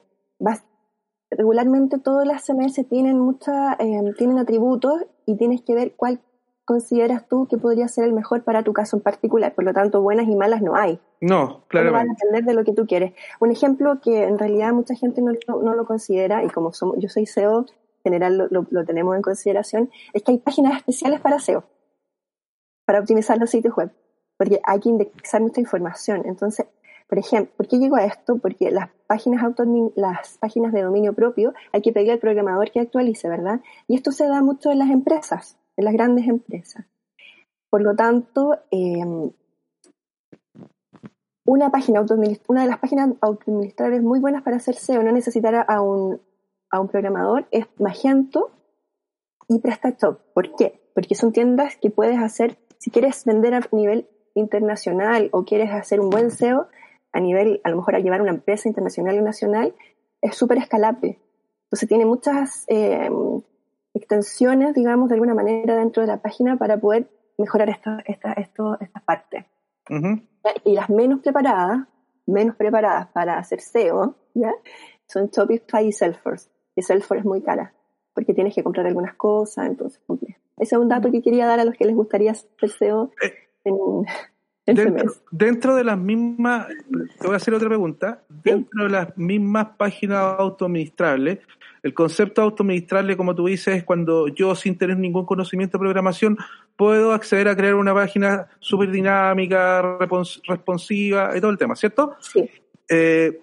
regularmente 1.30 2.00
todas 2.00 2.26
las 2.26 2.44
CMS 2.44 2.84
tienen, 2.88 3.20
mucha, 3.20 3.74
eh, 3.74 4.12
tienen 4.18 4.38
atributos 4.38 5.04
y 5.24 5.36
tienes 5.36 5.62
que 5.62 5.74
ver 5.74 5.94
cuál 5.94 6.20
consideras 6.64 7.26
tú 7.28 7.46
que 7.48 7.58
podría 7.58 7.88
ser 7.88 8.04
el 8.04 8.12
mejor 8.12 8.44
para 8.44 8.62
tu 8.62 8.72
caso 8.72 8.96
en 8.96 9.02
particular. 9.02 9.54
Por 9.54 9.64
lo 9.64 9.72
tanto, 9.72 10.00
buenas 10.00 10.28
y 10.28 10.34
malas 10.34 10.62
no 10.62 10.76
hay. 10.76 11.00
No, 11.20 11.64
claro. 11.68 11.92
van 11.92 12.08
a 12.08 12.12
depender 12.14 12.44
de 12.44 12.54
lo 12.54 12.64
que 12.64 12.72
tú 12.72 12.86
quieres. 12.86 13.12
Un 13.40 13.50
ejemplo 13.50 14.00
que 14.00 14.24
en 14.24 14.38
realidad 14.38 14.72
mucha 14.72 14.94
gente 14.94 15.22
no, 15.22 15.32
no 15.48 15.74
lo 15.74 15.86
considera, 15.86 16.44
y 16.44 16.48
como 16.48 16.72
somos, 16.72 16.96
yo 16.98 17.08
soy 17.08 17.26
SEO, 17.26 17.60
en 17.60 17.66
general 18.02 18.38
lo, 18.38 18.46
lo, 18.48 18.66
lo, 18.70 18.84
tenemos 18.84 19.16
en 19.16 19.22
consideración, 19.22 19.90
es 20.12 20.22
que 20.22 20.32
hay 20.32 20.38
páginas 20.38 20.76
especiales 20.76 21.20
para 21.20 21.38
SEO, 21.38 21.64
para 22.84 23.00
optimizar 23.00 23.38
los 23.38 23.50
sitios 23.50 23.76
web, 23.76 23.92
porque 24.36 24.60
hay 24.64 24.80
que 24.80 24.88
indexar 24.88 25.40
mucha 25.40 25.60
información. 25.60 26.22
Entonces, 26.26 26.66
por 27.08 27.18
ejemplo, 27.18 27.52
¿por 27.56 27.68
qué 27.68 27.78
llego 27.78 27.96
a 27.96 28.04
esto? 28.04 28.38
Porque 28.38 28.70
las 28.70 28.88
páginas, 29.06 29.42
auto, 29.42 29.64
las 29.96 30.38
páginas 30.38 30.72
de 30.72 30.82
dominio 30.82 31.12
propio 31.12 31.52
hay 31.72 31.82
que 31.82 31.92
pedir 31.92 32.10
al 32.10 32.18
programador 32.18 32.70
que 32.70 32.80
actualice, 32.80 33.28
¿verdad? 33.28 33.60
Y 33.86 33.96
esto 33.96 34.12
se 34.12 34.26
da 34.26 34.40
mucho 34.42 34.72
en 34.72 34.78
las 34.78 34.90
empresas, 34.90 35.58
en 35.76 35.84
las 35.84 35.94
grandes 35.94 36.28
empresas. 36.28 36.86
Por 37.70 37.82
lo 37.82 37.94
tanto, 37.94 38.58
eh, 38.70 39.32
una 41.44 41.70
página 41.70 42.04
una 42.48 42.62
de 42.62 42.68
las 42.68 42.78
páginas 42.78 43.10
autoadministrables 43.20 44.02
muy 44.02 44.20
buenas 44.20 44.42
para 44.42 44.56
hacer 44.56 44.74
SEO, 44.74 45.02
no 45.02 45.12
necesitar 45.12 45.64
a 45.66 45.80
un, 45.80 46.20
a 46.70 46.80
un 46.80 46.88
programador, 46.88 47.46
es 47.50 47.66
Magento 47.78 48.50
y 49.48 49.58
PrestaShop. 49.58 50.20
¿Por 50.34 50.54
qué? 50.54 50.80
Porque 50.94 51.14
son 51.14 51.32
tiendas 51.32 51.76
que 51.76 51.90
puedes 51.90 52.18
hacer, 52.18 52.58
si 52.78 52.90
quieres 52.90 53.24
vender 53.24 53.54
a 53.54 53.60
nivel 53.72 54.08
internacional 54.34 55.28
o 55.32 55.44
quieres 55.44 55.70
hacer 55.72 56.00
un 56.00 56.10
buen 56.10 56.30
SEO 56.30 56.68
a 57.12 57.20
nivel, 57.20 57.60
a 57.64 57.70
lo 57.70 57.76
mejor 57.76 57.96
a 57.96 58.00
llevar 58.00 58.22
una 58.22 58.32
empresa 58.32 58.68
internacional 58.68 59.18
o 59.18 59.22
nacional, 59.22 59.74
es 60.20 60.34
súper 60.34 60.58
escalable. 60.58 61.18
Entonces 61.64 61.88
tiene 61.88 62.06
muchas 62.06 62.64
eh, 62.68 63.10
extensiones, 63.94 64.74
digamos, 64.74 65.08
de 65.08 65.14
alguna 65.14 65.34
manera 65.34 65.76
dentro 65.76 66.02
de 66.02 66.06
la 66.06 66.22
página 66.22 66.56
para 66.56 66.78
poder 66.78 67.08
mejorar 67.38 67.68
esta, 67.70 68.02
esta, 68.06 68.32
estas 68.32 69.02
partes. 69.04 69.44
Uh 69.90 69.94
-huh. 69.94 70.22
Y 70.64 70.74
las 70.74 70.90
menos 70.90 71.20
preparadas, 71.20 71.86
menos 72.26 72.56
preparadas 72.56 73.08
para 73.08 73.38
hacer 73.38 73.60
SEO, 73.60 74.16
¿ya? 74.34 74.52
son 75.06 75.28
Shopify 75.28 75.86
y 75.86 75.92
Salesforce. 75.92 76.48
Y 76.74 76.82
Salesforce 76.82 77.20
es 77.20 77.26
muy 77.26 77.42
cara, 77.42 77.74
porque 78.14 78.34
tienes 78.34 78.54
que 78.54 78.62
comprar 78.62 78.86
algunas 78.86 79.14
cosas, 79.14 79.66
entonces 79.66 80.00
complejo. 80.06 80.40
Ese 80.56 80.74
es 80.74 80.80
un 80.80 80.88
dato 80.88 81.10
que 81.10 81.22
quería 81.22 81.46
dar 81.46 81.60
a 81.60 81.64
los 81.64 81.74
que 81.74 81.84
les 81.84 81.94
gustaría 81.94 82.32
hacer 82.32 82.70
SEO 82.70 83.10
en, 83.64 83.76
en 84.66 84.76
dentro, 84.76 85.12
dentro, 85.30 85.76
de 85.76 85.84
las 85.84 85.98
mismas, 85.98 86.68
te 87.18 87.26
voy 87.26 87.34
a 87.34 87.36
hacer 87.36 87.52
otra 87.54 87.68
pregunta, 87.68 88.22
dentro 88.28 88.84
de 88.84 88.90
las 88.90 89.16
mismas 89.16 89.68
páginas 89.76 90.36
autoadministrables, 90.38 91.40
el 91.82 91.94
concepto 91.94 92.42
autoadministrable, 92.42 93.16
como 93.16 93.34
tú 93.34 93.46
dices, 93.46 93.78
es 93.78 93.84
cuando 93.84 94.28
yo, 94.28 94.54
sin 94.54 94.78
tener 94.78 94.96
ningún 94.96 95.26
conocimiento 95.26 95.78
de 95.78 95.82
programación, 95.82 96.38
puedo 96.76 97.12
acceder 97.12 97.48
a 97.48 97.56
crear 97.56 97.74
una 97.74 97.92
página 97.92 98.48
súper 98.60 98.90
dinámica, 98.90 99.98
respons 99.98 100.40
responsiva 100.46 101.36
y 101.36 101.40
todo 101.40 101.50
el 101.50 101.58
tema, 101.58 101.74
¿cierto? 101.74 102.14
Sí. 102.20 102.48
Eh, 102.88 103.40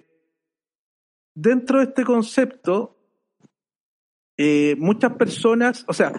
dentro 1.35 1.79
de 1.79 1.85
este 1.85 2.05
concepto, 2.05 2.95
eh, 4.37 4.75
muchas 4.77 5.13
personas, 5.13 5.83
o 5.85 5.93
sea, 5.93 6.13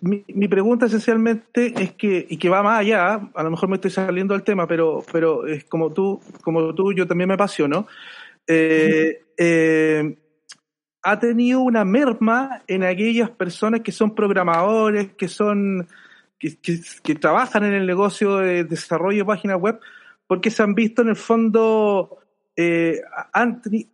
mi, 0.00 0.24
mi, 0.28 0.46
pregunta 0.46 0.86
esencialmente 0.86 1.74
es 1.82 1.92
que, 1.94 2.24
y 2.28 2.36
que 2.36 2.48
va 2.48 2.62
más 2.62 2.80
allá, 2.80 3.28
a 3.34 3.42
lo 3.42 3.50
mejor 3.50 3.68
me 3.68 3.76
estoy 3.76 3.90
saliendo 3.90 4.34
del 4.34 4.44
tema, 4.44 4.66
pero, 4.66 5.04
pero 5.10 5.46
es 5.46 5.64
como 5.64 5.92
tú, 5.92 6.20
como 6.42 6.72
tú, 6.74 6.92
yo 6.92 7.06
también 7.06 7.28
me 7.28 7.34
apasiono, 7.34 7.88
eh, 8.46 9.24
eh, 9.36 10.16
ha 11.02 11.18
tenido 11.18 11.60
una 11.60 11.84
merma 11.84 12.62
en 12.68 12.84
aquellas 12.84 13.30
personas 13.30 13.80
que 13.80 13.90
son 13.90 14.14
programadores, 14.14 15.14
que 15.14 15.26
son, 15.26 15.88
que, 16.38 16.56
que, 17.02 17.14
trabajan 17.16 17.64
en 17.64 17.72
el 17.72 17.86
negocio 17.86 18.36
de 18.36 18.62
desarrollo 18.62 19.18
de 19.18 19.24
páginas 19.24 19.60
web, 19.60 19.80
porque 20.28 20.50
se 20.50 20.62
han 20.62 20.74
visto 20.74 21.02
en 21.02 21.08
el 21.08 21.16
fondo, 21.16 22.18
eh, 22.56 23.00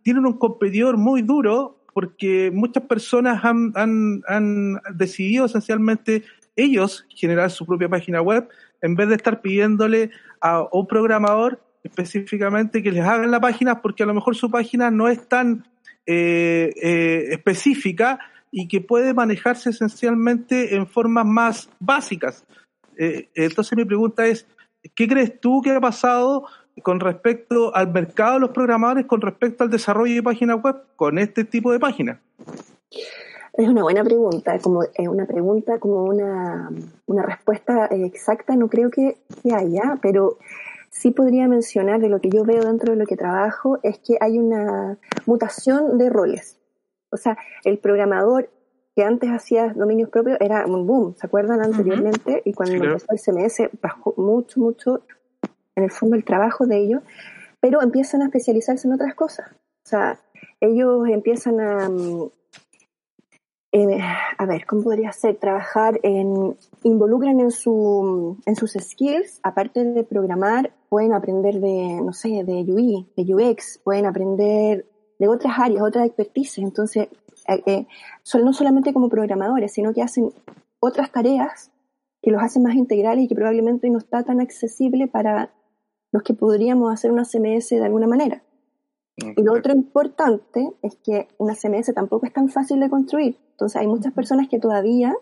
tienen 0.03 0.25
un 0.27 0.37
competidor 0.37 0.97
muy 0.97 1.23
duro 1.23 1.78
porque 1.99 2.49
muchas 2.53 2.83
personas 2.83 3.43
han, 3.43 4.79
decidido 4.93 5.47
esencialmente 5.47 6.23
ellos 6.55 7.05
generar 7.09 7.51
su 7.51 7.65
propia 7.65 7.89
página 7.89 8.21
web 8.21 8.47
en 8.81 8.95
vez 8.95 9.09
de 9.09 9.15
estar 9.15 9.41
pidiéndole 9.41 10.09
a 10.39 10.65
un 10.71 10.87
programador 10.87 11.61
específicamente 11.83 12.81
que 12.81 12.93
les 12.93 13.03
hagan 13.03 13.31
la 13.31 13.41
página 13.41 13.81
porque 13.81 14.03
a 14.03 14.05
lo 14.05 14.13
mejor 14.13 14.37
su 14.37 14.49
página 14.49 14.89
no 14.89 15.09
es 15.09 15.27
tan 15.27 15.67
eh, 16.05 16.71
eh, 16.81 17.25
específica 17.31 18.17
y 18.49 18.69
que 18.69 18.79
puede 18.79 19.13
manejarse 19.13 19.71
esencialmente 19.71 20.75
en 20.75 20.87
formas 20.87 21.25
más 21.25 21.69
básicas. 21.81 22.45
Eh, 22.97 23.27
entonces 23.35 23.77
mi 23.77 23.83
pregunta 23.83 24.25
es, 24.25 24.47
¿qué 24.95 25.05
crees 25.05 25.37
tú 25.41 25.61
que 25.61 25.71
ha 25.71 25.81
pasado 25.81 26.45
con 26.83 26.99
respecto 26.99 27.75
al 27.75 27.91
mercado 27.91 28.35
de 28.35 28.39
los 28.41 28.49
programadores, 28.51 29.05
con 29.05 29.21
respecto 29.21 29.63
al 29.63 29.69
desarrollo 29.69 30.15
de 30.15 30.23
páginas 30.23 30.61
web 30.61 30.75
con 30.95 31.17
este 31.17 31.43
tipo 31.43 31.71
de 31.71 31.79
páginas? 31.79 32.19
Es 33.53 33.67
una 33.67 33.83
buena 33.83 34.03
pregunta, 34.03 34.57
como 34.59 34.83
es 34.83 35.07
una 35.07 35.25
pregunta 35.25 35.79
como 35.79 36.03
una, 36.03 36.69
una 37.07 37.23
respuesta 37.23 37.87
exacta, 37.87 38.55
no 38.55 38.69
creo 38.69 38.89
que, 38.89 39.17
que 39.43 39.53
haya, 39.53 39.97
pero 40.01 40.37
sí 40.89 41.11
podría 41.11 41.47
mencionar 41.47 41.99
de 41.99 42.09
lo 42.09 42.21
que 42.21 42.29
yo 42.29 42.43
veo 42.45 42.63
dentro 42.63 42.93
de 42.93 42.99
lo 42.99 43.05
que 43.05 43.17
trabajo 43.17 43.79
es 43.83 43.99
que 43.99 44.17
hay 44.19 44.39
una 44.39 44.97
mutación 45.25 45.97
de 45.97 46.09
roles. 46.09 46.57
O 47.11 47.17
sea, 47.17 47.37
el 47.63 47.79
programador 47.79 48.49
que 48.95 49.03
antes 49.03 49.29
hacía 49.29 49.73
dominios 49.73 50.09
propios 50.09 50.37
era 50.39 50.65
un 50.65 50.85
boom, 50.85 51.15
¿se 51.15 51.25
acuerdan 51.25 51.61
anteriormente? 51.61 52.31
Uh 52.31 52.35
-huh. 52.35 52.41
Y 52.45 52.53
cuando 52.53 52.75
sí, 52.75 52.83
empezó 52.83 53.07
el 53.11 53.19
CMS 53.19 53.69
bajó 53.81 54.13
mucho, 54.17 54.59
mucho 54.59 55.03
en 55.79 55.85
el 55.85 55.91
fondo 55.91 56.15
el 56.15 56.23
trabajo 56.23 56.65
de 56.65 56.77
ellos, 56.77 57.03
pero 57.59 57.81
empiezan 57.81 58.21
a 58.21 58.25
especializarse 58.25 58.87
en 58.87 58.93
otras 58.93 59.15
cosas. 59.15 59.47
O 59.51 59.89
sea, 59.89 60.19
ellos 60.61 61.07
empiezan 61.09 61.59
a, 61.59 61.89
eh, 63.71 64.01
a 64.37 64.45
ver, 64.45 64.65
¿cómo 64.65 64.83
podría 64.83 65.11
ser? 65.11 65.35
Trabajar 65.37 65.99
en, 66.03 66.55
involucran 66.83 67.39
en, 67.39 67.51
su, 67.51 68.37
en 68.45 68.55
sus 68.55 68.73
skills, 68.73 69.39
aparte 69.43 69.83
de 69.83 70.03
programar, 70.03 70.71
pueden 70.89 71.13
aprender 71.13 71.59
de, 71.59 72.01
no 72.01 72.13
sé, 72.13 72.43
de 72.43 72.65
UI, 72.67 73.07
de 73.15 73.33
UX, 73.33 73.79
pueden 73.83 74.05
aprender 74.05 74.85
de 75.19 75.27
otras 75.27 75.59
áreas, 75.59 75.83
otras 75.83 76.05
expertices. 76.05 76.63
Entonces, 76.63 77.09
eh, 77.47 77.63
eh, 77.65 77.87
no 78.41 78.53
solamente 78.53 78.93
como 78.93 79.09
programadores, 79.09 79.73
sino 79.73 79.93
que 79.93 80.01
hacen 80.01 80.31
otras 80.79 81.11
tareas 81.11 81.71
que 82.21 82.31
los 82.31 82.41
hacen 82.41 82.63
más 82.63 82.75
integrales 82.75 83.25
y 83.25 83.27
que 83.27 83.35
probablemente 83.35 83.89
no 83.89 83.99
está 83.99 84.23
tan 84.23 84.41
accesible 84.41 85.07
para 85.07 85.51
los 86.11 86.23
que 86.23 86.33
podríamos 86.33 86.93
hacer 86.93 87.11
una 87.11 87.23
CMS 87.25 87.69
de 87.69 87.85
alguna 87.85 88.07
manera. 88.07 88.43
Okay. 89.21 89.33
Y 89.37 89.43
lo 89.43 89.53
otro 89.53 89.73
importante 89.73 90.71
es 90.81 90.97
que 91.03 91.27
una 91.37 91.55
CMS 91.55 91.93
tampoco 91.93 92.25
es 92.25 92.33
tan 92.33 92.49
fácil 92.49 92.79
de 92.79 92.89
construir. 92.89 93.37
Entonces 93.51 93.79
hay 93.81 93.87
muchas 93.87 94.13
personas 94.13 94.47
que 94.47 94.59
todavía 94.59 95.13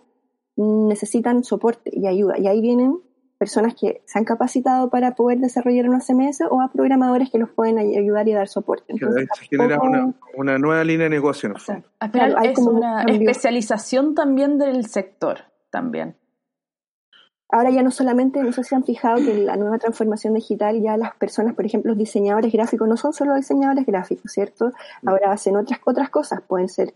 necesitan 0.55 1.43
soporte 1.43 1.91
y 1.93 2.07
ayuda. 2.07 2.37
Y 2.37 2.47
ahí 2.47 2.61
vienen 2.61 2.99
personas 3.37 3.75
que 3.75 4.01
se 4.05 4.17
han 4.17 4.25
capacitado 4.25 4.89
para 4.89 5.15
poder 5.15 5.39
desarrollar 5.39 5.87
una 5.87 5.99
CMS 5.99 6.41
o 6.49 6.61
a 6.61 6.71
programadores 6.71 7.29
que 7.29 7.37
los 7.37 7.49
pueden 7.49 7.77
ayudar 7.77 8.27
y 8.27 8.33
dar 8.33 8.47
soporte. 8.47 8.85
Entonces, 8.93 9.27
se 9.37 9.45
genera 9.45 9.79
una, 9.79 10.13
una, 10.35 10.57
nueva 10.57 10.83
línea 10.83 11.05
de 11.05 11.11
negocio. 11.11 11.51
O 11.55 11.59
sea, 11.59 11.83
al 11.99 12.11
final 12.11 12.31
claro, 12.31 12.43
hay 12.43 12.49
es 12.49 12.55
como 12.55 12.71
una 12.71 13.03
un 13.03 13.09
especialización 13.09 14.15
también 14.15 14.57
del 14.57 14.85
sector, 14.87 15.39
también. 15.69 16.15
Ahora 17.49 17.69
ya 17.69 17.81
no 17.81 17.91
solamente, 17.91 18.43
no 18.43 18.51
sé 18.51 18.63
si 18.63 18.75
han 18.75 18.83
fijado 18.83 19.17
que 19.17 19.33
la 19.33 19.55
nueva 19.55 19.77
transformación 19.77 20.33
digital 20.33 20.81
ya 20.81 20.97
las 20.97 21.15
personas, 21.15 21.55
por 21.55 21.65
ejemplo, 21.65 21.91
los 21.91 21.97
diseñadores 21.97 22.51
gráficos, 22.51 22.87
no 22.87 22.97
son 22.97 23.13
solo 23.13 23.35
diseñadores 23.35 23.85
gráficos, 23.85 24.31
¿cierto? 24.31 24.71
Ahora 25.05 25.31
hacen 25.31 25.55
otras, 25.55 25.79
otras 25.85 26.09
cosas, 26.09 26.41
pueden 26.41 26.67
ser 26.67 26.93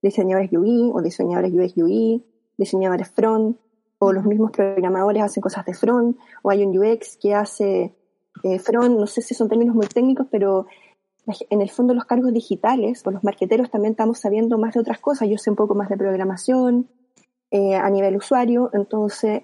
diseñadores 0.00 0.52
UI 0.52 0.90
o 0.94 1.02
diseñadores 1.02 1.52
UX 1.52 1.76
UI, 1.76 2.24
diseñadores 2.56 3.10
front, 3.10 3.56
o 3.98 4.12
los 4.12 4.24
mismos 4.24 4.52
programadores 4.52 5.22
hacen 5.22 5.40
cosas 5.40 5.66
de 5.66 5.74
front, 5.74 6.16
o 6.42 6.50
hay 6.50 6.64
un 6.64 6.78
UX 6.78 7.16
que 7.16 7.34
hace 7.34 7.94
eh, 8.44 8.58
front, 8.60 8.98
no 8.98 9.06
sé 9.06 9.22
si 9.22 9.34
son 9.34 9.48
términos 9.48 9.74
muy 9.74 9.86
técnicos, 9.88 10.28
pero 10.30 10.66
en 11.26 11.60
el 11.60 11.70
fondo 11.70 11.94
los 11.94 12.04
cargos 12.04 12.32
digitales 12.32 13.06
o 13.06 13.10
los 13.10 13.24
marqueteros 13.24 13.70
también 13.70 13.92
estamos 13.92 14.18
sabiendo 14.18 14.56
más 14.58 14.74
de 14.74 14.80
otras 14.80 15.00
cosas. 15.00 15.28
Yo 15.28 15.36
sé 15.36 15.50
un 15.50 15.56
poco 15.56 15.74
más 15.74 15.88
de 15.88 15.96
programación 15.96 16.88
eh, 17.50 17.74
a 17.74 17.88
nivel 17.90 18.16
usuario, 18.16 18.70
entonces 18.72 19.42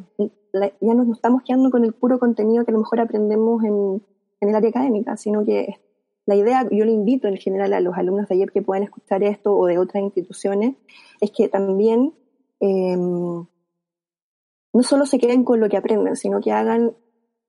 la, 0.52 0.72
ya 0.80 0.94
nos 0.94 1.08
estamos 1.08 1.42
quedando 1.42 1.70
con 1.70 1.84
el 1.84 1.92
puro 1.92 2.18
contenido 2.18 2.64
que 2.64 2.70
a 2.70 2.74
lo 2.74 2.80
mejor 2.80 3.00
aprendemos 3.00 3.64
en, 3.64 4.02
en 4.40 4.48
el 4.48 4.54
área 4.54 4.70
académica, 4.70 5.16
sino 5.16 5.44
que 5.44 5.80
la 6.26 6.34
idea, 6.34 6.68
yo 6.70 6.84
le 6.84 6.90
invito 6.90 7.28
en 7.28 7.36
general 7.36 7.72
a 7.72 7.80
los 7.80 7.96
alumnos 7.96 8.28
de 8.28 8.34
ayer 8.34 8.50
que 8.50 8.60
puedan 8.60 8.82
escuchar 8.82 9.22
esto 9.22 9.56
o 9.56 9.66
de 9.66 9.78
otras 9.78 10.02
instituciones, 10.02 10.74
es 11.20 11.30
que 11.30 11.48
también 11.48 12.14
eh, 12.58 12.96
no 12.96 14.82
solo 14.82 15.06
se 15.06 15.18
queden 15.18 15.44
con 15.44 15.60
lo 15.60 15.68
que 15.68 15.76
aprenden, 15.76 16.16
sino 16.16 16.40
que 16.40 16.50
hagan, 16.50 16.94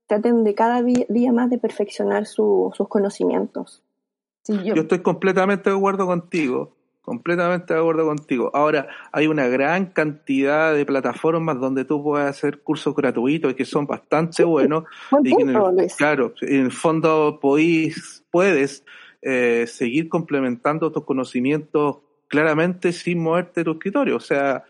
traten 0.05 0.43
de 0.43 0.53
cada 0.53 0.83
día 0.83 1.31
más 1.33 1.49
de 1.49 1.57
perfeccionar 1.57 2.27
su, 2.27 2.71
sus 2.75 2.87
conocimientos. 2.87 3.83
Sí, 4.43 4.53
yo... 4.63 4.75
yo 4.75 4.83
estoy 4.83 5.01
completamente 5.01 5.71
de 5.71 5.75
acuerdo 5.75 6.05
contigo, 6.05 6.76
completamente 7.07 7.73
de 7.73 7.79
acuerdo 7.79 8.05
contigo. 8.05 8.51
Ahora, 8.53 8.89
hay 9.13 9.27
una 9.27 9.47
gran 9.47 9.85
cantidad 9.85 10.75
de 10.75 10.85
plataformas 10.85 11.57
donde 11.57 11.85
tú 11.85 12.03
puedes 12.03 12.27
hacer 12.27 12.59
cursos 12.59 12.93
gratuitos 12.93 13.49
y 13.49 13.55
que 13.55 13.63
son 13.63 13.87
bastante 13.87 14.33
sí, 14.33 14.43
buenos. 14.43 14.83
y 15.23 15.33
que 15.33 15.43
en 15.43 15.49
el, 15.51 15.87
claro, 15.97 16.33
en 16.41 16.65
el 16.65 16.71
fondo 16.73 17.39
podís, 17.41 18.25
puedes 18.29 18.83
eh, 19.21 19.67
seguir 19.67 20.09
complementando 20.09 20.91
tus 20.91 21.05
conocimientos 21.05 21.99
claramente 22.27 22.91
sin 22.91 23.19
moverte 23.19 23.61
de 23.61 23.63
tu 23.63 23.71
escritorio. 23.71 24.17
O 24.17 24.19
sea, 24.19 24.65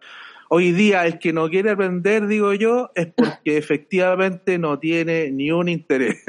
Hoy 0.50 0.72
día 0.72 1.06
el 1.06 1.20
que 1.20 1.34
no 1.34 1.50
quiere 1.50 1.72
aprender, 1.72 2.28
digo 2.28 2.54
yo, 2.54 2.90
es 2.96 3.08
porque 3.08 3.58
efectivamente 3.58 4.58
no 4.58 4.80
tiene 4.80 5.32
ni 5.32 5.52
un 5.52 5.70
interés. 5.70 6.24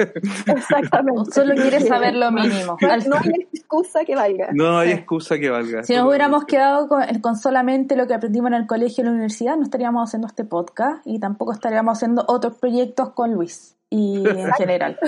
Exactamente. 0.45 1.31
Solo 1.33 1.55
quiere 1.55 1.79
saber 1.81 2.15
lo 2.15 2.31
mínimo. 2.31 2.77
No 2.81 3.15
hay 3.17 3.47
excusa 3.53 4.03
que 4.05 4.15
valga. 4.15 4.49
No 4.53 4.77
hay 4.77 4.91
excusa 4.91 5.37
que 5.37 5.49
valga. 5.49 5.83
Si 5.83 5.95
nos 5.95 6.07
hubiéramos 6.07 6.45
quedado 6.45 6.87
con, 6.87 7.03
con, 7.21 7.37
solamente 7.37 7.95
lo 7.95 8.07
que 8.07 8.13
aprendimos 8.13 8.51
en 8.51 8.55
el 8.55 8.67
colegio 8.67 8.95
y 8.97 9.01
en 9.01 9.05
la 9.05 9.11
universidad, 9.13 9.55
no 9.55 9.63
estaríamos 9.63 10.09
haciendo 10.09 10.27
este 10.27 10.43
podcast 10.43 11.01
y 11.05 11.19
tampoco 11.19 11.53
estaríamos 11.53 11.97
haciendo 11.97 12.25
otros 12.27 12.57
proyectos 12.57 13.11
con 13.11 13.33
Luis 13.33 13.77
y 13.89 14.27
en 14.27 14.51
general. 14.53 14.99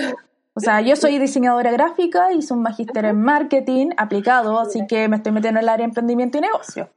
O 0.54 0.60
sea, 0.60 0.82
yo 0.82 0.96
soy 0.96 1.18
diseñadora 1.18 1.70
gráfica, 1.70 2.32
hice 2.32 2.52
un 2.52 2.62
magíster 2.62 3.06
en 3.06 3.22
marketing 3.22 3.90
aplicado, 3.96 4.60
así 4.60 4.86
que 4.86 5.08
me 5.08 5.16
estoy 5.16 5.32
metiendo 5.32 5.60
en 5.60 5.64
el 5.64 5.68
área 5.68 5.84
de 5.84 5.88
emprendimiento 5.88 6.38
y 6.38 6.42
negocio. 6.42 6.90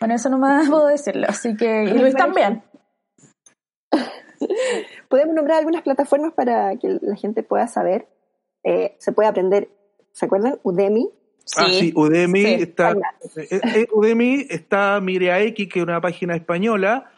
Bueno, 0.00 0.14
eso 0.14 0.30
no 0.30 0.38
más 0.38 0.68
puedo 0.68 0.86
decirlo, 0.86 1.26
así 1.28 1.54
que 1.56 1.84
y 1.84 1.98
Luis 1.98 2.14
también. 2.14 2.62
Podemos 5.08 5.34
nombrar 5.34 5.58
algunas 5.58 5.82
plataformas 5.82 6.32
para 6.32 6.76
que 6.76 6.98
la 7.02 7.16
gente 7.16 7.42
pueda 7.42 7.68
saber. 7.68 8.08
Eh, 8.64 8.96
se 8.98 9.12
puede 9.12 9.28
aprender, 9.28 9.68
¿se 10.12 10.24
acuerdan? 10.26 10.58
Udemy. 10.62 11.10
Sí, 11.44 11.60
ah, 11.62 11.68
sí, 11.70 11.92
Udemy 11.94 12.42
sí. 12.44 12.54
está. 12.54 12.92
Eh, 13.36 13.48
eh, 13.50 13.86
Udemy 13.92 14.46
está 14.48 15.00
X, 15.02 15.68
que 15.68 15.78
es 15.78 15.82
una 15.82 16.00
página 16.00 16.34
española. 16.34 17.10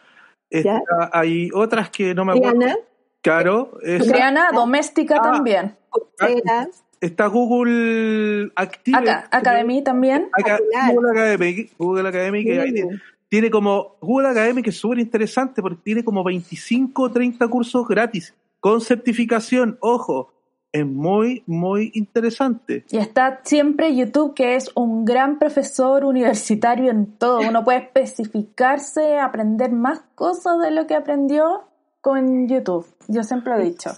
Está, 0.49 0.81
hay 1.13 1.49
otras 1.53 1.89
que 1.89 2.13
no 2.13 2.25
me 2.25 2.33
acuerdo. 2.33 2.59
Triana. 2.59 2.77
Claro. 3.21 3.79
Triana, 3.81 4.51
doméstica 4.51 5.17
ah, 5.19 5.31
también. 5.31 5.77
Ah, 6.19 6.67
está 7.05 7.27
Google 7.27 8.51
Active. 8.55 8.97
Acá, 8.97 9.27
Academy 9.31 9.83
también. 9.83 10.29
Acá, 10.31 10.59
Google 10.91 11.11
Academy, 11.11 11.69
Google 11.77 12.09
Academy 12.09 12.43
que 12.43 12.87
tiene 13.29 13.49
como, 13.49 13.95
Google 13.99 14.29
Academy 14.29 14.61
que 14.61 14.69
es 14.69 14.77
súper 14.77 14.99
interesante 14.99 15.61
porque 15.61 15.81
tiene 15.83 16.03
como 16.03 16.23
25 16.23 17.01
o 17.01 17.11
30 17.11 17.47
cursos 17.47 17.87
gratis 17.87 18.33
con 18.59 18.79
certificación, 18.79 19.77
ojo, 19.81 20.31
es 20.71 20.85
muy, 20.85 21.43
muy 21.45 21.91
interesante. 21.93 22.85
Y 22.89 22.97
está 22.97 23.41
siempre 23.43 23.93
YouTube, 23.93 24.33
que 24.33 24.55
es 24.55 24.71
un 24.73 25.03
gran 25.03 25.37
profesor 25.37 26.05
universitario 26.05 26.89
en 26.89 27.17
todo. 27.17 27.41
Uno 27.41 27.65
puede 27.65 27.79
especificarse, 27.79 29.19
aprender 29.19 29.71
más 29.71 30.01
cosas 30.15 30.59
de 30.63 30.71
lo 30.71 30.87
que 30.87 30.95
aprendió 30.95 31.63
con 31.99 32.47
YouTube. 32.47 32.87
Yo 33.09 33.23
siempre 33.23 33.53
lo 33.53 33.59
he 33.59 33.65
dicho. 33.65 33.91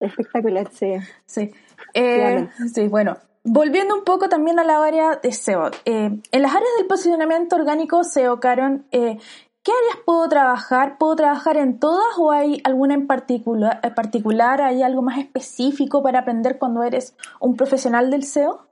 Espectacular, 0.00 0.70
sí. 0.72 0.94
Sí. 1.24 1.52
Eh, 1.94 2.48
sí, 2.72 2.88
bueno. 2.88 3.16
volviendo 3.44 3.94
un 3.94 4.04
poco 4.04 4.28
también 4.28 4.58
a 4.58 4.64
la 4.64 4.84
área 4.84 5.16
de 5.16 5.32
SEO. 5.32 5.70
Eh, 5.84 6.20
en 6.30 6.42
las 6.42 6.54
áreas 6.54 6.70
del 6.78 6.86
posicionamiento 6.86 7.56
orgánico 7.56 8.04
SEO, 8.04 8.40
Karen, 8.40 8.86
eh, 8.90 9.18
¿qué 9.62 9.72
áreas 9.72 10.04
puedo 10.04 10.28
trabajar? 10.28 10.98
¿Puedo 10.98 11.16
trabajar 11.16 11.56
en 11.56 11.78
todas 11.78 12.18
o 12.18 12.30
hay 12.30 12.60
alguna 12.64 12.94
en 12.94 13.06
particular, 13.06 13.80
en 13.82 13.94
particular? 13.94 14.60
¿Hay 14.60 14.82
algo 14.82 15.02
más 15.02 15.18
específico 15.18 16.02
para 16.02 16.20
aprender 16.20 16.58
cuando 16.58 16.82
eres 16.82 17.16
un 17.40 17.56
profesional 17.56 18.10
del 18.10 18.24
SEO? 18.24 18.66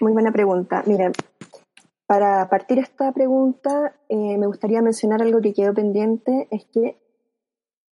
Muy 0.00 0.12
buena 0.12 0.32
pregunta. 0.32 0.82
Mira, 0.86 1.12
para 2.06 2.48
partir 2.48 2.78
esta 2.78 3.12
pregunta, 3.12 3.94
eh, 4.08 4.36
me 4.38 4.46
gustaría 4.46 4.82
mencionar 4.82 5.22
algo 5.22 5.40
que 5.40 5.54
quedó 5.54 5.74
pendiente, 5.74 6.48
es 6.50 6.64
que 6.66 6.98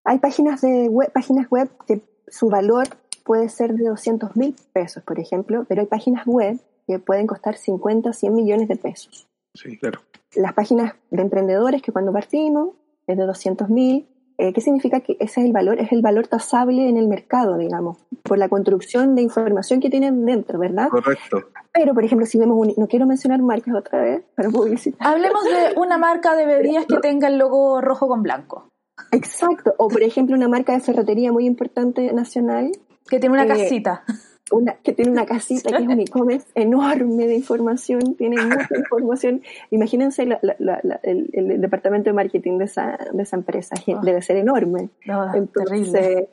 hay 0.04 0.20
páginas, 0.20 0.62
de 0.62 0.90
web, 0.90 1.12
páginas 1.12 1.50
web 1.50 1.70
que 1.88 2.02
su 2.32 2.50
valor 2.50 2.88
puede 3.24 3.50
ser 3.50 3.74
de 3.74 3.88
200 3.88 4.36
mil 4.36 4.56
pesos, 4.74 5.04
por 5.04 5.20
ejemplo, 5.20 5.66
pero 5.68 5.82
hay 5.82 5.88
páginas 5.88 6.26
web 6.26 6.60
que 6.88 7.00
pueden 7.00 7.28
costar 7.28 7.56
50 7.56 8.10
o 8.10 8.14
100 8.14 8.34
millones 8.34 8.68
de 8.68 8.76
pesos. 8.76 9.28
Sí, 9.54 9.78
claro. 9.78 10.02
Las 10.36 10.54
páginas 10.54 10.96
de 11.12 11.22
emprendedores 11.22 11.82
que 11.82 11.92
cuando 11.92 12.12
partimos 12.12 12.70
es 13.06 13.18
de 13.18 13.26
200 13.26 13.70
mil, 13.70 14.08
eh, 14.38 14.54
¿qué 14.54 14.62
significa 14.62 15.02
que 15.02 15.18
ese 15.20 15.42
es 15.42 15.46
el 15.46 15.52
valor? 15.52 15.80
Es 15.80 15.92
el 15.92 16.02
valor 16.02 16.28
tasable 16.28 16.90
en 16.90 16.98
el 16.98 17.08
mercado, 17.08 17.58
digamos, 17.58 17.98
por 18.24 18.38
la 18.38 18.50
construcción 18.50 19.14
de 19.14 19.22
información 19.22 19.80
que 19.80 19.90
tienen 19.90 20.26
dentro, 20.26 20.58
¿verdad? 20.58 20.90
Correcto. 20.90 21.44
Pero, 21.74 21.94
por 21.94 22.04
ejemplo, 22.04 22.26
si 22.26 22.40
vemos 22.40 22.58
un, 22.58 22.74
no 22.76 22.88
quiero 22.88 23.06
mencionar 23.06 23.42
marcas 23.42 23.76
otra 23.76 24.02
vez, 24.02 24.24
para 24.36 24.50
publicitar. 24.50 25.08
Hablemos 25.08 25.44
de 25.44 25.80
una 25.80 25.98
marca 25.98 26.36
de 26.36 26.46
bebidas 26.46 26.86
que 26.86 26.98
tenga 27.02 27.28
el 27.28 27.38
logo 27.38 27.82
rojo 27.82 28.08
con 28.08 28.24
blanco. 28.24 28.68
Exacto. 29.12 29.74
O, 29.78 29.88
por 29.88 30.04
ejemplo, 30.04 30.36
una 30.36 30.48
marca 30.48 30.74
de 30.74 30.80
ferretería 30.80 31.32
muy 31.32 31.46
importante 31.46 32.12
nacional. 32.14 32.72
Que 33.10 33.20
tiene 33.20 33.34
una 33.34 33.46
Eh, 33.46 33.48
casita. 33.48 34.04
Una, 34.52 34.74
que 34.84 34.92
tiene 34.92 35.12
una 35.12 35.26
casita 35.26 35.70
que 35.70 35.84
es 35.84 35.88
un 35.90 36.00
e-commerce 36.02 36.46
enorme 36.56 37.26
de 37.26 37.36
información, 37.36 38.16
tiene 38.16 38.36
mucha 38.70 38.78
información. 38.78 39.42
Imagínense 39.70 40.26
la- 40.26 40.40
la- 40.42 40.56
la- 40.60 40.80
la- 40.84 41.00
el, 41.04 41.30
el 41.34 41.62
departamento 41.62 42.10
de 42.10 42.14
marketing 42.14 42.58
de 42.58 42.66
esa, 42.66 42.98
de 43.14 43.24
esa 43.24 43.38
empresa, 43.38 43.76
Ah. 43.88 44.02
debe 44.04 44.22
ser 44.22 44.36
enorme. 44.38 44.90
No, 45.06 45.34
Entonces, 45.34 45.92
terrible. 45.92 46.30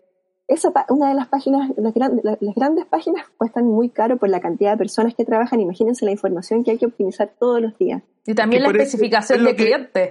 Esa 0.49 0.73
pa- 0.73 0.87
una 0.89 1.09
de 1.11 1.15
las 1.15 1.29
páginas, 1.29 1.71
las, 1.77 1.95
gran- 1.95 2.21
la- 2.25 2.39
las 2.41 2.55
grandes 2.55 2.87
páginas 2.87 3.25
cuestan 3.37 3.67
muy 3.67 3.91
caro 3.91 4.17
por 4.17 4.29
la 4.29 4.41
cantidad 4.41 4.73
de 4.73 4.79
personas 4.79 5.15
que 5.15 5.25
trabajan. 5.25 5.61
Imagínense 5.61 6.05
la 6.05 6.11
información 6.11 6.65
que 6.65 6.73
hay 6.73 6.79
que 6.79 6.87
optimizar 6.87 7.31
todos 7.39 7.61
los 7.61 7.77
días. 7.79 8.03
Y 8.27 8.35
también 8.35 8.63
la 8.63 8.71
especificación 8.71 9.41
es 9.41 9.45
de 9.45 9.57
que- 9.57 9.65
cliente. 9.65 10.11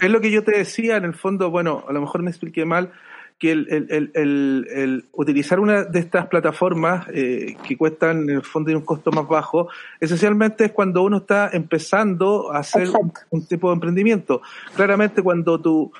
Es 0.00 0.10
lo 0.10 0.20
que 0.20 0.30
yo 0.30 0.42
te 0.42 0.56
decía, 0.58 0.96
en 0.96 1.04
el 1.04 1.14
fondo, 1.14 1.50
bueno, 1.50 1.84
a 1.88 1.92
lo 1.92 2.00
mejor 2.00 2.22
me 2.22 2.30
expliqué 2.30 2.64
mal, 2.64 2.90
que 3.38 3.52
el, 3.52 3.66
el- 3.70 3.86
el- 3.90 4.10
el- 4.14 4.66
el 4.74 5.04
utilizar 5.12 5.60
una 5.60 5.84
de 5.84 5.98
estas 5.98 6.26
plataformas 6.26 7.06
eh, 7.12 7.54
que 7.68 7.76
cuestan 7.76 8.22
en 8.22 8.36
el 8.36 8.42
fondo 8.42 8.70
de 8.70 8.76
un 8.76 8.82
costo 8.82 9.10
más 9.12 9.28
bajo, 9.28 9.68
esencialmente 10.00 10.64
es 10.64 10.72
cuando 10.72 11.02
uno 11.02 11.18
está 11.18 11.50
empezando 11.52 12.50
a 12.50 12.60
hacer 12.60 12.88
un, 13.30 13.44
tipo 13.46 13.68
de 13.68 13.74
emprendimiento. 13.74 14.40
Claramente 14.74 15.22
cuando 15.22 15.60
tu, 15.60 15.92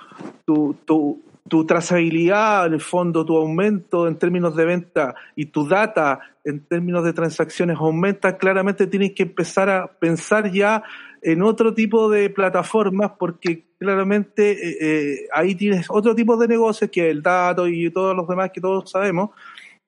tu, 0.46 0.74
tu, 0.86 1.20
tu 1.48 1.64
trazabilidad, 1.64 2.66
en 2.66 2.74
el 2.74 2.80
fondo, 2.80 3.24
tu 3.24 3.36
aumento 3.36 4.08
en 4.08 4.18
términos 4.18 4.56
de 4.56 4.64
venta 4.64 5.14
y 5.34 5.46
tu 5.46 5.66
data 5.66 6.20
en 6.44 6.64
términos 6.66 7.04
de 7.04 7.12
transacciones 7.12 7.76
aumenta, 7.78 8.36
claramente 8.36 8.86
tienes 8.86 9.12
que 9.12 9.24
empezar 9.24 9.68
a 9.68 9.86
pensar 9.86 10.50
ya 10.52 10.82
en 11.22 11.42
otro 11.42 11.74
tipo 11.74 12.08
de 12.08 12.30
plataformas 12.30 13.12
porque 13.18 13.64
claramente 13.78 14.52
eh, 14.52 14.76
eh, 14.80 15.28
ahí 15.32 15.54
tienes 15.54 15.86
otro 15.88 16.14
tipo 16.14 16.36
de 16.36 16.48
negocios 16.48 16.90
que 16.90 17.10
el 17.10 17.22
dato 17.22 17.66
y 17.66 17.90
todos 17.90 18.14
los 18.16 18.28
demás 18.28 18.50
que 18.52 18.60
todos 18.60 18.90
sabemos 18.90 19.30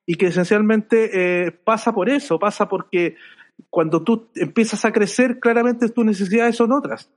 y 0.05 0.15
que 0.15 0.27
esencialmente 0.27 1.11
eh, 1.47 1.53
pasa 1.53 1.93
por 1.93 2.09
eso, 2.09 2.39
pasa 2.39 2.69
porque 2.69 3.17
cuando 3.71 4.03
tú 4.03 4.29
empiezas 4.35 4.85
a 4.85 4.93
crecer, 4.93 5.39
claramente 5.39 5.89
tus 5.89 6.05
necesidades 6.05 6.57
son 6.57 6.73
otras. 6.73 7.11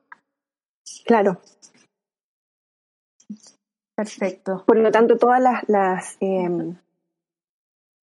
Claro. 1.05 1.39
Perfecto. 3.95 4.63
Por 4.65 4.77
lo 4.77 4.91
tanto, 4.91 5.17
todas 5.17 5.41
las, 5.41 5.67
las 5.67 6.17
eh, 6.21 6.73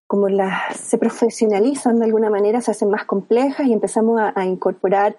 como 0.07 0.27
las 0.29 0.77
se 0.77 0.97
profesionalizan 0.97 1.99
de 1.99 2.05
alguna 2.05 2.29
manera, 2.29 2.61
se 2.61 2.71
hacen 2.71 2.89
más 2.89 3.05
complejas 3.05 3.67
y 3.67 3.73
empezamos 3.73 4.19
a, 4.19 4.33
a 4.35 4.45
incorporar 4.45 5.17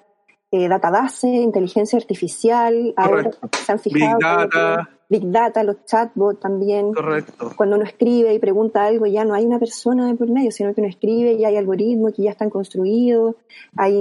eh, 0.52 0.66
database, 0.66 1.28
inteligencia 1.28 1.96
artificial, 1.96 2.92
ahora 2.96 3.30
se 3.52 3.70
han 3.70 3.78
fijado 3.78 4.18
Big 4.18 4.26
Data. 4.26 4.90
Big 5.08 5.30
Data, 5.30 5.62
los 5.62 5.84
chatbots 5.84 6.40
también. 6.40 6.92
Correcto. 6.92 7.52
Cuando 7.56 7.76
uno 7.76 7.84
escribe 7.84 8.34
y 8.34 8.40
pregunta 8.40 8.84
algo, 8.84 9.06
ya 9.06 9.24
no 9.24 9.34
hay 9.34 9.44
una 9.44 9.60
persona 9.60 10.08
de 10.08 10.14
por 10.14 10.28
medio, 10.28 10.50
sino 10.50 10.74
que 10.74 10.80
uno 10.80 10.90
escribe 10.90 11.34
y 11.34 11.44
hay 11.44 11.56
algoritmos 11.56 12.14
que 12.14 12.22
ya 12.24 12.32
están 12.32 12.50
construidos, 12.50 13.36
hay 13.76 13.94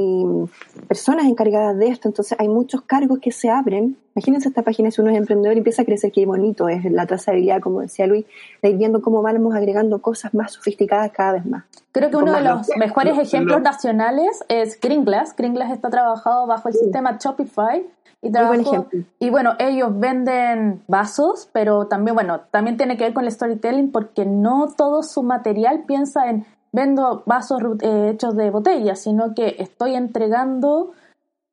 personas 0.89 1.27
encargadas 1.27 1.77
de 1.77 1.87
esto, 1.87 2.09
entonces 2.09 2.35
hay 2.39 2.49
muchos 2.49 2.81
cargos 2.81 3.19
que 3.19 3.31
se 3.31 3.49
abren. 3.49 3.95
Imagínense 4.15 4.49
esta 4.49 4.63
página, 4.63 4.91
si 4.91 4.99
uno 4.99 5.11
es 5.11 5.17
emprendedor 5.17 5.55
y 5.55 5.59
empieza 5.59 5.83
a 5.83 5.85
crecer, 5.85 6.11
qué 6.11 6.25
bonito 6.25 6.67
es 6.67 6.83
la 6.91 7.05
trazabilidad, 7.05 7.61
como 7.61 7.79
decía 7.79 8.07
Luis, 8.07 8.25
de 8.61 8.69
ir 8.71 8.77
viendo 8.77 9.01
cómo 9.01 9.21
vamos 9.21 9.55
agregando 9.55 10.01
cosas 10.01 10.33
más 10.33 10.51
sofisticadas 10.53 11.11
cada 11.11 11.33
vez 11.33 11.45
más. 11.45 11.63
Creo 11.93 12.09
que 12.09 12.17
uno 12.17 12.33
de 12.33 12.41
Lo- 12.41 12.55
los 12.55 12.67
mejores 12.75 13.15
lo- 13.15 13.21
ejemplos 13.21 13.57
lo- 13.59 13.63
nacionales 13.63 14.43
es 14.49 14.79
Gringlas. 14.81 15.35
Gringlas 15.35 15.71
está 15.71 15.89
trabajado 15.89 16.47
bajo 16.47 16.67
el 16.67 16.73
sistema 16.73 17.17
Shopify. 17.17 17.85
Y, 18.21 18.27
ejemplo. 18.35 18.89
y 19.19 19.29
bueno, 19.29 19.53
ellos 19.59 19.97
venden 19.97 20.81
vasos, 20.89 21.47
pero 21.53 21.87
también, 21.87 22.15
bueno, 22.15 22.41
también 22.51 22.75
tiene 22.75 22.97
que 22.97 23.05
ver 23.05 23.13
con 23.13 23.23
el 23.23 23.31
storytelling 23.31 23.93
porque 23.93 24.25
no 24.25 24.67
todo 24.75 25.03
su 25.03 25.23
material 25.23 25.83
piensa 25.87 26.29
en 26.29 26.45
vendo 26.71 27.23
vasos 27.25 27.61
eh, 27.81 28.11
hechos 28.13 28.35
de 28.35 28.49
botellas, 28.49 28.99
sino 28.99 29.33
que 29.33 29.55
estoy 29.59 29.95
entregando 29.95 30.91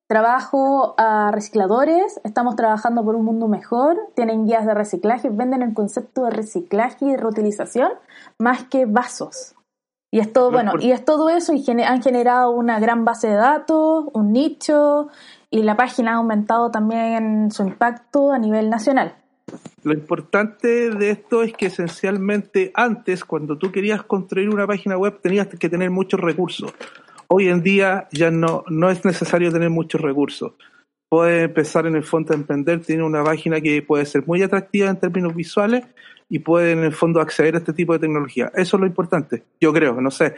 trabajo 0.06 0.94
a 0.98 1.30
recicladores, 1.32 2.20
estamos 2.22 2.54
trabajando 2.54 3.04
por 3.04 3.16
un 3.16 3.24
mundo 3.24 3.48
mejor, 3.48 3.98
tienen 4.14 4.46
guías 4.46 4.64
de 4.64 4.74
reciclaje, 4.74 5.30
venden 5.30 5.62
el 5.62 5.74
concepto 5.74 6.24
de 6.24 6.30
reciclaje 6.30 7.04
y 7.06 7.10
de 7.10 7.16
reutilización 7.16 7.92
más 8.38 8.64
que 8.64 8.86
vasos. 8.86 9.54
Y 10.12 10.20
es 10.20 10.32
todo, 10.32 10.52
bueno, 10.52 10.74
y 10.80 10.92
es 10.92 11.04
todo 11.04 11.28
eso 11.28 11.52
y 11.52 11.64
han 11.82 12.00
generado 12.00 12.50
una 12.50 12.78
gran 12.78 13.04
base 13.04 13.28
de 13.28 13.34
datos, 13.34 14.06
un 14.12 14.32
nicho 14.32 15.08
y 15.50 15.62
la 15.62 15.76
página 15.76 16.12
ha 16.12 16.16
aumentado 16.16 16.70
también 16.70 17.50
su 17.50 17.64
impacto 17.64 18.30
a 18.32 18.38
nivel 18.38 18.70
nacional. 18.70 19.14
Lo 19.82 19.92
importante 19.92 20.90
de 20.90 21.10
esto 21.10 21.42
es 21.42 21.52
que 21.52 21.66
esencialmente 21.66 22.72
antes, 22.74 23.24
cuando 23.24 23.56
tú 23.56 23.70
querías 23.70 24.02
construir 24.02 24.48
una 24.48 24.66
página 24.66 24.98
web, 24.98 25.20
tenías 25.20 25.46
que 25.46 25.68
tener 25.68 25.90
muchos 25.90 26.18
recursos. 26.18 26.74
Hoy 27.28 27.48
en 27.48 27.62
día 27.62 28.08
ya 28.10 28.30
no, 28.30 28.64
no 28.68 28.90
es 28.90 29.04
necesario 29.04 29.52
tener 29.52 29.70
muchos 29.70 30.00
recursos. 30.00 30.54
Puedes 31.08 31.44
empezar 31.44 31.86
en 31.86 31.94
el 31.94 32.02
fondo 32.02 32.32
a 32.32 32.36
emprender, 32.36 32.80
tiene 32.80 33.04
una 33.04 33.22
página 33.22 33.60
que 33.60 33.80
puede 33.80 34.06
ser 34.06 34.26
muy 34.26 34.42
atractiva 34.42 34.88
en 34.88 34.98
términos 34.98 35.36
visuales 35.36 35.84
y 36.28 36.40
puede 36.40 36.72
en 36.72 36.80
el 36.80 36.92
fondo 36.92 37.20
acceder 37.20 37.54
a 37.54 37.58
este 37.58 37.72
tipo 37.72 37.92
de 37.92 38.00
tecnología. 38.00 38.50
Eso 38.54 38.76
es 38.76 38.80
lo 38.80 38.86
importante, 38.86 39.44
yo 39.60 39.72
creo, 39.72 40.00
no 40.00 40.10
sé. 40.10 40.34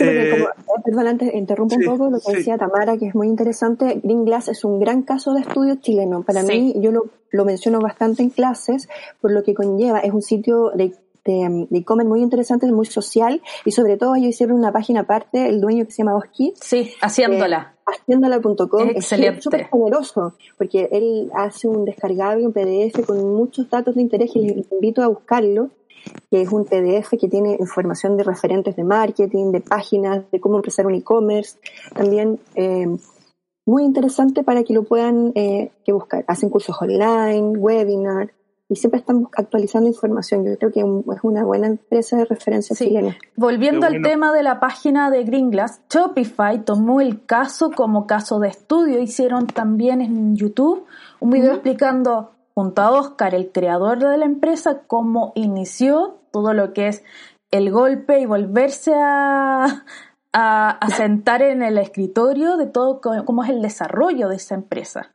Eh, 0.00 0.30
como- 0.30 0.44
eh, 0.46 0.82
perdón, 0.84 1.06
antes 1.08 1.34
interrumpo 1.34 1.74
sí, 1.74 1.84
un 1.86 1.92
poco 1.98 2.10
lo 2.10 2.18
que 2.18 2.24
sí. 2.30 2.36
decía 2.36 2.56
Tamara, 2.56 2.96
que 2.96 3.06
es 3.08 3.14
muy 3.14 3.28
interesante. 3.28 4.00
Green 4.02 4.24
Glass 4.24 4.48
es 4.48 4.64
un 4.64 4.78
gran 4.80 5.02
caso 5.02 5.34
de 5.34 5.40
estudio 5.42 5.74
chileno. 5.76 6.22
Para 6.22 6.42
Sí. 6.42 6.48
mí, 6.60 6.74
yo 6.80 6.92
lo, 6.92 7.06
lo 7.30 7.44
menciono 7.44 7.78
bastante 7.80 8.22
en 8.22 8.30
clases, 8.30 8.88
por 9.20 9.30
lo 9.32 9.42
que 9.42 9.52
conlleva, 9.54 10.00
es 10.00 10.12
un 10.12 10.22
sitio 10.22 10.70
de 10.70 10.94
de 11.24 11.34
um, 11.38 11.68
e-commerce 11.70 12.08
muy 12.08 12.20
interesante, 12.20 12.66
muy 12.72 12.84
social, 12.84 13.40
y 13.64 13.70
sobre 13.70 13.96
todo 13.96 14.16
ellos 14.16 14.30
hicieron 14.30 14.58
una 14.58 14.72
página 14.72 15.02
aparte, 15.02 15.48
el 15.48 15.60
dueño 15.60 15.84
que 15.84 15.92
se 15.92 15.98
llama 15.98 16.16
Oski, 16.16 16.52
Sí, 16.60 16.90
haciéndola. 17.00 17.76
haciéndola.com 17.86 18.88
es 18.88 18.96
Excelente. 18.96 19.40
súper 19.40 19.68
generoso 19.68 20.34
porque 20.58 20.88
él 20.90 21.30
hace 21.34 21.68
un 21.68 21.84
descargable, 21.84 22.44
un 22.44 22.52
PDF 22.52 23.06
con 23.06 23.18
muchos 23.36 23.70
datos 23.70 23.94
de 23.94 24.02
interés 24.02 24.34
y 24.34 24.40
les 24.48 24.72
invito 24.72 25.00
a 25.00 25.06
buscarlo 25.06 25.70
que 26.30 26.42
es 26.42 26.50
un 26.50 26.64
PDF 26.64 27.10
que 27.20 27.28
tiene 27.28 27.56
información 27.58 28.16
de 28.16 28.24
referentes 28.24 28.76
de 28.76 28.84
marketing, 28.84 29.52
de 29.52 29.60
páginas, 29.60 30.24
de 30.30 30.40
cómo 30.40 30.56
empezar 30.56 30.86
un 30.86 30.94
e-commerce, 30.94 31.58
también 31.94 32.38
eh, 32.54 32.86
muy 33.66 33.84
interesante 33.84 34.42
para 34.42 34.64
que 34.64 34.74
lo 34.74 34.82
puedan 34.82 35.32
eh, 35.34 35.70
que 35.84 35.92
buscar. 35.92 36.24
Hacen 36.26 36.50
cursos 36.50 36.76
online, 36.80 37.56
webinar 37.58 38.32
y 38.68 38.76
siempre 38.76 39.00
están 39.00 39.28
actualizando 39.36 39.88
información. 39.88 40.44
Yo 40.46 40.56
creo 40.56 40.72
que 40.72 40.80
es 40.80 41.20
una 41.22 41.44
buena 41.44 41.66
empresa 41.66 42.16
de 42.16 42.24
referencia 42.24 42.74
Sí. 42.74 42.86
chilena. 42.86 43.16
Volviendo 43.36 43.80
Qué 43.80 43.86
al 43.86 43.92
bueno. 43.92 44.08
tema 44.08 44.32
de 44.32 44.42
la 44.42 44.60
página 44.60 45.10
de 45.10 45.24
Gringlass, 45.24 45.82
Shopify 45.90 46.64
tomó 46.64 47.00
el 47.00 47.24
caso 47.26 47.70
como 47.70 48.06
caso 48.06 48.40
de 48.40 48.48
estudio. 48.48 48.98
Hicieron 48.98 49.46
también 49.46 50.00
en 50.00 50.34
YouTube 50.36 50.84
un 51.20 51.30
video 51.30 51.50
Ujú. 51.50 51.56
explicando 51.56 52.30
junto 52.54 52.82
a 52.82 52.90
Oscar, 52.90 53.34
el 53.34 53.50
creador 53.50 53.98
de 53.98 54.18
la 54.18 54.24
empresa, 54.24 54.82
cómo 54.86 55.32
inició 55.34 56.18
todo 56.30 56.54
lo 56.54 56.72
que 56.72 56.88
es 56.88 57.04
el 57.50 57.70
golpe 57.70 58.18
y 58.18 58.26
volverse 58.26 58.92
a, 58.94 59.84
a, 60.32 60.70
a 60.70 60.90
sentar 60.90 61.42
en 61.42 61.62
el 61.62 61.78
escritorio 61.78 62.56
de 62.56 62.66
todo 62.66 63.00
cómo 63.00 63.44
es 63.44 63.50
el 63.50 63.62
desarrollo 63.62 64.28
de 64.28 64.36
esa 64.36 64.54
empresa. 64.54 65.12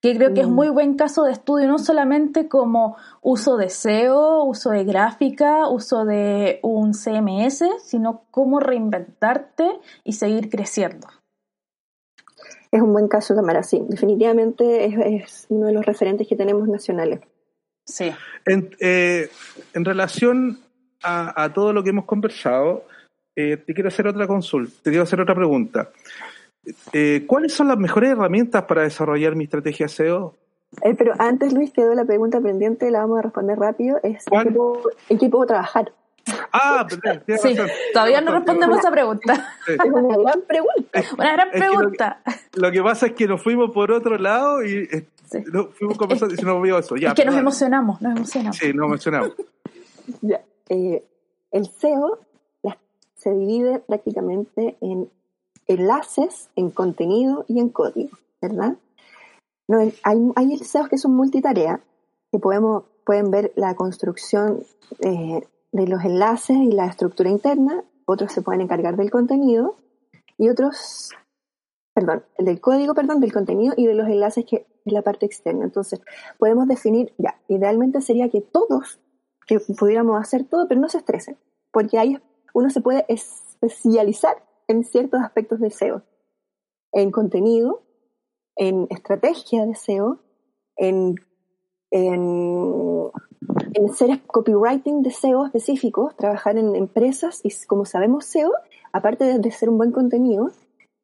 que 0.00 0.16
creo 0.16 0.32
que 0.32 0.42
es 0.42 0.48
mm. 0.48 0.54
muy 0.54 0.68
buen 0.68 0.94
caso 0.94 1.24
de 1.24 1.32
estudio, 1.32 1.68
no 1.68 1.78
solamente 1.78 2.48
como 2.48 2.96
uso 3.20 3.56
de 3.56 3.68
SEO, 3.68 4.44
uso 4.44 4.70
de 4.70 4.84
gráfica, 4.84 5.68
uso 5.68 6.04
de 6.04 6.60
un 6.62 6.92
CMS, 6.94 7.64
sino 7.84 8.22
cómo 8.30 8.60
reinventarte 8.60 9.80
y 10.04 10.12
seguir 10.12 10.48
creciendo. 10.50 11.08
Es 12.70 12.82
un 12.82 12.92
buen 12.92 13.08
caso, 13.08 13.34
Tamara, 13.34 13.62
sí. 13.62 13.82
Definitivamente 13.88 14.84
es, 15.16 15.46
uno 15.48 15.66
de 15.66 15.72
los 15.72 15.84
referentes 15.84 16.26
que 16.26 16.36
tenemos 16.36 16.68
nacionales. 16.68 17.20
Sí. 17.84 18.12
En, 18.44 18.70
eh, 18.80 19.30
relación 19.74 20.60
a, 21.02 21.50
todo 21.54 21.72
lo 21.72 21.82
que 21.82 21.90
hemos 21.90 22.04
conversado, 22.04 22.84
eh, 23.34 23.56
te 23.56 23.72
quiero 23.72 23.88
hacer 23.88 24.06
otra 24.06 24.26
consulta, 24.26 24.74
te 24.82 24.90
quiero 24.90 25.04
hacer 25.04 25.20
otra 25.20 25.34
pregunta. 25.34 25.90
Eh, 26.92 27.24
¿Cuáles 27.26 27.52
son 27.52 27.68
las 27.68 27.78
mejores 27.78 28.10
herramientas 28.10 28.64
para 28.64 28.82
desarrollar 28.82 29.34
mi 29.34 29.44
estrategia 29.44 29.88
SEO? 29.88 30.34
Eh, 30.82 30.94
pero 30.96 31.14
antes, 31.18 31.52
Luis, 31.52 31.72
quedó 31.72 31.94
la 31.94 32.04
pregunta 32.04 32.40
pendiente, 32.40 32.90
la 32.90 33.00
vamos 33.00 33.20
a 33.20 33.22
responder 33.22 33.58
rápido. 33.58 33.98
Es 34.02 34.24
¿en 34.30 35.18
qué, 35.18 35.28
puedo, 35.28 35.46
trabajar? 35.46 35.92
Ah, 36.52 36.86
sí, 36.88 37.56
todavía 37.92 38.20
no 38.20 38.32
respondemos 38.32 38.78
esa 38.78 38.90
pregunta. 38.90 39.54
Es 39.66 39.78
una 39.92 40.16
gran 40.16 40.42
pregunta. 40.42 41.02
Una 41.16 41.32
gran 41.32 41.50
pregunta. 41.50 42.22
lo, 42.54 42.70
que, 42.70 42.82
pasa 42.82 43.06
es 43.06 43.12
que 43.12 43.26
nos 43.26 43.42
fuimos 43.42 43.70
por 43.70 43.92
otro 43.92 44.18
lado 44.18 44.64
y 44.64 44.88
eh, 44.90 45.06
fuimos 45.74 45.98
conversando 45.98 46.34
y 46.34 46.38
se 46.38 46.44
nos 46.44 46.62
vio 46.62 46.78
eso. 46.78 46.96
Ya, 46.96 47.08
es 47.08 47.14
que 47.14 47.24
nos 47.24 47.36
emocionamos, 47.36 48.00
nos 48.00 48.16
emocionamos. 48.16 48.56
Sí, 48.56 48.72
nos 48.72 48.86
emocionamos. 48.86 49.32
ya. 50.22 50.40
el 50.68 51.66
SEO 51.66 52.20
se 53.18 53.32
divide 53.32 53.80
prácticamente 53.80 54.76
en 54.80 55.10
enlaces 55.66 56.48
en 56.56 56.70
contenido 56.70 57.44
y 57.48 57.60
en 57.60 57.68
código, 57.68 58.16
¿verdad? 58.40 58.76
No, 59.66 59.78
hay, 59.78 59.92
hay 60.34 60.58
SEOs 60.58 60.88
que 60.88 60.98
son 60.98 61.14
multitarea, 61.14 61.80
que 62.32 62.38
podemos, 62.38 62.84
pueden 63.04 63.30
ver 63.30 63.52
la 63.56 63.74
construcción 63.74 64.62
eh, 65.00 65.46
de 65.72 65.86
los 65.86 66.04
enlaces 66.04 66.56
y 66.56 66.72
la 66.72 66.86
estructura 66.86 67.30
interna, 67.30 67.84
otros 68.06 68.32
se 68.32 68.42
pueden 68.42 68.62
encargar 68.62 68.96
del 68.96 69.10
contenido 69.10 69.76
y 70.38 70.48
otros, 70.48 71.10
perdón, 71.94 72.24
del 72.38 72.60
código, 72.60 72.94
perdón, 72.94 73.20
del 73.20 73.32
contenido 73.32 73.74
y 73.76 73.86
de 73.86 73.94
los 73.94 74.08
enlaces 74.08 74.44
que 74.46 74.66
es 74.84 74.92
la 74.92 75.02
parte 75.02 75.26
externa. 75.26 75.64
Entonces, 75.64 76.00
podemos 76.38 76.66
definir, 76.66 77.12
ya, 77.18 77.38
idealmente 77.48 78.00
sería 78.00 78.30
que 78.30 78.40
todos, 78.40 79.00
que 79.46 79.60
pudiéramos 79.60 80.20
hacer 80.20 80.44
todo, 80.44 80.68
pero 80.68 80.80
no 80.80 80.88
se 80.88 80.98
estresen, 80.98 81.36
porque 81.70 81.98
ahí 81.98 82.18
uno 82.54 82.70
se 82.70 82.80
puede 82.80 83.04
especializar 83.08 84.42
en 84.68 84.84
ciertos 84.84 85.20
aspectos 85.20 85.60
de 85.60 85.70
SEO, 85.70 86.02
en 86.92 87.10
contenido, 87.10 87.82
en 88.56 88.86
estrategia 88.90 89.66
de 89.66 89.74
SEO, 89.74 90.18
en, 90.76 91.16
en, 91.90 93.10
en 93.74 93.90
hacer 93.90 94.20
copywriting 94.26 95.02
de 95.02 95.10
SEO 95.10 95.46
específicos, 95.46 96.16
trabajar 96.16 96.56
en 96.56 96.74
empresas 96.74 97.40
y 97.44 97.50
como 97.66 97.84
sabemos 97.84 98.24
SEO, 98.24 98.52
aparte 98.92 99.38
de, 99.38 99.50
ser 99.50 99.68
un 99.68 99.78
buen 99.78 99.92
contenido, 99.92 100.50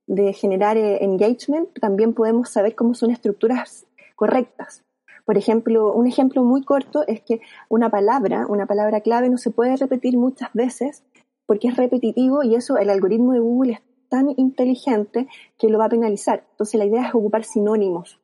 de 0.06 0.32
generar 0.32 0.76
eh, 0.76 1.02
engagement, 1.04 1.68
también 1.80 2.14
podemos 2.14 2.48
saber 2.50 2.74
cómo 2.74 2.94
son 2.94 3.10
estructuras 3.10 3.86
correctas. 4.16 4.82
Por 5.24 5.38
ejemplo, 5.38 5.92
un 5.92 6.06
ejemplo 6.06 6.44
muy 6.44 6.62
corto 6.64 7.04
es 7.06 7.22
que 7.22 7.40
una 7.68 7.88
palabra, 7.88 8.46
una 8.48 8.66
palabra 8.66 9.00
clave 9.00 9.30
no 9.30 9.38
se 9.38 9.50
puede 9.50 9.76
repetir 9.76 10.18
muchas 10.18 10.52
veces 10.52 11.02
porque 11.46 11.68
es 11.68 11.76
repetitivo 11.76 12.42
y 12.42 12.54
eso 12.54 12.76
el 12.76 12.90
algoritmo 12.90 13.32
de 13.32 13.40
Google 13.40 13.72
es 13.72 13.80
tan 14.08 14.32
inteligente 14.36 15.28
que 15.58 15.68
lo 15.68 15.78
va 15.78 15.86
a 15.86 15.90
penalizar. 15.90 16.44
Entonces 16.52 16.78
la 16.78 16.84
idea 16.84 17.08
es 17.08 17.14
ocupar 17.14 17.44
sinónimos. 17.44 18.20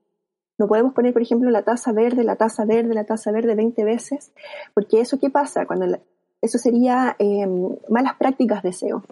No 0.61 0.69
podemos 0.69 0.93
poner, 0.93 1.15
por 1.15 1.23
ejemplo, 1.23 1.49
la 1.49 1.63
taza 1.63 1.91
verde, 1.91 2.23
la 2.23 2.37
taza 2.37 2.67
verde, 2.67 2.93
la 2.93 3.05
taza 3.05 3.33
verde 3.33 3.55
20 3.55 3.83
veces, 3.83 4.31
porque 4.75 5.01
eso 5.01 5.19
qué 5.19 5.31
pasa 5.31 5.65
cuando 5.65 5.87
eso 6.43 6.59
sería 6.59 7.17
em, 7.19 7.77
malas 7.89 8.17
prácticas 8.19 8.63
de 8.63 8.75
SEO. 8.75 9.03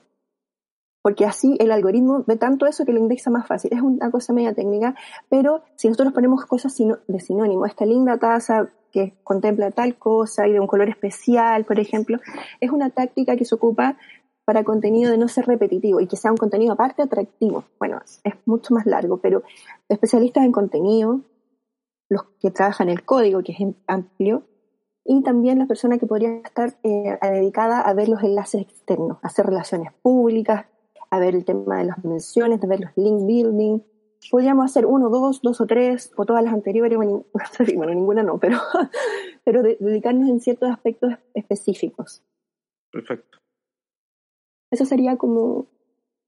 Porque 1.00 1.24
así 1.24 1.56
el 1.58 1.70
algoritmo 1.70 2.22
ve 2.26 2.36
tanto 2.36 2.66
eso 2.66 2.84
que 2.84 2.92
lo 2.92 2.98
indexa 2.98 3.30
más 3.30 3.46
fácil. 3.46 3.72
Es 3.72 3.80
una 3.80 4.10
cosa 4.10 4.34
media 4.34 4.52
técnica, 4.52 4.94
pero 5.30 5.62
si 5.76 5.88
nosotros 5.88 6.12
ponemos 6.12 6.44
cosas 6.44 6.76
de 6.76 7.18
sinónimo, 7.20 7.64
esta 7.64 7.86
linda 7.86 8.18
taza 8.18 8.68
que 8.92 9.14
contempla 9.24 9.70
tal 9.70 9.96
cosa 9.96 10.46
y 10.46 10.52
de 10.52 10.60
un 10.60 10.66
color 10.66 10.90
especial, 10.90 11.64
por 11.64 11.80
ejemplo, 11.80 12.18
es 12.60 12.70
una 12.70 12.90
táctica 12.90 13.36
que 13.36 13.46
se 13.46 13.54
ocupa 13.54 13.96
para 14.44 14.64
contenido 14.64 15.10
de 15.10 15.16
no 15.16 15.28
ser 15.28 15.46
repetitivo 15.46 16.00
y 16.00 16.06
que 16.06 16.16
sea 16.16 16.30
un 16.30 16.36
contenido 16.36 16.74
aparte 16.74 17.00
atractivo. 17.00 17.64
Bueno, 17.78 18.00
es 18.22 18.34
mucho 18.44 18.74
más 18.74 18.84
largo, 18.84 19.16
pero 19.16 19.42
especialistas 19.88 20.44
en 20.44 20.52
contenido, 20.52 21.22
los 22.08 22.24
que 22.40 22.50
trabajan 22.50 22.88
el 22.88 23.04
código, 23.04 23.42
que 23.42 23.52
es 23.52 23.58
amplio, 23.86 24.44
y 25.04 25.22
también 25.22 25.58
la 25.58 25.66
persona 25.66 25.98
que 25.98 26.06
podría 26.06 26.36
estar 26.36 26.78
eh, 26.82 27.18
dedicada 27.22 27.80
a 27.80 27.94
ver 27.94 28.08
los 28.08 28.22
enlaces 28.22 28.62
externos, 28.62 29.18
hacer 29.22 29.46
relaciones 29.46 29.92
públicas, 30.02 30.66
a 31.10 31.18
ver 31.18 31.34
el 31.34 31.44
tema 31.44 31.78
de 31.78 31.84
las 31.84 32.04
menciones, 32.04 32.60
de 32.60 32.68
ver 32.68 32.80
los 32.80 32.90
link 32.96 33.26
building, 33.26 33.80
podríamos 34.30 34.66
hacer 34.66 34.86
uno, 34.86 35.08
dos, 35.08 35.40
dos 35.42 35.60
o 35.60 35.66
tres, 35.66 36.12
o 36.16 36.26
todas 36.26 36.44
las 36.44 36.52
anteriores, 36.52 36.96
bueno, 36.96 37.24
ninguna 37.94 38.22
no, 38.22 38.38
pero, 38.38 38.58
pero 39.44 39.62
dedicarnos 39.62 40.28
en 40.28 40.40
ciertos 40.40 40.70
aspectos 40.70 41.14
específicos. 41.34 42.22
Perfecto. 42.90 43.38
Eso 44.70 44.84
sería 44.84 45.16
como, 45.16 45.68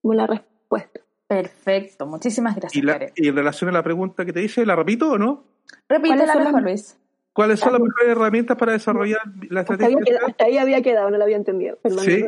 como 0.00 0.14
la 0.14 0.26
respuesta. 0.26 1.00
Perfecto, 1.26 2.06
muchísimas 2.06 2.56
gracias. 2.56 3.12
¿Y, 3.16 3.28
en 3.28 3.36
relación 3.36 3.70
a 3.70 3.72
la 3.72 3.82
pregunta 3.82 4.24
que 4.24 4.32
te 4.32 4.42
hice, 4.42 4.66
¿la 4.66 4.74
repito 4.74 5.12
o 5.12 5.18
no? 5.18 5.44
Repítela 5.88 6.34
mejor, 6.34 6.62
Luis. 6.62 6.96
¿Cuáles 7.32 7.60
son 7.60 7.72
las 7.72 7.80
mejores 7.80 8.08
herramientas 8.08 8.56
para 8.56 8.72
desarrollar 8.72 9.22
la 9.48 9.60
estrategia? 9.60 9.98
Hasta 10.26 10.44
ahí, 10.44 10.58
había 10.58 10.82
quedado, 10.82 11.10
no 11.10 11.16
lo 11.16 11.24
había 11.24 11.36
entendido. 11.36 11.76
Perdón, 11.76 12.04
¿Sí? 12.04 12.24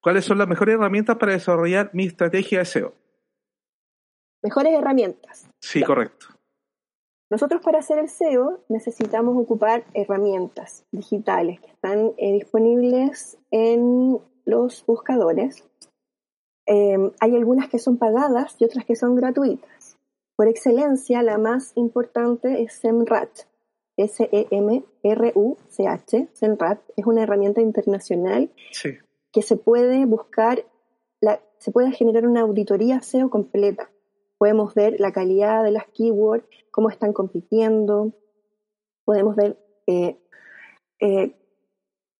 ¿Cuáles 0.00 0.24
son 0.24 0.38
las 0.38 0.48
mejores 0.48 0.74
herramientas 0.74 1.16
para 1.16 1.32
desarrollar 1.32 1.90
mi 1.92 2.06
estrategia 2.06 2.60
de 2.60 2.64
SEO? 2.64 2.94
mejores 4.46 4.74
herramientas. 4.74 5.48
Sí, 5.60 5.82
correcto. 5.82 6.26
Nosotros 7.28 7.60
para 7.60 7.80
hacer 7.80 7.98
el 7.98 8.08
SEO 8.08 8.60
necesitamos 8.68 9.36
ocupar 9.36 9.84
herramientas 9.94 10.84
digitales 10.92 11.60
que 11.60 11.70
están 11.72 12.12
eh, 12.16 12.32
disponibles 12.32 13.36
en 13.50 14.20
los 14.44 14.86
buscadores. 14.86 15.64
Em, 16.66 17.10
hay 17.18 17.34
algunas 17.34 17.68
que 17.68 17.80
son 17.80 17.96
pagadas 17.96 18.54
y 18.60 18.64
otras 18.64 18.84
que 18.84 18.94
son 18.94 19.16
gratuitas. 19.16 19.68
Por 20.36 20.48
excelencia, 20.48 21.22
la 21.22 21.38
más 21.38 21.72
importante 21.76 22.62
es 22.62 22.74
SEMRAT, 22.74 23.30
S-E-M-R-U-C-H. 23.96 25.08
SEMRAT 26.32 26.80
es 26.96 27.06
una 27.06 27.22
herramienta 27.22 27.62
internacional 27.62 28.50
que 29.32 29.42
se 29.42 29.56
puede 29.56 30.04
buscar, 30.04 30.64
la, 31.20 31.40
se 31.58 31.72
puede 31.72 31.92
generar 31.92 32.26
una 32.26 32.42
auditoría 32.42 33.00
SEO 33.00 33.30
completa 33.30 33.90
Podemos 34.38 34.74
ver 34.74 35.00
la 35.00 35.12
calidad 35.12 35.64
de 35.64 35.70
las 35.70 35.86
keywords, 35.86 36.46
cómo 36.70 36.90
están 36.90 37.12
compitiendo. 37.12 38.12
Podemos 39.04 39.34
ver, 39.34 39.58
eh, 39.86 40.18
eh, 41.00 41.34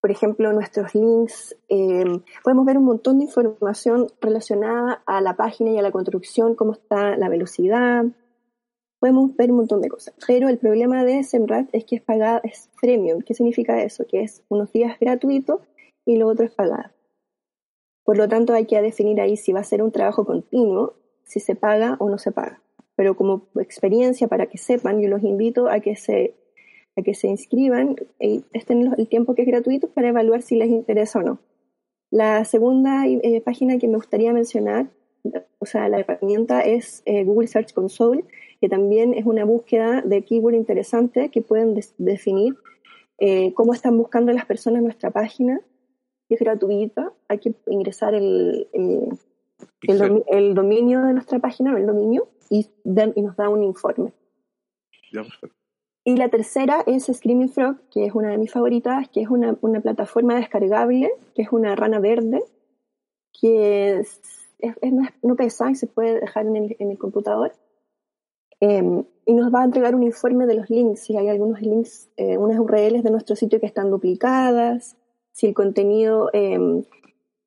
por 0.07 0.13
ejemplo, 0.13 0.53
nuestros 0.53 0.95
links. 0.95 1.57
Em, 1.69 2.23
podemos 2.45 2.65
ver 2.65 2.79
un 2.79 2.85
montón 2.85 3.19
de 3.19 3.25
información 3.25 4.07
relacionada 4.21 5.03
a 5.05 5.21
la 5.21 5.35
página 5.35 5.73
y 5.73 5.79
a 5.79 5.83
la 5.83 5.91
construcción, 5.91 6.55
cómo 6.55 6.75
está 6.75 7.17
la 7.17 7.29
velocidad. 7.29 8.05
Podemos 9.01 9.35
ver 9.35 9.51
un 9.51 9.57
montón 9.57 9.83
de 9.83 9.89
cosas. 9.89 10.15
Pero 10.25 10.49
el 10.49 10.59
problema 10.59 11.05
de 11.05 11.25
SEMrush 11.25 11.71
es 11.73 11.85
que 11.87 11.97
es 11.97 12.03
pagada, 12.03 12.41
es 12.45 12.71
premium. 12.81 13.21
¿Qué 13.21 13.35
significa 13.35 13.83
eso? 13.83 14.05
Que 14.07 14.23
es 14.23 14.45
unos 14.49 14.73
días 14.73 14.97
gratuitos 15.01 15.63
y 16.05 16.19
lo 16.19 16.29
otro 16.29 16.45
es 16.45 16.53
pagado. 16.53 16.93
Por 18.05 18.17
lo 18.17 18.29
tanto, 18.29 18.53
hay 18.53 18.67
que 18.67 18.81
definir 18.81 19.21
ahí 19.21 19.37
si 19.37 19.53
va 19.53 19.59
a 19.59 19.65
ser 19.65 19.83
un 19.83 19.91
trabajo 19.91 20.25
continuo 20.25 20.95
si 21.25 21.41
se 21.41 21.57
paga 21.57 21.97
o 21.99 22.09
no 22.09 22.19
se 22.19 22.31
paga. 22.31 22.63
Pero 22.95 23.17
como 23.17 23.49
experiencia, 23.57 24.29
para 24.29 24.47
que 24.47 24.57
sepan, 24.57 25.01
yo 25.01 25.09
los 25.09 25.25
invito 25.25 25.69
a 25.69 25.81
que 25.81 25.97
se, 25.97 26.37
a 26.97 27.03
que 27.03 27.15
se 27.15 27.29
inscriban 27.29 27.97
y 28.19 28.45
estén 28.53 28.93
el 28.97 29.09
tiempo 29.09 29.35
que 29.35 29.43
es 29.43 29.49
gratuito 29.49 29.89
para 29.89 30.09
evaluar 30.09 30.43
si 30.43 30.57
les 30.57 30.69
interesa 30.69 31.19
o 31.19 31.23
no. 31.23 31.39
La 32.11 32.45
segunda 32.45 33.07
eh, 33.07 33.41
página 33.41 33.79
que 33.79 33.89
me 33.89 33.97
gustaría 33.97 34.33
mencionar, 34.33 34.89
o 35.59 35.67
sea, 35.67 35.89
la 35.89 36.01
herramienta 36.01 36.61
es 36.61 37.03
eh, 37.05 37.25
Google 37.25 37.49
Search 37.49 37.75
Console, 37.75 38.25
que 38.61 38.69
también 38.69 39.13
es 39.13 39.27
una 39.27 39.45
búsqueda 39.45 40.01
de 40.03 40.23
keyword 40.23 40.55
interesante 40.55 41.31
que 41.31 41.43
pueden 41.43 41.79
definir 41.99 42.57
eh, 43.19 43.53
cómo 43.55 43.75
están 43.75 43.99
buscando 43.99 44.33
las 44.33 44.47
personas 44.47 44.83
nuestra 44.83 45.11
página. 45.11 45.61
Es 46.29 46.41
gratuita, 46.41 47.13
hay 47.29 47.39
que 47.39 47.55
ingresar 47.67 48.15
el, 48.15 48.69
el, 48.73 50.55
dominio 50.55 51.03
de 51.03 51.13
nuestra 51.13 51.39
página, 51.39 51.77
el 51.77 51.87
dominio, 51.87 52.29
y, 52.51 52.67
y 52.85 53.23
nos 53.23 53.37
da 53.37 53.49
un 53.49 53.63
informe. 53.63 54.13
Y 56.07 56.17
la 56.17 56.29
tercera 56.29 56.85
es 56.87 57.11
Screaming 57.13 57.49
Frog, 57.49 57.79
que 57.91 58.07
es 58.07 58.15
una 58.15 58.31
de 58.31 58.39
mis 58.39 58.53
favoritas, 58.53 59.09
que 59.09 59.23
es 59.23 59.29
una, 59.29 59.55
plataforma 59.83 60.37
descargable, 60.37 61.11
que 61.35 61.43
es 61.43 61.51
una 61.51 61.75
rana 61.75 61.99
verde, 61.99 62.45
que 63.33 63.99
es, 63.99 64.21
no, 65.23 65.35
pesa 65.35 65.69
y 65.69 65.75
se 65.75 65.89
puede 65.89 66.21
dejar 66.21 66.47
en 66.47 66.77
el, 66.79 66.97
computador. 66.97 67.55
Em, 68.61 69.03
y 69.25 69.35
nos 69.35 69.53
va 69.53 69.63
a 69.63 69.65
entregar 69.65 69.97
un 69.97 70.05
informe 70.05 70.47
de 70.47 70.55
los 70.55 70.71
links, 70.71 71.01
si 71.01 71.17
hay 71.17 71.29
algunos 71.29 71.61
links, 71.61 72.09
eh, 72.17 72.39
unas 72.39 72.61
URLs 72.61 73.03
de 73.03 73.11
nuestro 73.11 73.35
sitio 73.35 73.59
que 73.59 73.67
están 73.67 73.91
duplicadas, 73.91 74.97
si 75.33 75.49
el 75.49 75.55
contenido 75.55 76.31
em, 76.33 76.85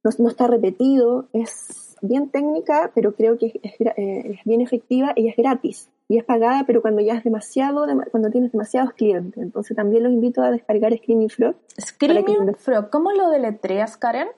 no, 0.03 0.27
está 0.27 0.47
repetido, 0.47 1.29
es 1.31 1.95
bien 2.01 2.29
técnica, 2.29 2.91
pero 2.93 3.15
creo 3.15 3.37
que 3.37 3.57
es, 3.63 3.75
es, 3.79 4.43
bien 4.43 4.59
efectiva 4.59 5.13
y 5.15 5.29
es 5.29 5.37
gratis. 5.37 5.89
Y 6.11 6.17
es 6.17 6.25
pagada, 6.25 6.63
pero 6.65 6.81
cuando 6.81 7.01
ya 7.01 7.13
es 7.13 7.23
demasiado, 7.23 7.85
cuando 8.09 8.31
tienes 8.31 8.51
demasiados 8.51 8.93
clientes. 8.93 9.41
Entonces 9.41 9.77
también 9.77 10.01
los 10.01 10.11
invito 10.11 10.41
a 10.41 10.49
descargar 10.49 10.91
Screaming 10.97 11.29
Frog. 11.29 11.55
Screaming 11.79 12.55
Frog, 12.55 12.89
¿cómo 12.89 13.11
lo 13.11 13.29
deletreas, 13.29 13.95
Karen? 13.95 14.29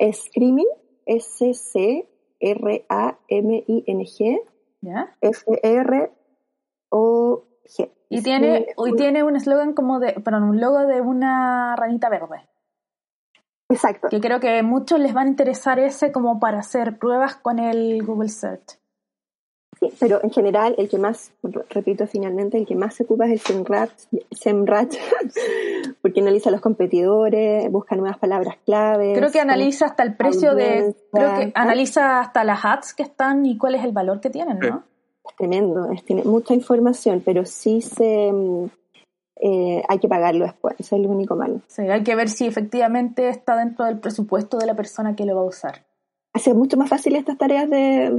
Screaming, 0.00 0.68
S-C-R-A-M-I-N-G, 1.06 2.06
F-R-O-G. 5.20 6.12
Y 8.10 8.22
tiene, 8.22 8.68
y 8.86 8.92
tiene 8.94 9.22
un 9.24 9.34
eslogan 9.34 9.74
como 9.74 9.98
de, 9.98 10.12
perdón, 10.20 10.44
un 10.44 10.60
logo 10.60 10.86
de 10.86 11.00
una 11.00 11.74
ranita 11.74 12.08
verde. 12.08 12.48
Exacto. 13.68 14.08
Que 14.08 14.20
creo 14.20 14.38
que 14.38 14.62
muchos 14.62 15.00
les 15.00 15.12
van 15.12 15.26
a 15.26 15.30
interesar 15.30 15.80
ese 15.80 16.12
como 16.12 16.38
para 16.38 16.60
hacer 16.60 16.98
pruebas 16.98 17.34
con 17.34 17.58
el 17.58 18.02
Google 18.06 18.28
Search. 18.28 18.78
Sí, 19.80 19.92
pero 20.00 20.22
en 20.22 20.30
general 20.30 20.74
el 20.76 20.88
que 20.88 20.98
más, 20.98 21.30
repito 21.70 22.06
finalmente, 22.06 22.58
el 22.58 22.66
que 22.66 22.74
más 22.74 22.94
se 22.94 23.04
ocupa 23.04 23.26
es 23.26 23.32
el 23.32 23.40
SEMrush, 23.40 23.90
SEMrush 24.32 24.96
porque 26.02 26.20
analiza 26.20 26.50
los 26.50 26.60
competidores, 26.60 27.70
busca 27.70 27.94
nuevas 27.94 28.18
palabras 28.18 28.56
claves. 28.64 29.16
Creo 29.16 29.30
que 29.30 29.40
analiza 29.40 29.86
hasta 29.86 30.02
el 30.02 30.16
precio 30.16 30.54
de, 30.54 30.94
creo 31.12 31.36
que 31.36 31.52
analiza 31.54 32.20
hasta 32.20 32.42
las 32.42 32.64
ads 32.64 32.94
que 32.94 33.04
están 33.04 33.46
y 33.46 33.56
cuál 33.56 33.76
es 33.76 33.84
el 33.84 33.92
valor 33.92 34.20
que 34.20 34.30
tienen, 34.30 34.58
¿no? 34.58 34.82
Es 35.24 35.36
tremendo, 35.36 35.88
tiene 36.04 36.24
mucha 36.24 36.54
información, 36.54 37.22
pero 37.24 37.44
sí 37.44 37.80
se, 37.80 38.32
mm, 38.32 38.64
eh, 39.42 39.82
hay 39.88 39.98
que 40.00 40.08
pagarlo 40.08 40.44
después, 40.44 40.74
eso 40.78 40.96
es 40.96 41.02
lo 41.02 41.10
único 41.10 41.36
malo. 41.36 41.60
Sí, 41.68 41.82
hay 41.82 42.02
que 42.02 42.16
ver 42.16 42.30
si 42.30 42.46
efectivamente 42.46 43.28
está 43.28 43.56
dentro 43.56 43.84
del 43.84 44.00
presupuesto 44.00 44.58
de 44.58 44.66
la 44.66 44.74
persona 44.74 45.14
que 45.14 45.24
lo 45.24 45.36
va 45.36 45.42
a 45.42 45.44
usar 45.44 45.87
hace 46.32 46.54
mucho 46.54 46.76
más 46.76 46.88
fácil 46.88 47.16
estas 47.16 47.38
tareas 47.38 47.68
de, 47.68 48.10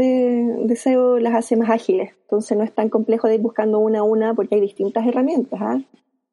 de, 0.63 0.75
SEO, 0.75 1.19
las 1.19 1.35
hace 1.35 1.55
más 1.55 1.69
ágiles. 1.69 2.13
Entonces 2.21 2.57
no 2.57 2.63
es 2.63 2.73
tan 2.73 2.89
complejo 2.89 3.27
de 3.27 3.35
ir 3.35 3.41
buscando 3.41 3.79
una 3.79 3.99
a 3.99 4.03
una 4.03 4.33
porque 4.33 4.55
hay 4.55 4.61
distintas 4.61 5.05
herramientas 5.05 5.59
¿ah? 5.61 5.79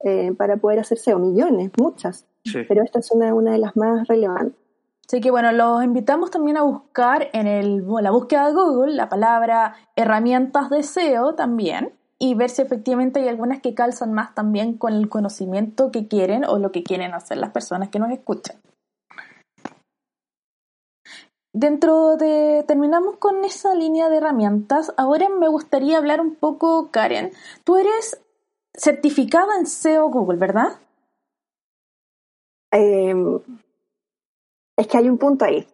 eh, 0.04 0.32
para 0.36 0.56
poder 0.56 0.80
hacer 0.80 0.98
SEO, 0.98 1.18
millones, 1.18 1.70
muchas. 1.78 2.26
Pero 2.68 2.84
esta 2.84 3.00
es 3.00 3.10
una, 3.10 3.34
una 3.34 3.52
de 3.52 3.58
las 3.58 3.76
más 3.76 4.06
relevantes. 4.06 4.54
Así 5.06 5.20
que 5.20 5.30
bueno, 5.30 5.52
los 5.52 5.84
invitamos 5.84 6.30
también 6.30 6.56
a 6.56 6.62
buscar 6.62 7.28
en 7.32 7.46
el, 7.46 7.84
la 8.02 8.10
búsqueda 8.10 8.48
de 8.48 8.54
Google 8.54 8.94
la 8.94 9.08
palabra 9.08 9.76
herramientas 9.94 10.68
de 10.68 10.82
SEO 10.82 11.34
también 11.34 11.92
y 12.18 12.34
ver 12.34 12.50
si 12.50 12.62
efectivamente 12.62 13.20
hay 13.20 13.28
algunas 13.28 13.60
que 13.60 13.74
calzan 13.74 14.12
más 14.12 14.34
también 14.34 14.76
con 14.76 14.94
el 14.94 15.08
conocimiento 15.08 15.92
que 15.92 16.08
quieren 16.08 16.44
o 16.44 16.58
lo 16.58 16.72
que 16.72 16.82
quieren 16.82 17.14
hacer 17.14 17.38
las 17.38 17.50
personas 17.50 17.88
que 17.88 18.00
nos 18.00 18.10
escuchan. 18.10 18.56
Dentro 21.58 22.18
de, 22.18 22.64
terminamos 22.68 23.16
con 23.16 23.42
esa 23.42 23.74
línea 23.74 24.10
de 24.10 24.18
herramientas. 24.18 24.92
Ahora 24.98 25.30
me 25.30 25.48
gustaría 25.48 25.96
hablar 25.96 26.20
un 26.20 26.34
poco, 26.34 26.90
Karen. 26.90 27.32
Tú 27.64 27.78
eres 27.78 28.20
certificada 28.74 29.56
en 29.58 29.64
SEO 29.64 30.10
Google, 30.10 30.36
¿verdad? 30.36 30.78
Em, 32.70 33.40
es 34.76 34.86
que 34.86 34.98
hay 34.98 35.08
un 35.08 35.16
punto 35.16 35.46
ahí. 35.46 35.66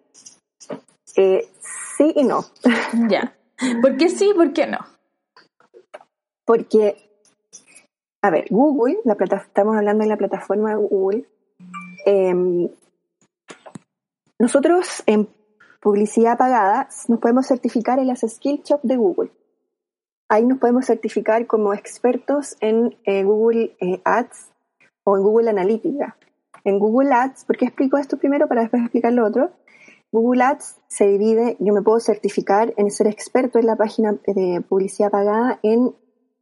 Eh, 1.17 1.49
sí 1.97 2.13
y 2.15 2.23
no. 2.23 2.45
Ya. 3.11 3.37
¿Por 3.81 3.97
qué 3.97 4.09
sí 4.09 4.31
y 4.31 4.35
por 4.35 4.53
qué 4.53 4.69
no? 4.69 4.79
Porque, 6.45 7.11
a 8.23 8.31
ver, 8.31 8.47
Google, 8.51 9.01
la 9.05 9.15
estamos 9.15 9.77
hablando 9.77 10.05
de 10.05 10.11
la 10.11 10.17
plataforma 10.17 10.77
Google. 10.77 11.27
Em, 12.07 12.69
nosotros 14.39 15.03
en 15.07 15.29
publicidad 15.83 16.39
pagada, 16.39 16.89
nos 17.09 17.19
podemos 17.19 17.47
certificar 17.47 17.99
en 17.99 18.07
las 18.07 18.21
Skill 18.21 18.63
Shop 18.63 18.81
de 18.85 18.97
Google. 18.97 19.33
Ahí 20.29 20.47
nos 20.47 20.59
podemos 20.59 20.87
certificar 20.87 21.47
como 21.49 21.75
expertos 21.75 22.57
en 22.61 22.97
eh, 23.05 23.25
Google 23.25 23.77
eh, 23.81 24.01
Ads 24.05 24.53
o 25.05 25.17
en 25.17 25.23
Google 25.25 25.51
Analytica. 25.51 26.17
En 26.65 26.79
Google 26.79 27.13
Ads, 27.13 27.45
¿por 27.45 27.57
qué 27.57 27.65
explico 27.65 27.99
esto 27.99 28.17
primero 28.17 28.47
para 28.47 28.63
después 28.63 28.81
explicar 28.81 29.13
lo 29.13 29.27
otro? 29.27 29.51
Google 30.13 30.45
Ads 30.45 30.77
se 30.87 31.09
divide, 31.09 31.57
yo 31.59 31.75
me 31.75 31.83
puedo 31.83 31.99
certificar 31.99 32.73
en 32.77 32.91
ser 32.93 33.09
experto 33.09 33.59
en 33.59 33.67
la 33.67 33.75
página 33.75 34.17
de 34.27 34.63
publicidad 34.67 35.11
pagada 35.11 35.59
en, 35.65 35.97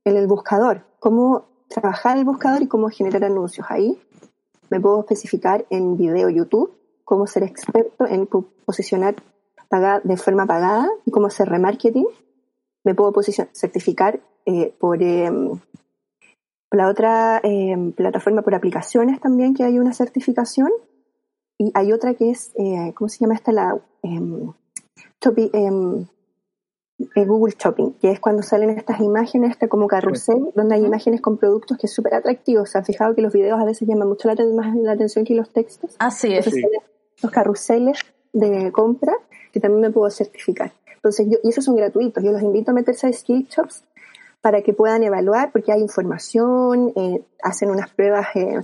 en 0.05 0.17
el 0.17 0.27
buscador, 0.27 0.85
cómo 0.99 1.47
trabajar 1.69 2.19
el 2.19 2.27
buscador 2.27 2.63
y 2.63 2.69
cómo 2.69 2.91
generar 2.91 3.25
anuncios 3.25 3.67
ahí. 3.71 3.99
Me 4.69 4.81
puedo 4.81 5.01
especificar 5.01 5.65
en 5.71 5.97
video 5.97 6.29
YouTube, 6.29 6.80
cómo 7.11 7.27
ser 7.27 7.43
experto 7.43 8.07
en 8.07 8.29
posicionar 8.65 9.17
de 10.05 10.17
forma 10.17 10.47
pagada 10.47 10.89
y 11.05 11.11
cómo 11.11 11.27
hacer 11.27 11.49
remarketing. 11.49 12.07
Me 12.85 12.95
puedo 12.95 13.13
certificar 13.53 14.21
eh, 14.47 14.73
por 14.79 15.03
em, 15.03 15.59
la 16.71 16.89
otra 16.89 17.41
em, 17.43 17.91
plataforma 17.91 18.43
por 18.43 18.55
aplicaciones 18.55 19.21
también, 19.21 19.55
que 19.55 19.65
hay 19.65 19.81
una 19.81 19.93
certificación. 19.93 20.71
Y 21.59 21.73
hay 21.75 21.93
otra 21.93 22.15
que 22.15 22.31
es, 22.31 22.53
eh, 22.55 22.93
¿cómo 22.95 23.09
se 23.09 23.19
llama 23.19 23.35
esta? 23.35 23.51
La 23.51 23.77
em, 24.05 24.53
eh, 27.17 27.25
Google 27.25 27.55
Shopping, 27.59 27.95
que 28.01 28.13
es 28.13 28.21
cuando 28.21 28.45
salen 28.45 28.71
estas 28.71 29.01
imágenes, 29.01 29.51
este 29.51 29.69
como 29.69 29.89
carrusel, 29.89 30.53
donde 30.55 30.77
hay 30.77 30.85
imágenes 30.85 31.21
con 31.21 31.39
productos 31.39 31.77
que 31.77 31.89
es 31.89 31.93
súper 31.93 32.15
atractivo. 32.15 32.67
¿Se 32.67 32.79
han 32.79 32.85
fijado 32.85 33.17
que 33.17 33.23
los 33.23 33.33
videos 33.33 33.61
a 33.61 33.65
veces 33.65 33.89
llaman 33.89 34.09
mucho 34.09 34.29
la, 34.29 34.37
más 34.55 34.77
la 34.77 34.93
atención 34.93 35.25
que 35.25 35.35
los 35.35 35.51
textos? 35.51 35.97
Así 35.99 36.33
es. 36.33 36.47
Los 37.23 37.33
carruseles 37.33 37.99
de 38.33 38.71
compra 38.73 39.13
que 39.53 39.61
también 39.61 39.81
me 39.81 39.91
puedo 39.91 40.11
certificar. 40.11 40.73
Entonces, 40.95 41.27
yo, 41.31 41.39
y 41.43 41.49
esos 41.49 41.65
son 41.65 41.77
gratuitos. 41.77 42.23
Yo 42.23 42.31
los 42.31 42.43
invito 42.43 42.71
a 42.71 42.75
meterse 42.75 43.07
a 43.07 43.13
Skill 43.13 43.49
Shops 43.49 43.85
para 44.41 44.63
que 44.63 44.73
puedan 44.73 45.03
evaluar, 45.03 45.53
porque 45.53 45.73
hay 45.73 45.81
información, 45.81 46.93
eh, 46.97 47.23
hacen 47.43 47.71
unas 47.71 47.91
pruebas, 47.91 48.29
eh, 48.35 48.61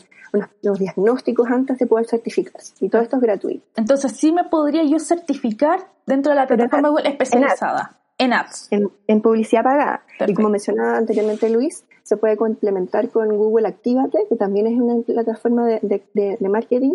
unos, 0.62 0.78
diagnósticos 0.78 1.48
antes 1.50 1.78
de 1.78 1.86
poder 1.86 2.06
certificarse. 2.06 2.74
Y 2.80 2.88
todo 2.88 3.02
esto 3.02 3.16
es 3.16 3.22
gratuito. 3.22 3.64
Entonces, 3.76 4.12
sí 4.12 4.32
me 4.32 4.44
podría 4.44 4.84
yo 4.84 4.98
certificar 4.98 5.88
dentro 6.06 6.30
de 6.32 6.36
la 6.36 6.46
plataforma 6.46 6.88
Google 6.88 7.08
especializada. 7.08 7.98
En 8.18 8.32
ads. 8.32 8.68
En, 8.70 9.20
publicidad 9.20 9.62
pagada. 9.62 10.04
Y 10.26 10.32
como 10.32 10.48
mencionaba 10.48 10.96
anteriormente 10.96 11.50
Luis, 11.50 11.84
se 12.02 12.16
puede 12.16 12.36
complementar 12.36 13.10
con 13.10 13.28
Google 13.36 13.68
Actívate, 13.68 14.26
que 14.28 14.36
también 14.36 14.66
es 14.66 14.78
una 14.78 15.02
plataforma 15.02 15.66
de, 15.66 16.02
de, 16.14 16.48
marketing. 16.48 16.94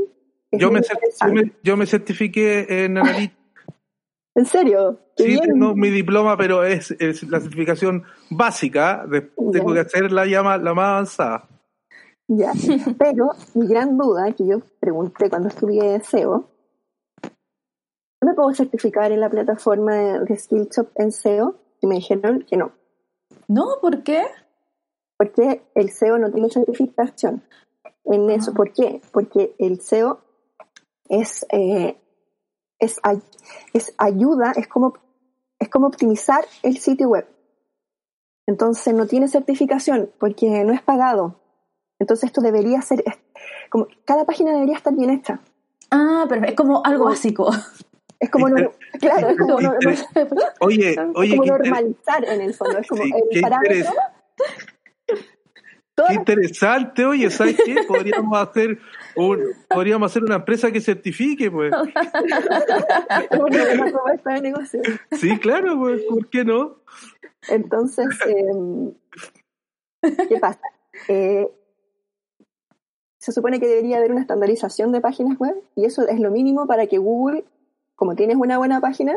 Yo 0.51 0.71
me, 0.71 0.81
yo 1.63 1.77
me, 1.77 1.85
certifiqué 1.85 2.83
en 2.85 2.97
Analytics 2.97 3.41
¿En 4.33 4.45
serio? 4.45 4.99
Sí, 5.17 5.39
tengo 5.39 5.75
mi 5.75 5.89
diploma, 5.89 6.37
pero 6.37 6.63
es, 6.63 6.95
la 7.29 7.39
certificación 7.41 8.03
básica. 8.29 9.05
tengo 9.51 9.73
que 9.73 9.79
hacer 9.79 10.11
la, 10.11 10.25
llama, 10.25 10.57
la 10.57 10.73
más 10.73 10.87
avanzada. 10.87 11.49
Ya, 12.27 12.53
pero 12.97 13.31
mi 13.55 13.67
gran 13.67 13.97
duda 13.97 14.31
que 14.31 14.47
yo 14.47 14.61
pregunté 14.79 15.29
cuando 15.29 15.49
estudié 15.49 15.99
SEO, 15.99 16.49
¿no 18.21 18.29
me 18.29 18.33
puedo 18.33 18.53
certificar 18.53 19.11
en 19.11 19.19
la 19.19 19.29
plataforma 19.29 19.95
de, 19.95 20.37
Skillshop 20.37 20.89
en 20.95 21.11
SEO? 21.11 21.57
Y 21.81 21.87
me 21.87 21.95
dijeron 21.95 22.45
que 22.47 22.55
no. 22.55 22.71
No, 23.47 23.65
¿por 23.81 24.03
qué? 24.03 24.23
Porque 25.17 25.63
el 25.75 25.89
SEO 25.89 26.17
no 26.19 26.31
tiene 26.31 26.49
certificación 26.49 27.43
en 28.05 28.29
eso. 28.29 28.51
Ah. 28.51 28.53
¿Por 28.55 28.71
qué? 28.71 29.01
Porque 29.11 29.55
el 29.57 29.81
SEO 29.81 30.21
es 31.11 31.45
eh, 31.51 31.97
es, 32.81 32.99
es 33.73 33.93
ayuda, 33.97 34.51
es 34.55 34.67
como, 34.67 34.95
es 35.59 35.69
como 35.69 35.87
optimizar 35.87 36.43
el 36.63 36.77
sitio 36.77 37.07
web. 37.07 37.27
Entonces 38.47 38.93
no 38.93 39.05
tiene 39.05 39.27
certificación 39.27 40.11
porque 40.19 40.63
no 40.65 40.73
es 40.73 40.81
pagado. 40.81 41.39
Entonces 41.99 42.25
esto 42.25 42.41
debería 42.41 42.81
ser, 42.81 43.03
como 43.69 43.87
cada 44.03 44.25
página 44.25 44.51
debería 44.51 44.75
estar 44.75 44.93
bien 44.93 45.11
hecha. 45.11 45.39
Ah, 45.91 46.25
pero 46.27 46.45
es 46.45 46.55
como 46.55 46.83
algo 46.83 47.05
básico. 47.05 47.51
Es 48.19 48.29
como, 48.29 48.47
claro, 48.99 49.29
es 49.29 49.37
como, 49.37 49.55
oye, 50.61 50.95
oye, 51.15 51.37
normalizar 51.37 52.25
en 52.25 52.41
el 52.41 52.53
fondo. 52.53 52.79
Es 52.79 52.87
como 52.87 53.03
el 53.03 53.41
parámetro 53.41 53.91
Qué 55.95 56.13
interesante, 56.13 57.05
oye, 57.05 57.29
¿sabes 57.29 57.57
qué? 57.63 57.75
Podríamos 57.87 58.39
hacer 58.39 58.79
un, 59.15 59.39
podríamos 59.69 60.11
hacer 60.11 60.23
una 60.23 60.35
empresa 60.35 60.71
que 60.71 60.79
certifique, 60.79 61.51
pues. 61.51 61.71
sí, 65.11 65.37
claro, 65.39 65.77
pues, 65.77 66.01
¿por 66.03 66.29
qué 66.29 66.45
no? 66.45 66.77
Entonces, 67.49 68.07
em, 68.25 68.93
¿qué 70.29 70.37
pasa? 70.39 70.61
Eh, 71.07 71.49
se 73.17 73.31
supone 73.31 73.59
que 73.59 73.67
debería 73.67 73.97
haber 73.97 74.11
una 74.11 74.21
estandarización 74.21 74.91
de 74.91 75.01
páginas 75.01 75.37
web 75.37 75.55
y 75.75 75.85
eso 75.85 76.07
es 76.07 76.19
lo 76.19 76.31
mínimo 76.31 76.67
para 76.67 76.87
que 76.87 76.97
Google, 76.97 77.43
como 77.95 78.15
tienes 78.15 78.37
una 78.37 78.57
buena 78.57 78.81
página, 78.81 79.15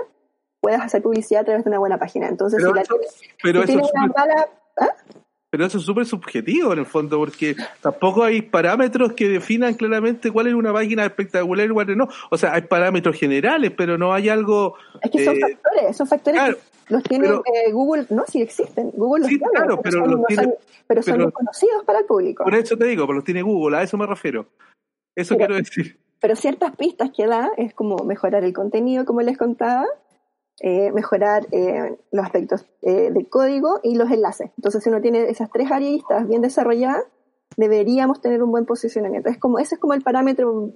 puedas 0.61 0.83
hacer 0.83 1.03
publicidad 1.03 1.43
a 1.43 1.45
través 1.45 1.65
de 1.65 1.71
una 1.71 1.79
buena 1.79 1.99
página. 1.99 2.29
Entonces, 2.29 2.63
si, 2.63 3.53
la, 3.53 3.65
tienes 3.65 3.91
una 3.95 4.07
mala 4.09 4.49
¿ah? 4.79 4.95
Pero 5.55 5.67
eso 5.67 5.79
es 5.79 5.85
súper 5.85 6.05
subjetivo 6.05 6.73
en 6.73 6.81
el 6.81 6.85
fondo, 6.87 7.17
porque 7.17 7.55
tampoco 7.81 8.25
hay 8.25 8.43
parámetros 8.43 9.13
que 9.13 9.29
definan 9.29 9.75
claramente 9.75 10.33
cuál 10.33 10.49
es 10.49 10.55
una 10.55 10.73
página 10.73 11.05
espectacular 11.05 11.67
y 11.67 11.73
cuál 11.73 11.97
no. 11.97 12.09
O 12.29 12.37
sea, 12.37 12.55
hay 12.55 12.63
parámetros 12.63 13.17
generales, 13.17 13.71
pero 13.77 13.97
no 13.97 14.13
hay 14.13 14.29
algo... 14.29 14.75
Es 15.01 15.13
que 15.13 15.25
son 15.25 15.37
eh, 15.37 15.41
factores, 15.41 15.97
son 15.97 16.07
factores 16.09 16.41
claro, 16.41 16.57
que 16.89 16.93
los 16.95 17.03
tiene 17.05 17.29
pero- 17.29 17.43
eh, 17.55 17.71
Google, 17.71 18.05
no, 18.11 18.25
sí 18.27 18.43
existen, 18.43 18.91
Google 18.97 19.21
los 19.21 19.29
Sí, 19.29 19.39
tiene, 19.39 19.53
claro, 19.53 19.81
pero 19.81 20.01
son, 20.01 20.11
los 20.11 20.21
no 20.23 20.27
tiene- 20.27 20.43
son- 20.43 20.55
pero 20.89 21.03
son 21.05 21.13
pero- 21.15 21.25
desconocidos 21.27 21.85
para 21.85 21.99
el 22.01 22.05
público. 22.07 22.43
Por 22.43 22.55
eso 22.57 22.77
te 22.77 22.87
digo, 22.87 23.07
pues 23.07 23.15
los 23.15 23.25
tiene 23.25 23.43
Google, 23.43 23.77
a 23.77 23.83
eso 23.85 23.97
me 23.97 24.07
refiero. 24.09 24.49
Eso 25.15 25.37
Pero- 25.37 25.47
quiero 25.47 25.55
decir. 25.63 26.01
Pero 26.19 26.35
ciertas 26.35 26.75
pistas 26.75 27.11
que 27.17 27.29
da 27.29 27.53
es 27.57 27.75
como 27.75 27.99
mejorar 27.99 28.43
el 28.43 28.53
contenido, 28.53 29.05
como 29.05 29.21
les 29.21 29.39
contaba, 29.39 29.87
eh, 30.61 30.93
mejorar 30.93 31.47
eh, 31.51 31.97
los 32.13 32.25
aspectos 32.25 32.67
eh, 32.83 33.11
del 33.11 33.29
código 33.29 33.81
y 33.83 33.97
los 33.97 34.11
enlaces. 34.11 34.51
Entonces, 34.57 34.83
si 34.83 34.89
uno 34.89 35.01
tiene 35.01 35.29
esas 35.29 35.51
tres 35.51 35.71
aristas 35.71 36.29
bien 36.29 36.43
desarrolladas, 36.43 37.05
deberíamos 37.57 38.21
tener 38.21 38.43
un 38.43 38.51
buen 38.51 38.65
posicionamiento. 38.65 39.29
Es 39.29 39.39
como, 39.39 39.59
ese 39.59 39.75
es 39.75 39.81
como 39.81 39.95
el 39.95 40.03
parámetro 40.03 40.73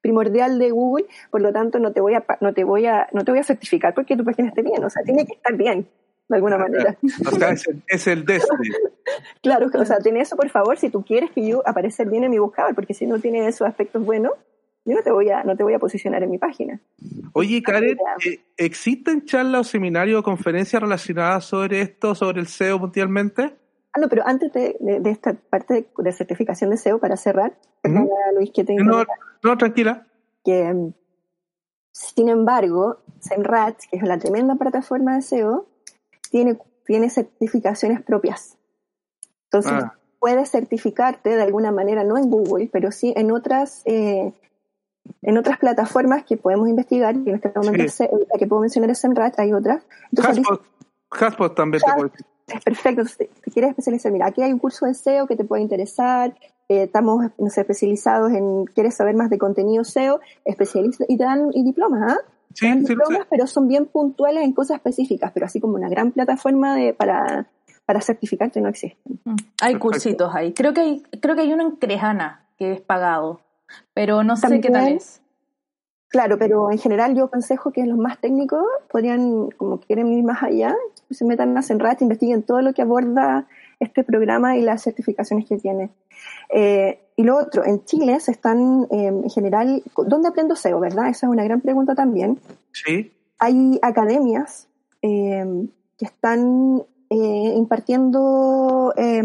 primordial 0.00 0.58
de 0.58 0.70
Google, 0.70 1.06
por 1.30 1.40
lo 1.40 1.52
tanto 1.52 1.78
no 1.78 1.92
te 1.92 2.00
voy 2.00 2.14
a 2.14 2.24
no 2.40 2.52
te 2.52 2.64
voy 2.64 2.86
a 2.86 3.08
no 3.12 3.24
te 3.24 3.30
voy 3.30 3.40
a 3.40 3.44
certificar 3.44 3.94
porque 3.94 4.16
tu 4.16 4.24
página 4.24 4.48
esté 4.48 4.62
bien, 4.62 4.82
o 4.84 4.90
sea, 4.90 5.02
tiene 5.04 5.24
que 5.24 5.34
estar 5.34 5.56
bien 5.56 5.88
de 6.28 6.36
alguna 6.36 6.58
manera. 6.58 6.96
O 7.26 7.30
sea, 7.30 7.50
es 7.50 7.66
el, 7.66 7.82
es 7.86 8.06
el 8.06 8.24
Destiny. 8.24 8.70
Claro, 9.42 9.68
o 9.72 9.84
sea, 9.86 9.98
tiene 10.00 10.20
eso 10.20 10.36
por 10.36 10.50
favor 10.50 10.78
si 10.78 10.90
tú 10.90 11.02
quieres 11.02 11.30
que 11.30 11.46
yo 11.46 11.66
aparecer 11.66 12.10
bien 12.10 12.24
en 12.24 12.30
mi 12.30 12.38
buscador, 12.38 12.74
porque 12.74 12.92
si 12.92 13.06
no 13.06 13.18
tiene 13.18 13.48
esos 13.48 13.66
aspectos 13.66 14.04
buenos, 14.04 14.32
yo 14.88 14.96
no 14.96 15.02
te 15.02 15.10
voy 15.12 15.28
a 15.30 15.44
no 15.44 15.56
te 15.56 15.62
voy 15.62 15.74
a 15.74 15.78
posicionar 15.78 16.22
en 16.22 16.30
mi 16.30 16.38
página. 16.38 16.80
Oye, 17.32 17.62
Karen, 17.62 17.98
eh, 18.26 18.40
¿existen 18.56 19.24
charlas 19.24 19.60
o 19.60 19.64
seminarios 19.64 20.20
o 20.20 20.22
conferencias 20.22 20.80
relacionadas 20.82 21.44
sobre 21.44 21.80
esto, 21.82 22.14
sobre 22.14 22.40
el 22.40 22.46
SEO 22.46 22.78
mundialmente? 22.78 23.54
Ah, 23.92 24.00
no, 24.00 24.08
pero 24.08 24.22
antes 24.26 24.52
de, 24.52 24.76
de- 24.80 25.00
de 25.00 25.10
esta 25.10 25.34
parte 25.34 25.88
de, 25.96 26.12
certificación 26.12 26.70
de 26.70 26.76
SEO, 26.76 26.98
para 26.98 27.16
cerrar, 27.16 27.56
Luis, 28.34 28.50
que 28.52 28.64
te 28.64 28.74
No, 28.76 29.04
no, 29.42 29.58
tranquila. 29.58 30.06
que 30.44 30.72
mm, 30.72 30.92
sin 31.92 32.28
embargo, 32.28 32.98
SEMrush, 33.20 33.88
que 33.90 33.96
es 33.96 34.02
la 34.02 34.18
tremenda 34.18 34.54
plataforma 34.56 35.14
de 35.16 35.22
SEO, 35.22 35.66
tiene, 36.30 36.58
tiene 36.86 37.10
certificaciones 37.10 38.02
propias. 38.02 38.56
Entonces, 39.44 39.72
Ah. 39.72 39.94
puedes 40.20 40.50
certificarte 40.50 41.30
de 41.36 41.42
alguna 41.42 41.72
manera, 41.72 42.04
no 42.04 42.18
en 42.18 42.28
Google, 42.30 42.68
pero 42.72 42.92
sí 42.92 43.12
en 43.16 43.32
otras, 43.32 43.82
eh, 43.86 44.32
en 45.22 45.38
otras 45.38 45.58
plataformas 45.58 46.24
que 46.24 46.36
podemos 46.36 46.68
investigar, 46.68 47.14
y 47.16 47.28
en 47.30 47.34
este 47.36 47.52
momento 47.54 47.82
Sí. 47.84 47.88
se- 47.88 48.10
la 48.10 48.38
que 48.38 48.46
puedo 48.46 48.60
mencionar 48.62 48.90
es 48.90 48.98
SEMrush, 48.98 49.32
hay 49.38 49.52
otras. 49.52 49.82
Entonces, 50.10 50.36
dice- 50.36 50.48
Haspot, 50.52 50.66
Haspot 51.10 51.54
también 51.54 51.82
te 51.84 51.92
puede 51.94 52.10
es 52.48 52.64
perfecto. 52.64 53.02
Entonces, 53.02 53.28
te 53.44 53.50
quieres 53.50 53.70
especializar, 53.70 54.10
mira, 54.10 54.26
aquí 54.26 54.42
hay 54.42 54.52
un 54.52 54.58
curso 54.58 54.86
de 54.86 54.94
SEO 54.94 55.26
que 55.26 55.36
te 55.36 55.44
puede 55.44 55.62
interesar. 55.62 56.34
eh, 56.70 56.82
estamos 56.82 57.24
no 57.38 57.48
sé, 57.48 57.62
especializados 57.62 58.30
en, 58.32 58.66
quieres 58.66 58.94
saber 58.94 59.14
más 59.14 59.30
de 59.30 59.38
contenido 59.38 59.84
SEO, 59.84 60.20
especialistas 60.44 61.06
y 61.08 61.16
te 61.16 61.24
dan 61.24 61.48
y 61.54 61.64
diplomas, 61.64 62.12
¿ah? 62.12 62.18
Te 62.48 62.54
Sí, 62.54 62.66
sí, 62.66 62.94
lo 62.94 63.04
diplomas, 63.06 63.26
pero 63.30 63.46
son 63.46 63.68
bien 63.68 63.86
puntuales 63.86 64.44
en 64.44 64.52
cosas 64.52 64.76
específicas, 64.76 65.30
pero 65.32 65.46
así 65.46 65.60
como 65.60 65.76
una 65.76 65.88
gran 65.88 66.12
plataforma 66.12 66.74
de, 66.76 66.92
para, 66.92 67.46
para 67.86 68.02
certificarte 68.02 68.60
no 68.60 68.68
existe. 68.68 68.98
Mm, 69.24 69.30
Hay 69.30 69.36
Perfecto. 69.72 69.78
cursitos 69.80 70.34
ahí. 70.34 70.52
Creo 70.52 70.74
que 70.74 70.80
hay, 70.82 71.02
creo 71.22 71.34
que 71.36 71.40
hay 71.40 71.52
uno 71.54 71.62
en 71.62 71.76
Crejana 71.76 72.44
que 72.58 72.72
es 72.72 72.80
pagado, 72.82 73.40
pero 73.94 74.22
no 74.24 74.36
sé 74.36 74.60
qué 74.60 74.70
tal 74.70 74.92
es. 74.92 75.20
Claro, 76.08 76.38
pero 76.38 76.70
en 76.70 76.78
general 76.78 77.14
yo 77.14 77.24
aconsejo 77.24 77.70
que 77.70 77.84
los 77.84 77.98
más 77.98 78.18
técnicos 78.18 78.64
podrían, 78.90 79.50
como 79.50 79.78
quieren 79.78 80.10
ir 80.10 80.24
más 80.24 80.42
allá, 80.42 80.74
se 81.10 81.24
metan 81.26 81.56
a 81.56 81.62
Senrat, 81.62 82.00
investiguen 82.00 82.42
todo 82.42 82.62
lo 82.62 82.72
que 82.72 82.80
aborda 82.80 83.46
este 83.78 84.04
programa 84.04 84.56
y 84.56 84.62
las 84.62 84.82
certificaciones 84.82 85.46
que 85.46 85.58
tiene. 85.58 85.90
Eh, 86.48 86.98
y 87.14 87.24
lo 87.24 87.36
otro, 87.36 87.64
en 87.64 87.84
Chile 87.84 88.20
se 88.20 88.30
están, 88.30 88.86
eh, 88.90 89.08
en 89.08 89.28
general, 89.28 89.82
¿dónde 90.06 90.28
aprendo 90.28 90.56
SEO, 90.56 90.80
verdad? 90.80 91.08
Esa 91.08 91.26
es 91.26 91.30
una 91.30 91.44
gran 91.44 91.60
pregunta 91.60 91.94
también. 91.94 92.40
Sí. 92.72 93.12
Hay 93.38 93.78
academias 93.82 94.68
eh, 95.02 95.44
que 95.98 96.04
están 96.04 96.82
eh, 97.10 97.54
impartiendo 97.56 98.94
eh, 98.96 99.22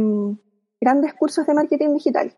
grandes 0.82 1.14
cursos 1.14 1.48
de 1.48 1.54
marketing 1.54 1.94
digital. 1.94 2.34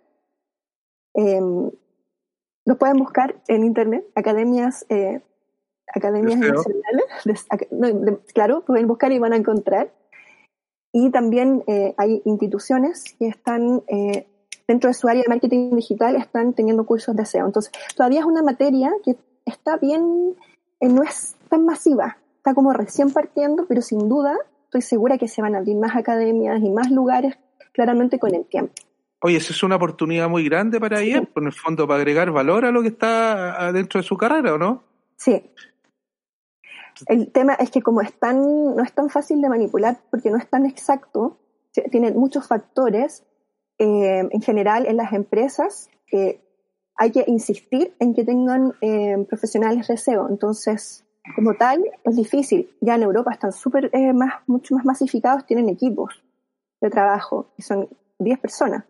Los 2.66 2.78
pueden 2.78 2.98
buscar 2.98 3.36
en 3.48 3.64
internet, 3.64 4.06
academias, 4.16 4.86
eh, 4.90 5.22
academias 5.94 6.40
nacionales. 6.56 7.06
de- 7.70 7.94
de- 7.94 8.18
claro, 8.34 8.64
pueden 8.66 8.88
buscar 8.88 9.12
y 9.12 9.20
van 9.20 9.34
a 9.34 9.38
encontrar. 9.38 9.92
Y 10.92 11.12
también 11.12 11.64
eh, 11.68 11.94
hay 11.98 12.22
instituciones 12.26 13.04
que 13.20 13.28
están 13.28 13.84
eh, 13.88 14.28
dentro 14.68 14.90
de 14.90 14.94
su 14.94 15.08
área 15.08 15.22
de 15.24 15.30
marketing 15.30 15.76
digital, 15.76 16.16
están 16.16 16.54
teniendo 16.54 16.86
cursos 16.86 17.16
de 17.16 17.26
SEO. 17.26 17.46
Entonces, 17.46 17.72
todavía 17.96 18.22
es 18.22 18.26
una 18.26 18.42
materia 18.42 18.92
que 19.04 19.16
está 19.46 19.78
bien, 19.78 20.36
no 20.82 21.04
es 21.04 21.36
tan 21.50 21.66
masiva, 21.66 22.18
está 22.38 22.54
como 22.56 22.74
recién 22.74 23.12
partiendo, 23.12 23.66
pero 23.68 23.82
sin 23.82 24.08
duda 24.10 24.36
estoy 24.66 24.82
segura 24.82 25.18
que 25.18 25.28
se 25.28 25.42
van 25.42 25.54
a 25.56 25.60
abrir 25.60 25.76
más 25.78 25.96
academias 25.96 26.62
y 26.62 26.70
más 26.70 26.90
lugares 26.90 27.38
claramente 27.74 28.18
con 28.20 28.34
el 28.34 28.46
tiempo. 28.46 28.74
Oye, 29.26 29.38
esa 29.38 29.54
es 29.54 29.64
una 29.64 29.78
oportunidad 29.78 30.30
muy 30.30 30.44
grande 30.44 30.80
para 30.80 31.02
ella, 31.02 31.24
por 31.24 31.44
el 31.44 31.52
fondo, 31.52 31.88
para 31.88 31.98
agregar 31.98 32.30
valor 32.30 32.64
a 32.64 32.70
lo 32.70 32.84
que 32.84 32.90
está 32.90 33.72
dentro 33.72 34.00
de 34.00 34.06
su 34.06 34.16
carrera, 34.18 34.54
¿o 34.54 34.60
no? 34.60 34.84
Sí. 35.16 35.50
El 37.08 37.32
tema 37.32 37.56
es 37.56 37.72
que 37.72 37.82
como 37.82 38.02
es 38.02 38.14
tan, 38.20 38.40
no 38.76 38.84
es 38.84 38.94
tan 38.94 39.10
fácil 39.10 39.42
de 39.42 39.50
manipular 39.50 39.98
porque 40.12 40.30
no 40.30 40.38
es 40.38 40.48
tan 40.48 40.68
exacto, 40.68 41.40
tiene 41.90 42.12
muchos 42.12 42.48
factores, 42.48 43.26
eh, 43.80 44.30
en 44.30 44.42
general 44.44 44.86
en 44.86 44.98
las 44.98 45.12
empresas 45.12 45.90
eh, 46.12 46.40
hay 46.96 47.10
que 47.10 47.24
insistir 47.26 47.96
en 47.98 48.14
que 48.14 48.26
tengan 48.26 48.74
eh, 48.80 49.26
profesionales 49.28 49.88
de 49.88 49.98
SEO. 49.98 50.30
Entonces, 50.30 51.04
como 51.36 51.56
tal, 51.56 51.84
es 52.04 52.16
difícil. 52.16 52.70
Ya 52.80 52.94
en 52.94 53.02
Europa 53.02 53.32
están 53.32 53.54
súper 53.54 53.90
eh, 53.92 54.14
más, 54.14 54.36
mucho 54.46 54.76
más 54.76 54.86
masificados, 54.86 55.48
tienen 55.48 55.68
equipos 55.68 56.24
de 56.80 56.92
trabajo, 56.92 57.48
que 57.56 57.64
son 57.64 57.90
10 58.20 58.38
personas. 58.38 58.86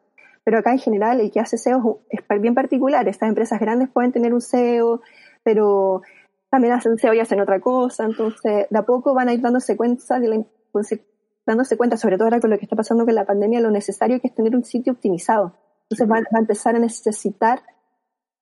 Pero 0.46 0.60
acá 0.60 0.72
en 0.72 0.80
general 0.80 1.20
el 1.20 1.32
que 1.32 1.42
hace 1.42 1.58
SEO 1.58 2.04
es 2.10 2.22
bien 2.40 2.54
particular. 2.56 3.06
Estas 3.10 3.28
empresas 3.28 3.60
grandes 3.60 3.90
pueden 3.90 4.14
tener 4.14 4.34
un 4.34 4.42
SEO, 4.42 5.02
pero 5.44 6.04
también 6.50 6.74
hacen 6.74 6.98
SEO 6.98 7.14
y 7.16 7.20
hacen 7.20 7.42
otra 7.42 7.60
cosa. 7.60 8.06
Entonces, 8.06 8.68
de 8.70 8.78
a 8.78 8.84
poco 8.84 9.14
van 9.14 9.28
a 9.28 9.34
ir 9.34 9.42
dándose 9.42 9.76
cuenta 9.76 10.20
de 10.20 10.28
la 10.30 10.36
imp- 10.36 11.02
dándose 11.46 11.76
cuenta, 11.78 11.98
sobre 11.98 12.16
todo 12.16 12.26
ahora 12.26 12.40
con 12.40 12.52
lo 12.52 12.58
que 12.58 12.66
está 12.66 12.76
pasando 12.76 13.06
con 13.06 13.16
la 13.16 13.26
pandemia, 13.26 13.60
lo 13.60 13.72
necesario 13.72 14.22
que 14.22 14.28
es 14.28 14.36
tener 14.36 14.56
un 14.56 14.64
sitio 14.64 14.94
optimizado. 14.94 15.54
Entonces 15.90 16.08
va, 16.10 16.20
va 16.20 16.38
a 16.38 16.40
empezar 16.40 16.76
a 16.76 16.80
necesitar 16.80 17.62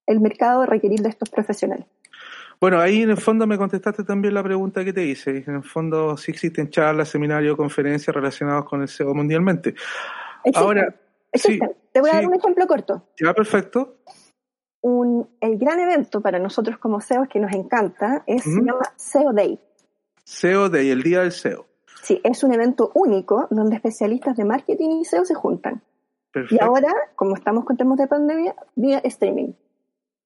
el 0.06 0.20
mercado 0.20 0.66
requerir 0.66 1.02
de 1.02 1.10
estos 1.10 1.30
profesionales. 1.30 1.86
Bueno, 2.60 2.80
ahí 2.80 3.02
en 3.02 3.10
el 3.10 3.18
fondo 3.18 3.48
me 3.48 3.58
contestaste 3.58 4.04
también 4.04 4.34
la 4.34 4.44
pregunta 4.44 4.86
que 4.86 4.94
te 4.94 5.06
hice. 5.06 5.44
En 5.48 5.56
el 5.56 5.64
fondo, 5.64 6.16
sí 6.16 6.32
existen 6.32 6.70
charlas, 6.70 7.10
seminarios, 7.10 7.58
conferencias 7.58 8.16
relacionados 8.16 8.66
con 8.66 8.82
el 8.82 8.88
SEO 8.88 9.14
mundialmente. 9.14 9.76
Ahora, 10.54 10.96
existen. 11.34 11.70
sí, 11.74 11.90
Te 11.92 12.02
voy 12.02 12.10
a 12.10 12.14
dar 12.16 12.28
un 12.28 12.36
ejemplo 12.36 12.66
corto. 12.68 13.08
Ya, 13.20 13.34
perfecto. 13.34 13.98
Un, 14.82 15.30
el 15.40 15.58
gran 15.58 15.80
evento 15.80 16.22
para 16.22 16.40
nosotros 16.40 16.78
como 16.78 17.00
SEOs 17.00 17.28
que 17.30 17.40
nos 17.40 17.54
encanta 17.54 18.24
es, 18.28 18.44
se 18.44 18.50
Ujú. 18.50 18.66
llama 18.66 18.94
SEO 18.96 19.32
Day. 19.34 19.60
SEO 20.26 20.70
Day, 20.70 20.90
el 20.90 21.04
día 21.04 21.22
del 21.22 21.32
SEO. 21.32 21.66
Sí, 22.02 22.20
es 22.24 22.44
un 22.44 22.54
evento 22.54 22.92
único 22.96 23.48
donde 23.50 23.76
especialistas 23.78 24.36
de 24.36 24.44
marketing 24.44 25.00
y 25.02 25.06
SEO 25.06 25.24
se 25.24 25.36
juntan. 25.36 25.76
Y 25.76 26.34
Perfecto. 26.34 26.66
ahora, 26.66 26.92
como 27.16 27.36
estamos 27.36 27.64
con 27.64 27.78
temas 27.78 27.98
de 27.98 28.08
pandemia, 28.08 28.56
vía 28.76 29.00
streaming. 29.06 29.54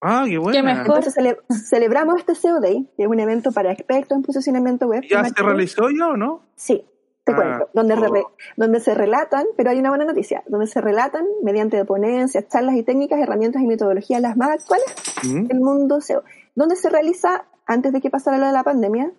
Ah, 0.02 0.26
qué 0.28 0.38
bueno. 0.38 0.54
Qué 0.58 0.64
mejor. 0.64 0.86
Entonces 0.88 1.16
cele- 1.18 1.38
celebramos 1.70 2.16
este 2.20 2.34
SEO 2.34 2.60
Day, 2.60 2.90
que 2.98 3.04
es 3.04 3.10
un 3.10 3.20
evento 3.20 3.52
para 3.52 3.72
expertos 3.72 4.16
en 4.16 4.24
posicionamiento 4.24 4.88
web. 4.88 5.04
y 5.04 5.10
¿Ya 5.10 5.18
se 5.18 5.22
marketing. 5.24 5.46
realizó 5.48 5.90
ya 5.92 6.08
o 6.08 6.18
no? 6.18 6.44
Sí, 6.56 6.84
te 7.28 7.34
Ah, 7.34 7.36
cuento. 7.36 7.70
Donde, 7.74 7.94
oh. 7.94 8.14
re- 8.14 8.26
donde 8.58 8.80
se 8.80 8.94
relatan, 8.96 9.46
pero 9.56 9.70
hay 9.70 9.80
una 9.80 9.90
buena 9.90 10.06
noticia, 10.06 10.44
donde 10.48 10.66
se 10.68 10.82
relatan 10.82 11.26
mediante 11.44 11.84
ponencias, 11.86 12.48
charlas 12.48 12.76
y 12.76 12.84
técnicas, 12.84 13.20
herramientas 13.20 13.62
y 13.62 13.68
metodologías 13.68 14.22
las 14.22 14.36
más 14.38 14.50
actuales 14.50 14.88
Mm. 15.24 15.44
del 15.48 15.60
mundo 15.60 16.02
SEO. 16.02 16.24
Donde 16.56 16.76
se 16.76 16.90
realiza, 16.90 17.46
antes 17.66 17.92
de 17.94 18.02
que 18.02 18.10
pasara 18.10 18.38
lo 18.38 18.48
de 18.48 18.54
la 18.54 18.64
pandemia, 18.64 19.12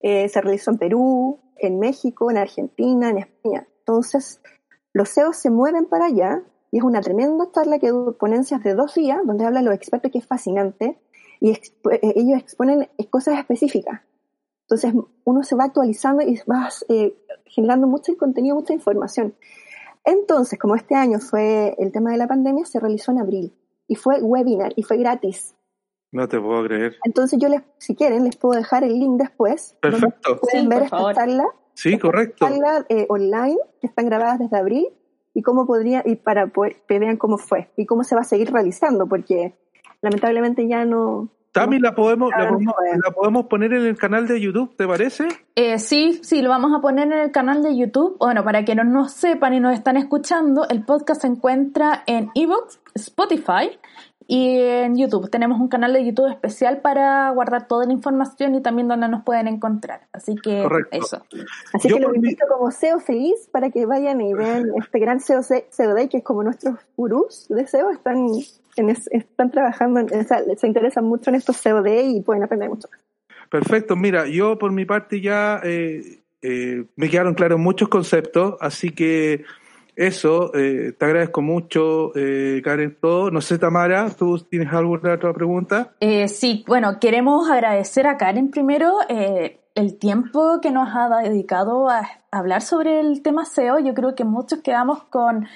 eh, 0.00 0.28
se 0.28 0.40
realizó 0.40 0.70
en 0.72 0.78
Perú, 0.78 1.40
en 1.56 1.78
México, 1.78 2.30
en 2.30 2.38
Argentina, 2.38 3.08
en 3.10 3.18
España. 3.18 3.66
Entonces, 3.80 4.40
los 4.92 5.08
SEOs 5.10 5.36
se 5.36 5.50
mueven 5.50 5.86
para 5.86 6.06
allá 6.06 6.42
y 6.70 6.78
es 6.78 6.84
una 6.84 7.00
tremenda 7.00 7.50
charla 7.52 7.78
que 7.78 7.88
dura 7.90 8.16
ponencias 8.18 8.62
de 8.62 8.74
dos 8.74 8.94
días, 8.94 9.18
donde 9.24 9.44
hablan 9.44 9.64
los 9.64 9.74
expertos, 9.74 10.10
que 10.10 10.18
es 10.18 10.26
fascinante, 10.26 10.98
y 11.40 11.52
exp- 11.52 11.92
eh, 11.92 12.12
ellos 12.16 12.38
exponen 12.40 12.88
cosas 13.10 13.38
específicas. 13.38 14.00
Entonces, 14.62 14.94
uno 15.24 15.42
se 15.42 15.54
va 15.54 15.64
actualizando 15.64 16.22
y 16.22 16.40
vas 16.46 16.84
eh, 16.88 17.14
generando 17.46 17.86
mucho 17.86 18.16
contenido, 18.16 18.56
mucha 18.56 18.72
información. 18.72 19.34
Entonces, 20.04 20.58
como 20.58 20.74
este 20.74 20.94
año 20.94 21.18
fue 21.18 21.74
el 21.78 21.92
tema 21.92 22.10
de 22.10 22.16
la 22.16 22.26
pandemia, 22.26 22.64
se 22.64 22.80
realizó 22.80 23.12
en 23.12 23.18
abril 23.18 23.54
y 23.86 23.94
fue 23.94 24.20
webinar 24.22 24.72
y 24.76 24.82
fue 24.82 24.96
gratis. 24.96 25.54
No 26.10 26.28
te 26.28 26.40
puedo 26.40 26.64
creer. 26.64 26.96
Entonces 27.04 27.38
yo 27.40 27.48
les, 27.48 27.62
si 27.78 27.94
quieren, 27.94 28.24
les 28.24 28.36
puedo 28.36 28.54
dejar 28.58 28.84
el 28.84 28.98
link 28.98 29.18
después. 29.18 29.76
donde 29.82 30.00
Perfecto. 30.00 30.40
Pueden 30.40 30.62
Sí, 30.62 30.68
ver 30.68 30.82
esta 30.82 30.96
favor. 30.96 31.14
charla 31.14 31.46
Sí, 31.74 31.98
correcto. 31.98 32.46
Eh, 32.88 33.06
online 33.08 33.58
que 33.80 33.86
están 33.86 34.06
grabadas 34.06 34.38
desde 34.38 34.56
abril 34.56 34.88
y 35.34 35.42
cómo 35.42 35.66
podría, 35.66 36.02
y 36.04 36.16
para 36.16 36.50
que 36.86 36.98
vean 36.98 37.16
cómo 37.16 37.38
fue 37.38 37.70
y 37.76 37.86
cómo 37.86 38.04
se 38.04 38.14
va 38.14 38.20
a 38.20 38.24
seguir 38.24 38.52
realizando, 38.52 39.06
porque 39.06 39.54
lamentablemente 40.02 40.68
ya 40.68 40.84
no, 40.84 41.28
Tami, 41.52 41.78
¿la 41.78 41.94
podemos, 41.94 42.30
la 42.30 43.10
podemos, 43.10 43.46
poner 43.46 43.74
en 43.74 43.84
el 43.84 43.98
canal 43.98 44.26
de 44.26 44.40
YouTube, 44.40 44.74
te 44.74 44.86
parece? 44.86 45.28
Eh, 45.54 45.78
sí, 45.78 46.18
sí, 46.22 46.40
lo 46.40 46.48
vamos 46.48 46.72
a 46.74 46.80
poner 46.80 47.12
en 47.12 47.18
el 47.18 47.30
canal 47.30 47.62
de 47.62 47.76
YouTube. 47.76 48.16
Bueno, 48.18 48.42
para 48.42 48.64
que 48.64 48.74
no 48.74 48.84
nos 48.84 49.12
sepan 49.12 49.52
y 49.52 49.60
nos 49.60 49.74
están 49.74 49.98
escuchando, 49.98 50.66
el 50.70 50.82
podcast 50.82 51.20
se 51.20 51.26
encuentra 51.26 52.04
en 52.06 52.30
Evox, 52.34 52.80
Spotify 52.94 53.78
y 54.26 54.60
en 54.60 54.96
YouTube. 54.96 55.28
Tenemos 55.28 55.60
un 55.60 55.68
canal 55.68 55.92
de 55.92 56.06
YouTube 56.06 56.30
especial 56.30 56.80
para 56.80 57.28
guardar 57.32 57.68
toda 57.68 57.84
la 57.84 57.92
información 57.92 58.54
y 58.54 58.62
también 58.62 58.88
donde 58.88 59.08
nos 59.08 59.22
pueden 59.22 59.46
encontrar. 59.46 60.08
Así 60.10 60.34
que 60.36 60.66
eso. 60.90 61.22
Así 61.74 61.88
que 61.88 62.00
los 62.00 62.14
invito 62.14 62.46
como 62.48 62.70
SEO 62.70 62.98
feliz 62.98 63.50
para 63.52 63.68
que 63.68 63.84
vayan 63.84 64.22
y 64.22 64.32
vean 64.32 64.70
este 64.78 64.98
gran 64.98 65.20
SEO, 65.20 65.42
SEO 65.42 65.94
Day, 65.94 66.08
que 66.08 66.18
es 66.18 66.24
como 66.24 66.42
nuestros 66.42 66.76
gurús 66.96 67.46
de 67.50 67.66
SEO. 67.66 67.90
Están 67.90 68.26
están 68.76 69.50
trabajando, 69.50 70.00
se 70.56 70.66
interesan 70.66 71.04
mucho 71.04 71.30
en 71.30 71.36
estos 71.36 71.60
COD 71.62 71.86
y 72.16 72.20
pueden 72.22 72.42
aprender 72.42 72.68
mucho 72.68 72.88
más. 72.90 73.00
Perfecto, 73.50 73.96
mira, 73.96 74.26
yo 74.26 74.58
por 74.58 74.72
mi 74.72 74.86
parte 74.86 75.20
ya 75.20 75.60
eh, 75.62 76.20
eh, 76.40 76.84
me 76.96 77.10
quedaron 77.10 77.34
claros 77.34 77.58
muchos 77.58 77.88
conceptos, 77.88 78.56
así 78.60 78.90
que 78.90 79.44
eso, 79.94 80.54
eh, 80.54 80.94
te 80.98 81.04
agradezco 81.04 81.42
mucho, 81.42 82.12
Karen, 82.64 82.96
todo. 82.98 83.30
No 83.30 83.42
sé, 83.42 83.58
Tamara, 83.58 84.08
¿tú 84.08 84.38
tienes 84.38 84.72
alguna 84.72 85.12
otra 85.12 85.34
pregunta? 85.34 85.92
sí, 86.28 86.64
bueno, 86.66 86.98
queremos 86.98 87.50
agradecer 87.50 88.06
a 88.06 88.16
Karen 88.16 88.50
primero 88.50 89.00
el 89.74 89.98
tiempo 89.98 90.60
que 90.60 90.70
nos 90.70 90.88
ha 90.94 91.08
dedicado 91.22 91.88
a 91.88 92.08
hablar 92.30 92.62
sobre 92.62 93.00
el 93.00 93.22
tema 93.22 93.44
SEO. 93.44 93.78
Yo 93.78 93.94
creo 93.94 94.14
que 94.14 94.24
muchos 94.24 94.60
quedamos 94.60 95.04
con 95.04 95.46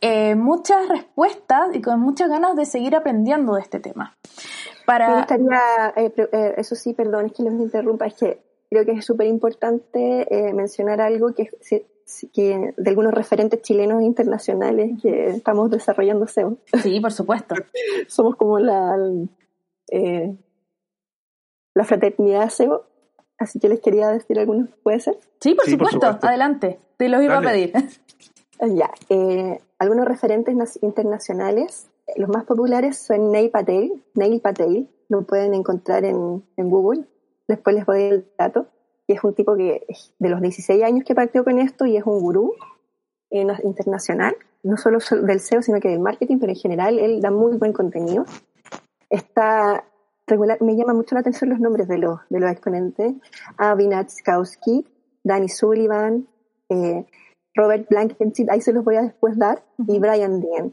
eh, 0.00 0.34
muchas 0.34 0.88
respuestas 0.88 1.74
y 1.74 1.80
con 1.80 2.00
muchas 2.00 2.28
ganas 2.28 2.56
de 2.56 2.64
seguir 2.64 2.96
aprendiendo 2.96 3.54
de 3.54 3.62
este 3.62 3.80
tema. 3.80 4.16
Para... 4.86 5.08
Me 5.08 5.16
gustaría, 5.16 5.92
eh, 5.96 6.12
eh, 6.32 6.54
eso 6.56 6.74
sí, 6.74 6.94
perdón, 6.94 7.26
es 7.26 7.32
que 7.32 7.42
les 7.42 7.52
interrumpa, 7.54 8.06
es 8.06 8.14
que 8.14 8.42
creo 8.68 8.84
que 8.84 8.92
es 8.92 9.04
súper 9.04 9.26
importante 9.26 10.26
mencionar 10.54 11.00
algo 11.00 11.34
que, 11.34 11.50
que 12.32 12.74
de 12.76 12.90
algunos 12.90 13.12
referentes 13.12 13.62
chilenos 13.62 14.00
e 14.00 14.04
internacionales 14.04 14.92
que 15.02 15.30
estamos 15.30 15.70
desarrollando 15.70 16.26
SEO. 16.26 16.56
Sí, 16.82 17.00
por 17.00 17.12
supuesto. 17.12 17.54
Somos 18.08 18.36
como 18.36 18.58
la, 18.60 18.96
la 21.74 21.84
fraternidad 21.84 22.48
SEO, 22.48 22.89
así 23.40 23.58
que 23.58 23.68
les 23.68 23.80
quería 23.80 24.08
decir 24.10 24.38
algunos, 24.38 24.68
¿puede 24.84 25.00
ser? 25.00 25.18
Sí, 25.40 25.54
por, 25.54 25.68
supuesto. 25.68 26.06
adelante, 26.22 26.78
te 26.96 27.08
los 27.08 27.22
iba 27.22 27.38
a 27.38 27.42
pedir. 27.42 27.72
Ya, 28.62 28.90
eh, 29.08 29.58
algunos 29.78 30.06
referentes 30.06 30.78
internacionales, 30.82 31.88
los 32.16 32.28
más 32.28 32.44
populares 32.44 32.98
son 32.98 33.32
Neil 33.32 33.48
Patel, 33.48 34.04
Neil 34.12 34.42
Patel, 34.42 34.86
lo 35.08 35.22
pueden 35.22 35.54
encontrar 35.54 36.04
en, 36.04 36.42
Google, 36.58 37.06
después 37.48 37.74
les 37.74 37.86
voy 37.86 38.02
el 38.02 38.28
dato, 38.36 38.66
y 39.06 39.14
es 39.14 39.24
un 39.24 39.32
tipo 39.32 39.56
que 39.56 39.86
de 40.18 40.28
los 40.28 40.42
16 40.42 40.82
años 40.82 41.04
que 41.06 41.14
partió 41.14 41.42
con 41.42 41.58
esto 41.58 41.86
y 41.86 41.96
es 41.96 42.04
un 42.04 42.20
gurú 42.20 42.52
eh, 43.30 43.46
internacional, 43.64 44.36
no 44.62 44.76
solo 44.76 44.98
del 45.22 45.40
SEO, 45.40 45.62
sino 45.62 45.80
que 45.80 45.88
del 45.88 46.00
marketing, 46.00 46.36
pero 46.38 46.52
en 46.52 46.58
general 46.58 46.98
él 46.98 47.22
da 47.22 47.30
muy 47.30 47.56
buen 47.56 47.72
contenido. 47.72 48.26
Está 49.08 49.84
regular, 50.30 50.60
me 50.62 50.76
llama 50.76 50.94
mucho 50.94 51.14
la 51.14 51.20
atención 51.20 51.50
los 51.50 51.60
nombres 51.60 51.86
de 51.88 51.98
los, 51.98 52.20
de 52.30 52.40
los 52.40 52.50
exponentes, 52.50 53.12
Avinat 53.58 54.08
Skowski, 54.08 54.86
Danny 55.22 55.48
Sullivan, 55.48 56.26
eh, 56.70 57.04
Robert 57.54 57.86
Blankenship, 57.90 58.46
ahí 58.50 58.60
se 58.60 58.72
los 58.72 58.84
voy 58.84 58.96
a 58.96 59.02
después 59.02 59.36
dar, 59.36 59.62
y 59.86 59.98
Brian 59.98 60.40
Dean. 60.40 60.72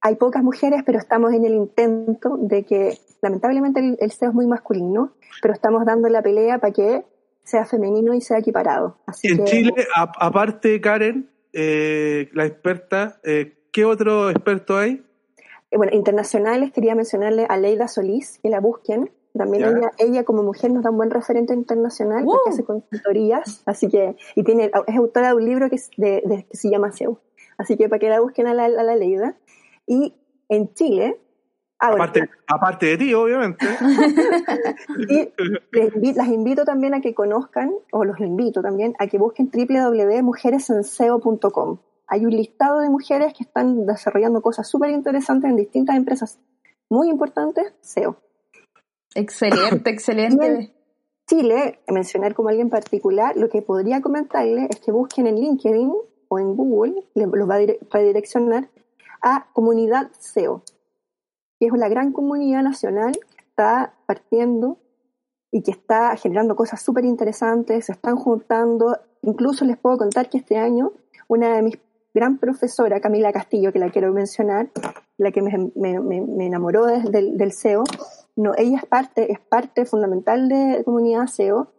Hay 0.00 0.16
pocas 0.16 0.42
mujeres, 0.42 0.82
pero 0.84 0.98
estamos 0.98 1.32
en 1.32 1.44
el 1.44 1.54
intento 1.54 2.36
de 2.38 2.64
que, 2.64 2.98
lamentablemente 3.22 3.96
el, 3.98 4.10
SEO 4.10 4.28
es 4.28 4.34
muy 4.34 4.46
masculino, 4.46 5.14
pero 5.40 5.54
estamos 5.54 5.84
dando 5.84 6.08
la 6.08 6.22
pelea 6.22 6.58
para 6.58 6.72
que 6.72 7.04
sea 7.42 7.64
femenino 7.64 8.14
y 8.14 8.20
sea 8.20 8.38
equiparado. 8.38 8.98
en 9.22 9.44
Chile, 9.44 9.72
aparte 9.94 10.80
Karen, 10.80 11.30
eh, 11.52 12.28
la 12.32 12.44
experta, 12.44 13.20
eh, 13.24 13.58
¿qué 13.72 13.84
otro 13.84 14.30
experto 14.30 14.76
hay? 14.76 15.02
Eh, 15.70 15.76
bueno, 15.76 15.94
internacionales, 15.94 16.72
quería 16.72 16.94
mencionarle 16.94 17.44
a 17.48 17.58
Leida 17.58 17.88
Solís, 17.88 18.38
que 18.42 18.48
la 18.48 18.60
busquen. 18.60 19.10
También 19.34 19.64
ella, 19.64 19.90
ella 19.98 20.24
como 20.24 20.42
mujer 20.42 20.72
nos 20.72 20.82
da 20.82 20.88
un 20.90 20.96
buen 20.96 21.10
referente 21.10 21.52
internacional 21.52 22.24
porque 22.24 22.48
hace 22.50 22.64
consultorías, 22.64 23.62
así 23.66 23.88
que, 23.88 24.16
y 24.34 24.42
tiene, 24.42 24.70
es 24.86 24.96
autora 24.96 25.28
de 25.28 25.34
un 25.34 25.44
libro 25.44 25.68
que, 25.68 25.76
de, 25.96 26.46
que 26.50 26.56
se 26.56 26.70
llama 26.70 26.90
SEO. 26.92 27.20
Así 27.58 27.76
que 27.76 27.88
para 27.88 28.00
que 28.00 28.08
la 28.08 28.20
busquen 28.20 28.46
a 28.46 28.54
la, 28.54 28.64
a 28.64 28.68
la 28.68 28.96
Leida. 28.96 29.36
Y 29.86 30.14
en 30.48 30.72
Chile, 30.74 31.20
ah, 31.78 31.88
aparte, 31.88 32.30
aparte 32.46 32.86
de 32.86 32.96
ti, 32.96 33.12
obviamente. 33.14 33.66
y 35.08 35.30
las 36.14 36.28
invito 36.28 36.64
también 36.64 36.94
a 36.94 37.00
que 37.00 37.14
conozcan, 37.14 37.72
o 37.92 38.04
los 38.04 38.18
invito 38.20 38.62
también, 38.62 38.94
a 38.98 39.06
que 39.06 39.18
busquen 39.18 39.50
www.mujeresenseo.com. 39.52 41.78
Hay 42.08 42.24
un 42.24 42.30
listado 42.30 42.80
de 42.80 42.88
mujeres 42.88 43.34
que 43.34 43.44
están 43.44 43.86
desarrollando 43.86 44.40
cosas 44.40 44.66
súper 44.66 44.90
interesantes 44.90 45.50
en 45.50 45.56
distintas 45.56 45.96
empresas 45.96 46.40
muy 46.88 47.10
importantes, 47.10 47.74
SEO. 47.82 48.16
Excelente, 49.14 49.90
excelente. 49.90 50.74
Chile, 51.28 51.80
mencionar 51.88 52.34
como 52.34 52.48
alguien 52.48 52.70
particular, 52.70 53.36
lo 53.36 53.50
que 53.50 53.60
podría 53.60 54.00
comentarle 54.00 54.68
es 54.70 54.80
que 54.80 54.90
busquen 54.90 55.26
en 55.26 55.36
LinkedIn 55.36 55.92
o 56.28 56.38
en 56.38 56.56
Google, 56.56 57.04
los 57.14 57.48
va 57.48 57.56
a 57.56 57.66
redireccionar 57.90 58.70
a 59.20 59.46
Comunidad 59.52 60.10
SEO, 60.18 60.62
que 61.60 61.66
es 61.66 61.72
una 61.72 61.88
gran 61.88 62.12
comunidad 62.12 62.62
nacional 62.62 63.12
que 63.12 63.44
está 63.44 63.92
partiendo 64.06 64.78
y 65.50 65.62
que 65.62 65.72
está 65.72 66.16
generando 66.16 66.56
cosas 66.56 66.80
súper 66.80 67.04
interesantes, 67.04 67.86
se 67.86 67.92
están 67.92 68.16
juntando. 68.16 68.98
Incluso 69.20 69.66
les 69.66 69.76
puedo 69.76 69.98
contar 69.98 70.30
que 70.30 70.38
este 70.38 70.56
año 70.56 70.92
una 71.26 71.54
de 71.54 71.62
mis 71.62 71.76
gran 72.18 72.38
profesora, 72.38 73.00
Camila 73.00 73.32
Castillo, 73.32 73.72
que 73.72 73.78
la 73.78 73.90
quiero 73.90 74.12
mencionar, 74.12 74.70
la 75.16 75.30
que 75.30 75.42
me, 75.42 76.44
enamoró 76.46 76.86
del, 76.86 77.36
del 77.36 77.52
SEO, 77.52 77.84
no, 78.38 78.52
ella 78.56 78.78
es 78.78 78.86
parte, 78.86 79.32
es 79.32 79.40
parte 79.40 79.84
fundamental 79.84 80.48
de 80.48 80.82
comunidad 80.84 81.26
SEO 81.26 81.72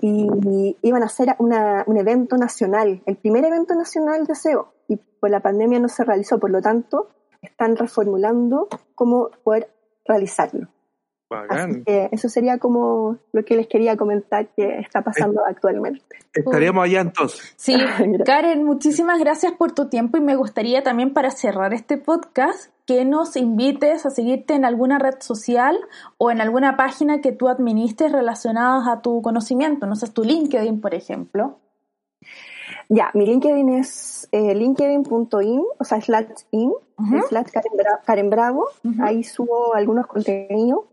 y, 0.00 0.76
iban 0.80 1.02
a 1.02 1.06
hacer 1.06 1.36
un 1.38 1.96
evento 1.98 2.36
nacional, 2.36 3.02
el 3.04 3.16
primer 3.16 3.44
evento 3.44 3.74
nacional 3.74 4.26
de 4.26 4.34
SEO, 4.34 4.72
y 4.88 4.96
por 4.96 5.30
la 5.30 5.40
pandemia 5.40 5.78
no 5.78 5.88
se 5.88 6.04
realizó, 6.04 6.38
por 6.38 6.50
lo 6.50 6.62
tanto, 6.62 7.10
están 7.42 7.76
reformulando 7.76 8.68
cómo 8.94 9.28
poder 9.44 9.70
realizarlo. 10.06 10.68
Así 11.30 11.84
que 11.84 12.08
eso 12.10 12.28
sería 12.28 12.58
como 12.58 13.18
lo 13.32 13.44
que 13.44 13.54
les 13.54 13.68
quería 13.68 13.96
comentar 13.96 14.48
que 14.48 14.80
está 14.80 15.02
pasando 15.02 15.42
actualmente. 15.46 16.16
Estaríamos 16.32 16.84
allá 16.84 17.00
entonces. 17.02 17.54
Sí, 17.56 17.76
Karen, 18.26 18.64
muchísimas 18.64 19.20
gracias 19.20 19.52
por 19.52 19.72
tu 19.72 19.88
tiempo 19.88 20.16
y 20.18 20.20
me 20.20 20.34
gustaría 20.34 20.82
también 20.82 21.12
para 21.12 21.30
cerrar 21.30 21.72
este 21.72 21.98
podcast 21.98 22.72
que 22.84 23.04
nos 23.04 23.36
invites 23.36 24.04
a 24.06 24.10
seguirte 24.10 24.54
en 24.54 24.64
alguna 24.64 24.98
red 24.98 25.20
social 25.20 25.78
o 26.18 26.32
en 26.32 26.40
alguna 26.40 26.76
página 26.76 27.20
que 27.20 27.30
tú 27.30 27.48
administres 27.48 28.10
relacionadas 28.10 28.88
a 28.88 29.00
tu 29.00 29.22
conocimiento, 29.22 29.86
no 29.86 29.94
sé, 29.94 30.10
tu 30.10 30.24
LinkedIn, 30.24 30.80
por 30.80 30.94
ejemplo. 30.94 31.60
Ya, 32.88 33.12
mi 33.14 33.24
LinkedIn 33.24 33.68
es 33.68 34.28
eh, 34.32 34.52
linkedin.in, 34.52 35.62
o 35.78 35.84
sea, 35.84 36.00
slash 36.00 36.26
in, 36.50 36.72
slash 37.28 37.46
Karen, 38.04 38.30
Bravo. 38.30 38.66
Ahí 39.00 39.22
subo 39.22 39.74
algunos 39.74 40.08
contenidos 40.08 40.86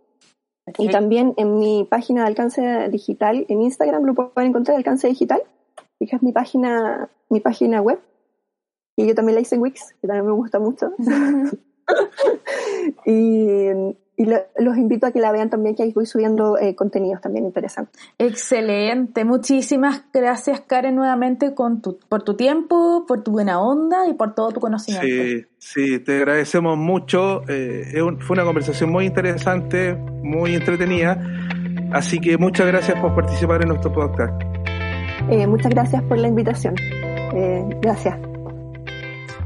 y 0.77 0.89
también 0.89 1.33
en 1.37 1.59
mi 1.59 1.87
página 1.89 2.21
de 2.21 2.27
alcance 2.27 2.89
digital, 2.89 3.45
en 3.49 3.61
Instagram 3.61 4.03
lo 4.03 4.13
pueden 4.13 4.49
encontrar, 4.49 4.77
alcance 4.77 5.07
digital, 5.07 5.41
que 5.99 6.15
es 6.15 6.23
mi 6.23 6.31
página, 6.31 7.09
mi 7.29 7.39
página 7.39 7.81
web. 7.81 7.99
Y 8.95 9.07
yo 9.07 9.15
también 9.15 9.35
la 9.35 9.41
hice 9.41 9.55
en 9.55 9.61
Wix, 9.61 9.95
que 10.01 10.07
también 10.07 10.25
me 10.25 10.31
gusta 10.33 10.59
mucho. 10.59 10.91
y, 13.05 13.67
los 14.25 14.77
invito 14.77 15.05
a 15.05 15.11
que 15.11 15.19
la 15.19 15.31
vean 15.31 15.49
también, 15.49 15.75
que 15.75 15.83
ahí 15.83 15.91
voy 15.93 16.07
subiendo 16.07 16.57
eh, 16.57 16.75
contenidos 16.75 17.21
también 17.21 17.45
interesantes. 17.45 18.01
Excelente. 18.17 19.23
Muchísimas 19.25 20.03
gracias, 20.11 20.61
Karen, 20.61 20.95
nuevamente 20.95 21.53
con 21.53 21.81
tu, 21.81 21.99
por 22.09 22.23
tu 22.23 22.35
tiempo, 22.35 23.05
por 23.07 23.23
tu 23.23 23.31
buena 23.31 23.61
onda 23.61 24.07
y 24.09 24.15
por 24.15 24.33
todo 24.33 24.49
tu 24.49 24.59
conocimiento. 24.59 25.07
Sí, 25.07 25.45
sí, 25.59 25.99
te 25.99 26.17
agradecemos 26.17 26.77
mucho. 26.77 27.43
Eh, 27.47 27.93
fue 28.19 28.33
una 28.33 28.43
conversación 28.43 28.91
muy 28.91 29.05
interesante, 29.05 29.93
muy 29.93 30.55
entretenida. 30.55 31.21
Así 31.91 32.19
que 32.19 32.37
muchas 32.37 32.65
gracias 32.65 32.99
por 32.99 33.13
participar 33.13 33.61
en 33.61 33.69
nuestro 33.69 33.93
podcast. 33.93 34.41
Eh, 35.29 35.45
muchas 35.45 35.69
gracias 35.69 36.01
por 36.03 36.17
la 36.17 36.27
invitación. 36.27 36.73
gracias. 37.81 38.17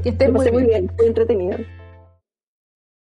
Que 0.02 0.08
estés 0.08 0.32
muy, 0.32 0.50
muy 0.50 0.64
bien, 0.64 0.90
muy 0.96 1.06
entretenido. 1.08 1.58